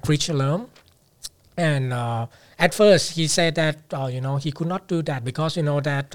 curriculum. 0.02 0.68
And 1.56 1.92
uh, 1.92 2.26
at 2.58 2.74
first 2.74 3.12
he 3.12 3.26
said 3.26 3.54
that 3.56 3.78
uh, 3.92 4.06
you 4.06 4.20
know 4.20 4.36
he 4.36 4.50
could 4.52 4.68
not 4.68 4.88
do 4.88 5.02
that 5.02 5.24
because 5.24 5.56
you 5.56 5.62
know 5.62 5.80
that 5.80 6.14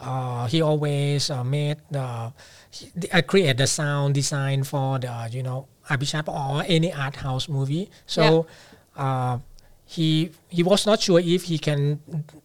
uh, 0.00 0.46
uh, 0.46 0.46
he 0.46 0.62
always 0.62 1.30
uh, 1.30 1.44
made 1.44 1.78
uh, 1.94 2.30
he, 2.70 2.90
uh, 3.12 3.22
create 3.22 3.56
the 3.56 3.66
sound 3.66 4.14
design 4.14 4.62
for 4.64 4.98
the 4.98 5.28
you 5.30 5.42
know 5.42 5.66
Apichat 5.88 6.28
or 6.28 6.64
any 6.66 6.92
art 6.92 7.16
house 7.16 7.48
movie. 7.48 7.90
So. 8.06 8.46
Uh, 8.96 9.38
he 9.88 10.32
he 10.48 10.64
was 10.64 10.84
not 10.84 11.00
sure 11.00 11.20
if 11.20 11.44
he 11.44 11.58
can 11.58 12.00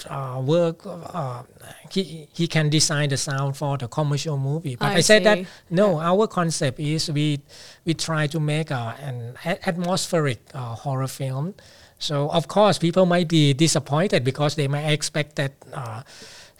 uh, 0.07 0.39
work 0.45 0.85
uh, 0.85 1.41
he 1.89 2.27
he 2.31 2.45
can 2.47 2.69
design 2.69 3.09
the 3.09 3.17
sound 3.17 3.57
for 3.57 3.79
the 3.79 3.87
commercial 3.87 4.37
movie 4.37 4.75
but 4.75 4.91
I 4.91 4.95
i, 4.97 5.01
said 5.01 5.23
that 5.23 5.39
no 5.67 5.99
our 5.99 6.27
concept 6.27 6.79
is 6.79 7.09
we 7.09 7.41
we 7.83 7.95
try 7.95 8.27
to 8.27 8.39
make 8.39 8.71
an 8.71 9.33
atmospheric 9.65 10.39
uh, 10.53 10.75
horror 10.75 11.07
film 11.07 11.55
so 11.97 12.29
of 12.29 12.47
course 12.47 12.77
people 12.77 13.07
might 13.07 13.27
be 13.27 13.53
disappointed 13.53 14.23
because 14.23 14.53
they 14.53 14.67
might 14.67 14.91
expect 14.93 15.35
that 15.37 15.53
uh, 15.73 16.03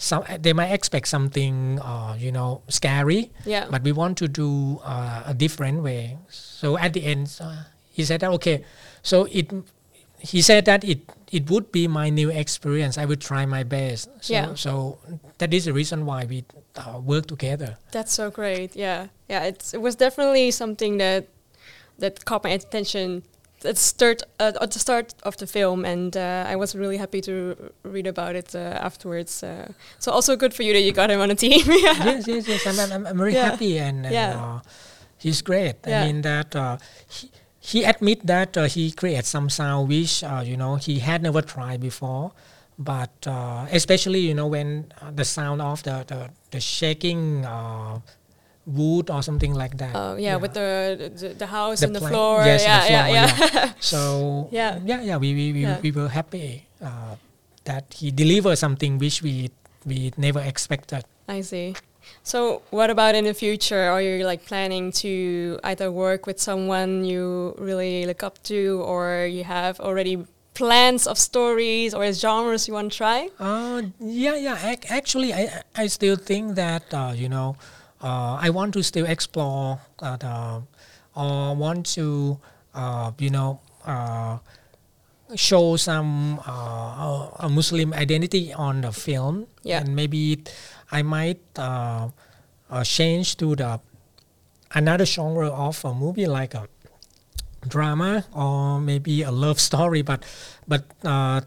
some 0.02 0.26
they 0.42 0.50
might 0.54 0.74
expect 0.74 1.06
something 1.08 1.78
uh, 1.78 2.18
you 2.18 2.32
know 2.34 2.62
scary 2.74 3.30
Yeah. 3.46 3.68
but 3.70 3.84
we 3.86 3.92
want 3.94 4.18
to 4.18 4.28
do 4.28 4.82
uh, 4.84 5.30
a 5.30 5.34
different 5.38 5.84
way 5.86 6.18
so 6.30 6.74
at 6.78 6.94
the 6.98 7.06
end 7.06 7.30
uh, 7.40 7.70
he 7.94 8.02
said 8.04 8.20
that 8.26 8.32
okay 8.42 8.66
so 9.06 9.28
it 9.30 9.54
he 10.18 10.42
said 10.42 10.66
that 10.66 10.82
it 10.84 11.06
it 11.32 11.50
would 11.54 11.72
be 11.72 11.86
my 11.88 12.10
new 12.10 12.30
experience 12.34 12.98
i 12.98 13.06
would 13.06 13.22
try 13.22 13.46
my 13.46 13.62
best 13.64 14.10
so, 14.26 14.34
Yeah. 14.34 14.54
so 14.58 14.98
that 15.38 15.54
is 15.54 15.66
the 15.70 15.74
reason 15.74 16.06
why 16.10 16.26
we 16.26 16.46
uh, 16.82 16.98
work 17.00 17.28
together 17.28 17.78
That's 17.92 18.14
so 18.14 18.32
great. 18.32 18.76
Yeah, 18.76 19.08
yeah. 19.30 19.44
It's 19.50 19.74
it 19.74 19.82
was 19.82 19.96
definitely 20.00 20.50
something 20.52 20.98
that 21.04 21.28
that 22.00 22.24
caught 22.26 22.44
my 22.48 22.52
attention 22.58 23.22
at 23.66 23.76
the 23.76 23.82
start 23.82 24.24
uh, 24.40 24.52
at 24.62 24.72
the 24.72 24.80
start 24.80 25.14
of 25.24 25.36
the 25.38 25.48
film, 25.48 25.86
and 25.86 26.16
uh, 26.18 26.46
I 26.52 26.56
was 26.56 26.76
really 26.76 26.98
happy 26.98 27.22
to 27.22 27.56
r- 27.60 27.92
read 27.92 28.08
about 28.08 28.36
it 28.36 28.56
uh, 28.56 28.60
afterwards. 28.88 29.44
Uh, 29.44 29.72
so 30.00 30.12
also 30.12 30.36
good 30.36 30.54
for 30.54 30.64
you 30.64 30.74
that 30.74 30.82
you 30.82 30.92
got 30.94 31.10
him 31.12 31.20
on 31.22 31.32
a 31.32 31.36
team. 31.36 31.62
yeah. 31.68 32.04
yes 32.06 32.28
yes 32.28 32.48
yes 32.48 32.66
i'm, 32.68 32.80
I'm, 32.92 33.08
I'm 33.08 33.18
very 33.18 33.34
Yeah. 33.34 33.50
happy 33.52 33.78
and, 33.80 34.06
and 34.06 34.14
Yeah. 34.14 34.42
uh, 34.44 34.60
he's 35.18 35.42
great 35.42 35.76
Yeah. 35.88 36.02
i 36.04 36.06
mean 36.06 36.22
that 36.22 36.56
uh, 36.56 36.78
he, 37.10 37.30
he 37.60 37.84
admit 37.84 38.26
that 38.26 38.58
uh, 38.58 38.64
he 38.66 38.92
created 38.92 39.26
some 39.26 39.50
sound 39.50 39.88
which 39.90 40.24
uh, 40.24 40.42
you 40.44 40.58
know 40.58 40.76
he 40.78 41.00
had 41.00 41.22
never 41.22 41.42
tried 41.42 41.80
before 41.82 42.32
but 42.80 43.14
uh, 43.28 43.68
especially 43.72 44.20
you 44.20 44.34
know 44.34 44.48
when 44.48 44.92
uh, 45.02 45.12
the 45.14 45.24
sound 45.26 45.62
of 45.62 45.84
the 45.84 46.04
the, 46.08 46.30
the 46.52 46.60
shaking 46.60 47.46
uh, 47.46 48.00
wood 48.74 49.10
or 49.10 49.22
something 49.24 49.54
like 49.54 49.78
that 49.78 49.92
Oh 49.96 50.16
yeah, 50.16 50.36
with 50.38 50.54
the, 50.54 51.12
the 51.16 51.28
the 51.36 51.48
house 51.48 51.80
The 51.82 51.88
and 51.88 51.96
the 51.96 52.02
floor. 52.02 52.44
yes, 52.46 52.62
the 52.64 52.70
yeah, 52.70 53.06
floor, 53.06 53.16
yeah, 53.16 53.28
yeah, 53.54 53.72
So 53.80 54.00
Yeah. 54.60 54.80
yeah, 54.86 55.02
yeah, 55.02 55.18
we 55.18 55.34
we, 55.34 55.46
we, 55.54 55.62
Yeah. 55.64 55.80
we 55.84 55.92
were 55.92 56.10
happy 56.10 56.68
uh, 56.82 57.16
that 57.66 57.86
he 58.00 58.12
delivered 58.12 58.58
something 58.58 58.98
which 59.00 59.22
we 59.22 59.50
we 59.86 60.12
never 60.18 60.40
expected. 60.42 61.04
I 61.28 61.42
see. 61.42 61.76
So 62.24 62.62
what 62.72 62.90
about 62.90 63.16
in 63.16 63.26
the 63.26 63.34
future? 63.34 63.90
Are 63.94 64.02
you 64.02 64.26
like 64.26 64.46
planning 64.46 64.92
to 65.06 65.60
either 65.64 65.92
work 65.92 66.26
with 66.26 66.40
someone 66.40 67.06
you 67.06 67.56
really 67.58 68.06
look 68.06 68.24
up 68.24 68.42
to, 68.50 68.82
or 68.86 69.26
you 69.26 69.44
have 69.44 69.80
already 69.80 70.26
plans 70.54 71.08
of 71.08 71.18
stories 71.18 71.94
or 71.94 72.12
genres 72.14 72.68
you 72.68 72.74
want 72.74 72.92
to 72.92 72.98
try? 72.98 73.30
Uh, 73.40 73.82
yeah, 74.02 74.36
yeah. 74.36 74.58
Ac- 74.72 74.90
actually, 74.90 75.34
I 75.34 75.62
I 75.76 75.88
still 75.88 76.18
think 76.18 76.56
that 76.56 76.84
uh, 76.94 77.14
you 77.16 77.30
know 77.30 77.56
I 78.08 78.50
want 78.50 78.74
to 78.74 78.84
still 78.84 79.06
explore 79.06 79.80
uh, 80.00 80.18
the 80.18 80.62
or 81.16 81.56
want 81.56 81.86
to 81.98 82.40
uh, 82.74 83.12
you 83.20 83.30
know 83.30 83.60
uh, 83.86 84.38
show 85.36 85.76
some 85.78 86.40
uh, 86.46 87.30
a 87.40 87.50
Muslim 87.50 87.94
identity 87.94 88.52
on 88.54 88.82
the 88.82 88.92
film, 88.92 89.48
Yeah. 89.64 89.80
and 89.82 89.96
maybe 89.96 90.44
I 90.92 91.02
might 91.04 91.40
uh, 91.58 92.10
uh, 92.70 92.84
change 92.84 93.38
to 93.38 93.56
the 93.56 93.80
another 94.74 95.06
genre 95.06 95.50
of 95.50 95.84
a 95.86 95.94
movie 95.94 96.28
like 96.28 96.54
a 96.54 96.68
drama 97.68 98.26
or 98.34 98.80
maybe 98.82 99.22
a 99.22 99.32
love 99.32 99.60
story 99.60 100.02
but 100.02 100.24
but 100.68 100.84
uh, 101.04 101.42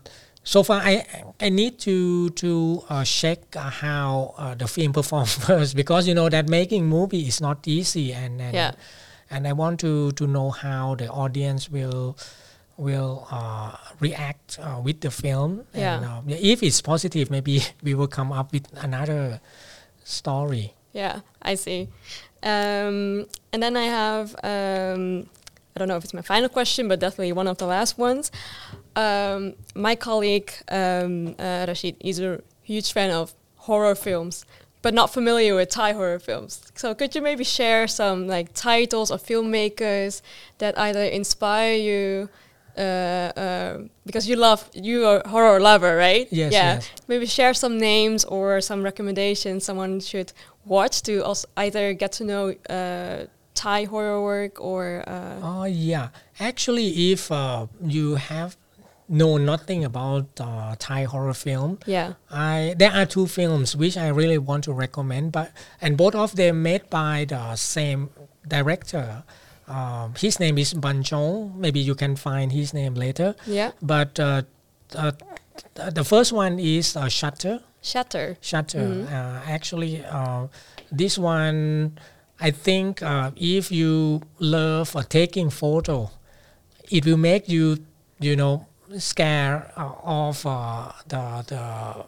so 0.44 0.62
far 0.62 0.80
I 0.84 1.04
I 1.40 1.48
need 1.48 1.78
to 1.88 2.28
to 2.30 2.82
uh, 2.88 3.04
check 3.04 3.56
uh, 3.56 3.70
how 3.70 4.34
uh, 4.38 4.54
the 4.54 4.68
film 4.68 4.92
perform 4.98 5.26
first 5.26 5.74
because 5.74 6.06
you 6.06 6.14
know 6.14 6.28
that 6.28 6.48
making 6.48 6.86
movie 6.86 7.26
is 7.26 7.40
not 7.40 7.66
easy 7.66 8.12
and 8.12 8.40
and, 8.40 8.54
Yeah. 8.54 8.72
and 9.30 9.48
I 9.48 9.52
want 9.52 9.80
to 9.80 10.12
to 10.12 10.26
know 10.26 10.50
how 10.50 10.94
the 10.94 11.08
audience 11.08 11.68
will 11.72 12.16
will 12.76 13.26
uh, 13.30 13.72
react 14.00 14.58
uh, 14.60 14.80
with 14.84 15.00
the 15.00 15.10
film 15.10 15.64
Yeah. 15.74 15.96
and 15.96 16.32
uh, 16.32 16.36
if 16.52 16.62
it's 16.62 16.80
positive 16.82 17.30
maybe 17.30 17.62
we 17.82 17.94
will 17.94 18.08
come 18.10 18.30
up 18.32 18.52
with 18.52 18.66
another 18.82 19.40
story 20.04 20.74
Yeah, 20.94 21.20
I 21.42 21.56
see. 21.56 21.88
Um, 22.42 23.26
and 23.52 23.62
then 23.62 23.74
I 23.76 23.86
have, 23.90 24.36
um, 24.44 25.26
I 25.74 25.78
don't 25.78 25.88
know 25.88 25.96
if 25.96 26.04
it's 26.04 26.14
my 26.14 26.22
final 26.22 26.48
question, 26.48 26.86
but 26.88 27.00
definitely 27.00 27.32
one 27.32 27.48
of 27.50 27.58
the 27.58 27.66
last 27.66 27.98
ones. 27.98 28.30
Um, 28.96 29.54
my 29.74 29.94
colleague, 29.96 30.52
um, 30.68 31.34
uh, 31.38 31.64
Rashid, 31.68 31.96
is 32.00 32.20
a 32.20 32.40
huge 32.62 32.92
fan 32.92 33.10
of 33.10 33.34
horror 33.56 33.94
films, 33.94 34.44
but 34.82 34.94
not 34.94 35.12
familiar 35.12 35.54
with 35.54 35.70
Thai 35.70 35.92
horror 35.92 36.18
films. 36.18 36.60
So 36.74 36.94
could 36.94 37.14
you 37.14 37.22
maybe 37.22 37.44
share 37.44 37.88
some 37.88 38.26
like 38.26 38.52
titles 38.54 39.10
or 39.10 39.18
filmmakers 39.18 40.22
that 40.58 40.78
either 40.78 41.02
inspire 41.04 41.74
you? 41.74 42.28
Uh, 42.76 42.80
uh, 42.80 43.78
because 44.04 44.28
you 44.28 44.34
love 44.34 44.68
you 44.74 45.06
are 45.06 45.20
a 45.24 45.28
horror 45.28 45.60
lover, 45.60 45.96
right? 45.96 46.26
Yes, 46.32 46.52
Yeah. 46.52 46.74
yes. 46.74 46.90
Maybe 47.06 47.24
share 47.26 47.54
some 47.54 47.78
names 47.78 48.24
or 48.24 48.60
some 48.60 48.82
recommendations 48.82 49.64
someone 49.64 50.00
should 50.00 50.32
watch 50.64 51.02
to 51.02 51.24
also 51.24 51.46
either 51.56 51.92
get 51.94 52.10
to 52.12 52.24
know 52.24 52.54
uh, 52.68 53.26
Thai 53.54 53.84
horror 53.84 54.20
work 54.22 54.60
or 54.60 55.04
uh, 55.06 55.38
Oh 55.40 55.64
yeah, 55.64 56.08
actually, 56.40 57.12
if 57.12 57.30
uh, 57.30 57.66
you 57.80 58.16
have 58.16 58.56
know 59.08 59.36
nothing 59.36 59.84
about 59.84 60.26
uh, 60.40 60.74
Thai 60.78 61.04
horror 61.04 61.34
film, 61.34 61.78
yeah, 61.86 62.14
I 62.30 62.74
there 62.78 62.92
are 62.92 63.06
two 63.06 63.26
films 63.26 63.76
which 63.76 63.96
I 63.96 64.08
really 64.08 64.38
want 64.38 64.64
to 64.64 64.72
recommend, 64.72 65.32
but 65.32 65.52
and 65.80 65.96
both 65.96 66.14
of 66.14 66.36
them 66.36 66.62
made 66.62 66.88
by 66.90 67.26
the 67.28 67.56
same 67.56 68.10
director. 68.48 69.24
Um, 69.66 70.14
his 70.18 70.38
name 70.40 70.58
is 70.58 70.74
Banjong. 70.74 71.54
Maybe 71.56 71.80
you 71.80 71.94
can 71.94 72.16
find 72.16 72.52
his 72.52 72.74
name 72.74 72.94
later. 72.94 73.34
yeah, 73.46 73.72
But 73.80 74.20
uh, 74.20 74.42
uh, 74.94 75.12
the 75.90 76.04
first 76.04 76.32
one 76.32 76.58
is 76.58 76.96
uh, 76.96 77.08
Shutter. 77.08 77.60
Shatter. 77.80 78.36
Shutter. 78.40 78.78
Mhm. 78.80 79.06
Uh, 79.06 79.40
actually, 79.48 80.04
uh, 80.04 80.48
this 80.92 81.16
one, 81.18 81.98
I 82.40 82.50
think, 82.50 83.00
uh, 83.02 83.30
if 83.36 83.72
you 83.72 84.20
love 84.38 84.94
uh, 84.96 85.02
taking 85.08 85.48
photo, 85.50 86.10
it 86.90 87.06
will 87.06 87.16
make 87.18 87.48
you, 87.48 87.78
you 88.20 88.36
know, 88.36 88.66
scare 88.98 89.72
uh, 89.76 89.92
of 90.04 90.44
uh, 90.46 90.92
the 91.08 91.44
the 91.48 92.04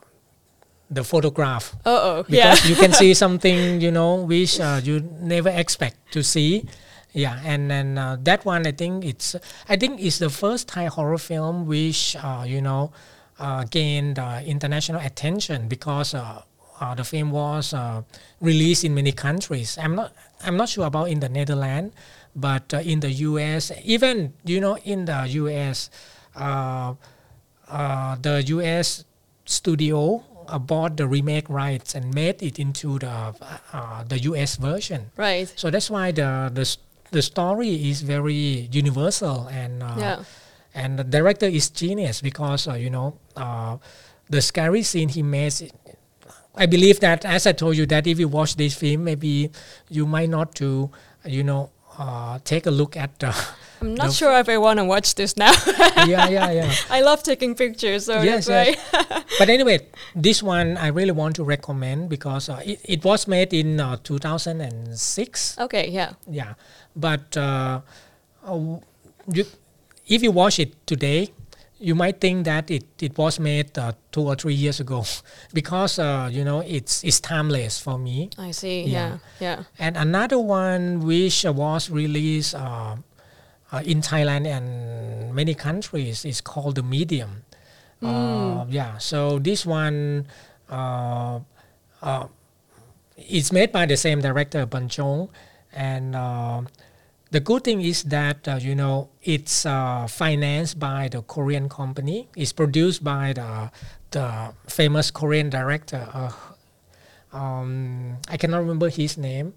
the 0.90 1.02
photograph 1.04 1.74
Oh, 1.84 1.96
oh, 1.96 2.24
yeah, 2.28 2.54
because 2.54 2.68
you 2.70 2.76
can 2.76 2.92
see 2.92 3.14
something, 3.24 3.80
you 3.80 3.90
know, 3.90 4.22
which 4.22 4.60
uh, 4.60 4.80
you 4.82 5.00
never 5.20 5.48
expect 5.48 6.12
to 6.12 6.22
see. 6.22 6.66
Yeah, 7.12 7.40
and 7.44 7.70
then 7.70 7.96
uh, 7.98 8.18
that 8.22 8.44
one, 8.44 8.66
I 8.66 8.72
think 8.72 9.04
it's, 9.04 9.34
I 9.68 9.76
think 9.76 10.00
it's 10.00 10.18
the 10.18 10.28
first 10.28 10.68
Thai 10.68 10.86
horror 10.86 11.18
film 11.18 11.66
which, 11.66 12.14
uh, 12.16 12.44
you 12.46 12.60
know, 12.60 12.92
uh, 13.38 13.64
gained 13.64 14.18
uh, 14.18 14.40
international 14.44 15.00
attention 15.00 15.66
because 15.66 16.14
uh, 16.14 16.42
uh, 16.80 16.94
the 16.94 17.04
film 17.04 17.30
was 17.30 17.72
uh, 17.72 18.02
released 18.40 18.84
in 18.84 18.94
many 18.94 19.12
countries. 19.12 19.78
I'm 19.80 19.94
not, 19.96 20.12
I'm 20.44 20.56
not 20.56 20.68
sure 20.68 20.86
about 20.86 21.08
in 21.08 21.20
the 21.20 21.28
Netherlands, 21.28 21.94
but 22.34 22.72
uh, 22.74 22.78
in 22.78 23.00
the 23.00 23.10
U.S., 23.10 23.72
even 23.82 24.34
you 24.44 24.60
know, 24.60 24.76
in 24.84 25.06
the 25.06 25.26
U.S. 25.40 25.90
Uh, 26.36 26.94
uh, 27.68 28.16
the 28.22 28.42
U.S. 28.54 29.04
studio 29.44 30.22
bought 30.60 30.96
the 30.96 31.06
remake 31.08 31.48
rights 31.50 31.94
and 31.94 32.14
made 32.14 32.42
it 32.42 32.58
into 32.58 32.98
the 32.98 33.34
uh, 33.72 34.04
the 34.04 34.18
U.S. 34.30 34.56
version. 34.56 35.10
right. 35.16 35.52
So 35.56 35.70
that's 35.70 35.90
why 35.90 36.12
the 36.12 36.50
the 36.52 36.64
the 37.10 37.22
story 37.22 37.90
is 37.90 38.02
very 38.02 38.68
universal 38.70 39.48
and 39.48 39.82
uh, 39.82 39.94
yeah, 39.98 40.18
and 40.74 40.98
the 40.98 41.04
director 41.04 41.46
is 41.46 41.70
genius 41.70 42.20
because 42.20 42.68
uh, 42.68 42.74
you 42.74 42.90
know 42.90 43.18
uh, 43.34 43.78
the 44.30 44.40
scary 44.40 44.82
scene 44.82 45.08
he 45.08 45.22
makes 45.22 45.62
I 46.56 46.64
believe 46.64 47.00
that, 47.00 47.24
as 47.24 47.46
I 47.46 47.52
told 47.52 47.76
you, 47.76 47.84
that 47.86 48.06
if 48.06 48.18
you 48.18 48.28
watch 48.28 48.56
this 48.56 48.74
film, 48.74 49.04
maybe 49.04 49.50
you 49.90 50.06
might 50.06 50.30
not 50.30 50.54
to, 50.56 50.90
you 51.26 51.44
know, 51.44 51.70
uh, 51.98 52.38
take 52.44 52.66
a 52.66 52.70
look 52.70 52.96
at 52.96 53.18
the. 53.18 53.34
I'm 53.80 53.94
not 53.94 54.06
the- 54.08 54.12
sure 54.12 54.38
if 54.38 54.48
I 54.48 54.56
want 54.58 54.78
to 54.78 54.84
watch 54.84 55.14
this 55.14 55.36
now. 55.36 55.52
yeah, 56.06 56.28
yeah, 56.28 56.50
yeah. 56.50 56.72
I 56.90 57.02
love 57.02 57.22
taking 57.22 57.54
pictures, 57.54 58.06
so 58.06 58.22
Yes, 58.22 58.46
that's 58.46 58.76
yes. 58.92 59.24
But 59.38 59.48
anyway, 59.50 59.80
this 60.14 60.42
one 60.42 60.76
I 60.78 60.88
really 60.88 61.12
want 61.12 61.36
to 61.36 61.44
recommend 61.44 62.08
because 62.08 62.48
uh, 62.48 62.62
it, 62.64 62.80
it 62.84 63.04
was 63.04 63.28
made 63.28 63.52
in 63.52 63.78
uh, 63.80 63.96
2006. 64.02 65.58
okay, 65.58 65.88
yeah. 65.90 66.12
Yeah, 66.26 66.54
but 66.94 67.36
uh, 67.36 67.80
uh, 68.46 68.78
you, 69.32 69.44
if 70.06 70.22
you 70.22 70.30
watch 70.32 70.58
it 70.58 70.86
today, 70.86 71.32
you 71.78 71.94
might 71.94 72.20
think 72.20 72.44
that 72.46 72.70
it, 72.70 72.84
it 73.02 73.16
was 73.18 73.38
made 73.38 73.76
uh, 73.78 73.92
two 74.12 74.22
or 74.22 74.34
three 74.34 74.54
years 74.54 74.80
ago, 74.80 75.04
because 75.52 75.98
uh, 75.98 76.28
you 76.32 76.44
know 76.44 76.60
it's 76.60 77.04
it's 77.04 77.20
timeless 77.20 77.78
for 77.78 77.98
me. 77.98 78.30
I 78.38 78.50
see. 78.50 78.84
Yeah. 78.84 79.18
Yeah, 79.40 79.58
yeah. 79.58 79.62
And 79.78 79.96
another 79.96 80.38
one 80.38 81.00
which 81.00 81.44
was 81.44 81.90
released 81.90 82.54
uh, 82.54 82.96
uh, 83.72 83.82
in 83.84 84.00
Thailand 84.00 84.46
and 84.46 85.34
many 85.34 85.54
countries 85.54 86.24
is 86.24 86.40
called 86.40 86.76
The 86.76 86.82
Medium. 86.82 87.42
Uh, 88.02 88.66
yeah, 88.68 88.98
so 88.98 89.38
this 89.38 89.64
one 89.64 90.26
uh, 90.68 91.40
uh, 92.02 92.26
is 93.16 93.52
made 93.52 93.72
by 93.72 93.86
the 93.86 93.96
same 93.96 94.20
director, 94.20 94.66
Banjong. 94.66 95.28
And 95.72 96.14
uh, 96.14 96.62
the 97.30 97.40
good 97.40 97.64
thing 97.64 97.80
is 97.82 98.04
that, 98.04 98.46
uh, 98.48 98.58
you 98.60 98.74
know, 98.74 99.08
it's 99.22 99.66
uh, 99.66 100.06
financed 100.06 100.78
by 100.78 101.08
the 101.08 101.22
Korean 101.22 101.68
company. 101.68 102.28
It's 102.36 102.52
produced 102.52 103.02
by 103.02 103.32
the, 103.32 103.70
the 104.10 104.52
famous 104.68 105.10
Korean 105.10 105.50
director, 105.50 106.08
uh, 106.12 106.32
um, 107.36 108.16
I 108.28 108.36
cannot 108.36 108.58
remember 108.58 108.88
his 108.88 109.18
name, 109.18 109.54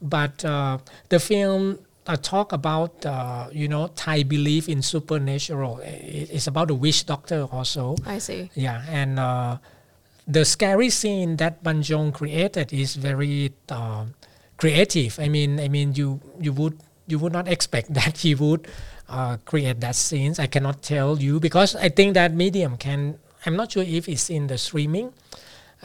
but 0.00 0.44
uh, 0.44 0.78
the 1.08 1.18
film 1.18 1.78
uh, 2.06 2.16
talk 2.16 2.52
about 2.52 3.06
uh, 3.06 3.48
you 3.52 3.68
know 3.68 3.88
Thai 3.94 4.22
belief 4.24 4.68
in 4.68 4.82
supernatural. 4.82 5.80
It's 5.82 6.46
about 6.46 6.68
the 6.68 6.74
witch 6.74 7.06
doctor 7.06 7.48
also. 7.50 7.96
I 8.04 8.18
see. 8.18 8.50
Yeah, 8.54 8.84
and 8.88 9.18
uh, 9.18 9.58
the 10.26 10.44
scary 10.44 10.90
scene 10.90 11.36
that 11.36 11.62
Banjong 11.62 12.12
created 12.12 12.72
is 12.72 12.96
very 12.96 13.52
uh, 13.68 14.06
creative. 14.58 15.18
I 15.18 15.28
mean, 15.28 15.60
I 15.60 15.68
mean, 15.68 15.94
you 15.94 16.20
you 16.40 16.52
would 16.52 16.78
you 17.12 17.18
would 17.18 17.32
not 17.32 17.46
expect 17.46 17.94
that 18.00 18.18
he 18.18 18.34
would 18.34 18.66
uh, 19.08 19.36
create 19.44 19.78
that 19.80 19.94
scenes. 19.94 20.38
I 20.38 20.46
cannot 20.46 20.82
tell 20.82 21.10
you 21.20 21.38
because 21.38 21.76
I 21.76 21.88
think 21.88 22.14
that 22.14 22.34
medium 22.34 22.76
can. 22.76 23.18
I'm 23.44 23.56
not 23.56 23.72
sure 23.72 23.82
if 23.82 24.08
it's 24.08 24.30
in 24.30 24.46
the 24.46 24.58
streaming. 24.58 25.12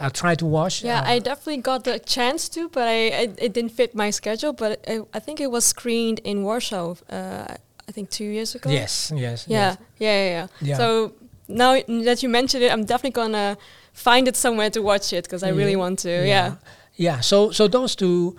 I'll 0.00 0.10
try 0.10 0.36
to 0.36 0.46
watch. 0.46 0.84
Yeah, 0.84 1.00
uh, 1.00 1.12
I 1.12 1.18
definitely 1.18 1.62
got 1.62 1.82
the 1.82 1.98
chance 1.98 2.48
to, 2.50 2.68
but 2.68 2.86
I, 2.86 3.00
I 3.22 3.22
it 3.46 3.52
didn't 3.52 3.72
fit 3.72 3.94
my 3.94 4.10
schedule. 4.10 4.52
But 4.52 4.84
I, 4.86 5.00
I 5.12 5.18
think 5.18 5.40
it 5.40 5.50
was 5.50 5.64
screened 5.64 6.20
in 6.20 6.44
Warsaw. 6.44 6.94
Uh, 7.10 7.56
I 7.88 7.92
think 7.92 8.10
two 8.10 8.24
years 8.24 8.54
ago. 8.54 8.70
Yes, 8.70 9.12
yes. 9.14 9.46
Yeah, 9.48 9.70
yes. 9.70 9.78
yeah, 9.98 10.12
yeah, 10.12 10.30
yeah. 10.30 10.46
Yeah. 10.60 10.76
So 10.76 11.12
now 11.48 11.72
that 12.04 12.22
you 12.22 12.28
mentioned 12.28 12.62
it, 12.62 12.72
I'm 12.72 12.84
definitely 12.84 13.16
gonna 13.22 13.58
find 13.92 14.28
it 14.28 14.36
somewhere 14.36 14.70
to 14.70 14.80
watch 14.82 15.12
it 15.12 15.24
because 15.24 15.42
I 15.42 15.48
really 15.48 15.76
want 15.76 15.98
to. 16.00 16.10
Yeah. 16.26 16.56
Yeah. 16.94 17.20
So 17.20 17.50
so 17.50 17.66
those 17.66 17.96
two 17.96 18.36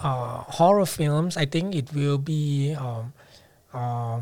uh, 0.00 0.42
horror 0.46 0.86
films, 0.86 1.36
I 1.36 1.46
think 1.46 1.74
it 1.74 1.92
will 1.92 2.18
be 2.18 2.74
um, 2.74 3.12
uh, 3.72 4.20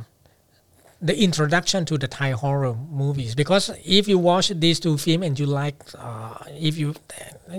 the 1.00 1.22
introduction 1.22 1.84
to 1.86 1.98
the 1.98 2.08
Thai 2.08 2.30
horror 2.30 2.74
movies. 2.74 3.34
Because 3.34 3.70
if 3.84 4.08
you 4.08 4.18
watch 4.18 4.48
these 4.48 4.80
two 4.80 4.98
films 4.98 5.24
and 5.26 5.38
you 5.38 5.46
like, 5.46 5.82
uh, 5.98 6.34
if 6.48 6.78
you, 6.78 6.94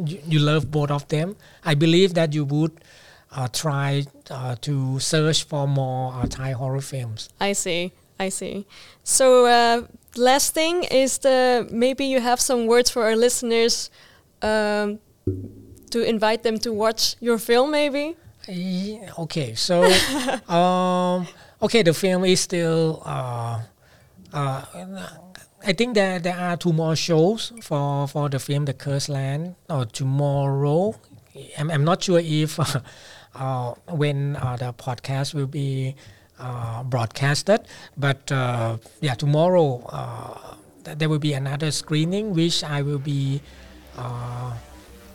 you 0.06 0.20
you 0.26 0.40
love 0.40 0.70
both 0.72 0.92
of 0.92 1.08
them, 1.08 1.36
I 1.64 1.76
believe 1.76 2.14
that 2.16 2.34
you 2.34 2.46
would. 2.46 2.72
Uh, 3.30 3.46
try 3.52 4.06
uh, 4.32 4.56
to 4.62 4.98
search 5.00 5.44
for 5.44 5.68
more 5.68 6.14
uh, 6.14 6.26
Thai 6.26 6.52
horror 6.52 6.80
films. 6.80 7.28
I 7.42 7.52
see. 7.52 7.92
I 8.18 8.30
see. 8.30 8.66
So 9.04 9.86
last 10.16 10.54
thing 10.54 10.86
is 10.86 11.18
the 11.20 11.68
maybe 11.70 12.06
you 12.06 12.22
have 12.22 12.40
some 12.40 12.68
words 12.68 12.90
for 12.90 13.04
our 13.04 13.18
listeners 13.18 13.92
um, 14.42 15.00
to 15.92 16.04
invite 16.04 16.44
them 16.44 16.58
to 16.60 16.74
watch 16.74 17.16
your 17.20 17.38
film, 17.38 17.72
maybe. 17.72 18.16
Yeah, 18.48 19.12
okay, 19.20 19.56
so 19.56 19.84
um, 20.50 21.28
okay, 21.62 21.84
the 21.84 21.94
film 21.94 22.24
is 22.26 22.40
still. 22.40 23.02
Uh, 23.06 23.62
uh, 24.34 24.64
I 25.66 25.74
think 25.74 25.96
that 25.96 26.24
there 26.24 26.38
are 26.38 26.56
two 26.56 26.72
more 26.72 26.96
shows 26.96 27.52
for 27.62 28.08
for 28.08 28.30
the 28.30 28.40
film 28.40 28.66
The 28.66 28.74
Cursed 28.74 29.10
Land 29.10 29.56
or 29.70 29.86
tomorrow. 29.86 30.96
I'm, 31.58 31.70
I'm 31.70 31.84
not 31.84 32.04
sure 32.04 32.20
if 32.24 32.60
uh, 32.60 32.80
uh, 33.36 33.74
when 33.90 34.36
uh, 34.38 34.56
the 34.58 34.72
podcast 34.74 35.34
will 35.34 35.48
be 35.48 35.96
uh, 36.40 36.84
broadcasted, 36.84 37.68
but 37.98 38.32
uh, 38.32 38.78
yeah, 39.02 39.16
tomorrow 39.16 39.84
uh, 39.90 40.56
th- 40.86 40.98
there 40.98 41.10
will 41.10 41.20
be 41.20 41.34
another 41.34 41.72
screening 41.72 42.34
which 42.34 42.64
I 42.64 42.82
will 42.82 43.00
be 43.00 43.42
uh, 43.98 44.54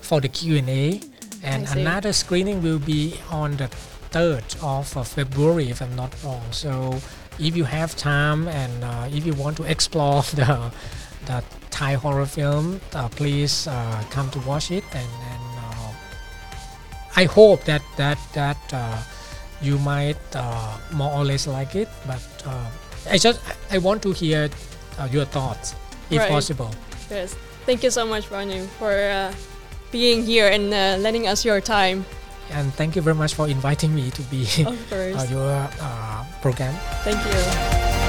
for 0.02 0.20
the 0.20 0.28
Q 0.28 0.56
and 0.58 0.68
A, 0.68 1.00
and 1.42 1.66
another 1.68 2.12
screening 2.12 2.62
will 2.62 2.78
be 2.78 3.14
on 3.30 3.56
the 3.56 3.68
third 4.12 4.44
of 4.62 4.94
uh, 4.96 5.02
February, 5.02 5.70
if 5.70 5.80
I'm 5.80 5.96
not 5.96 6.12
wrong. 6.22 6.42
So 6.50 7.00
if 7.38 7.56
you 7.56 7.64
have 7.64 7.96
time 7.96 8.46
and 8.48 8.84
uh, 8.84 9.08
if 9.10 9.24
you 9.24 9.32
want 9.34 9.56
to 9.56 9.64
explore 9.64 10.22
the 10.34 10.70
the 11.26 11.42
Thai 11.70 11.94
horror 11.94 12.26
film, 12.26 12.80
uh, 12.94 13.08
please 13.08 13.66
uh, 13.66 14.04
come 14.10 14.28
to 14.30 14.38
watch 14.40 14.70
it. 14.70 14.84
And, 14.92 15.08
and 15.32 15.58
uh, 15.58 15.92
I 17.16 17.24
hope 17.24 17.64
that 17.64 17.82
that 17.96 18.18
that 18.34 18.58
uh, 18.72 18.98
you 19.62 19.78
might 19.78 20.18
uh, 20.34 20.76
more 20.92 21.12
or 21.12 21.24
less 21.24 21.46
like 21.46 21.74
it. 21.74 21.88
But 22.06 22.22
uh, 22.46 22.68
I 23.10 23.16
just 23.18 23.40
I 23.70 23.78
want 23.78 24.02
to 24.02 24.12
hear 24.12 24.50
uh, 24.98 25.08
your 25.10 25.24
thoughts, 25.24 25.74
if 26.10 26.18
Right. 26.18 26.28
possible. 26.30 26.70
Yes. 27.10 27.34
Thank 27.64 27.82
you 27.84 27.90
so 27.90 28.04
much, 28.04 28.28
Panu, 28.28 28.66
for 28.78 28.90
uh, 28.92 29.32
being 29.92 30.24
here 30.24 30.48
and 30.48 30.72
uh, 30.72 30.96
lending 30.98 31.28
us 31.28 31.44
your 31.44 31.60
time. 31.60 32.04
And 32.50 32.74
thank 32.74 32.96
you 32.96 33.02
very 33.02 33.14
much 33.14 33.34
for 33.34 33.46
inviting 33.46 33.94
me 33.94 34.10
to 34.10 34.22
be 34.22 34.48
uh, 34.64 35.26
your 35.30 35.68
uh, 35.80 36.24
program. 36.40 36.74
Thank 37.04 37.22
you. 37.24 38.01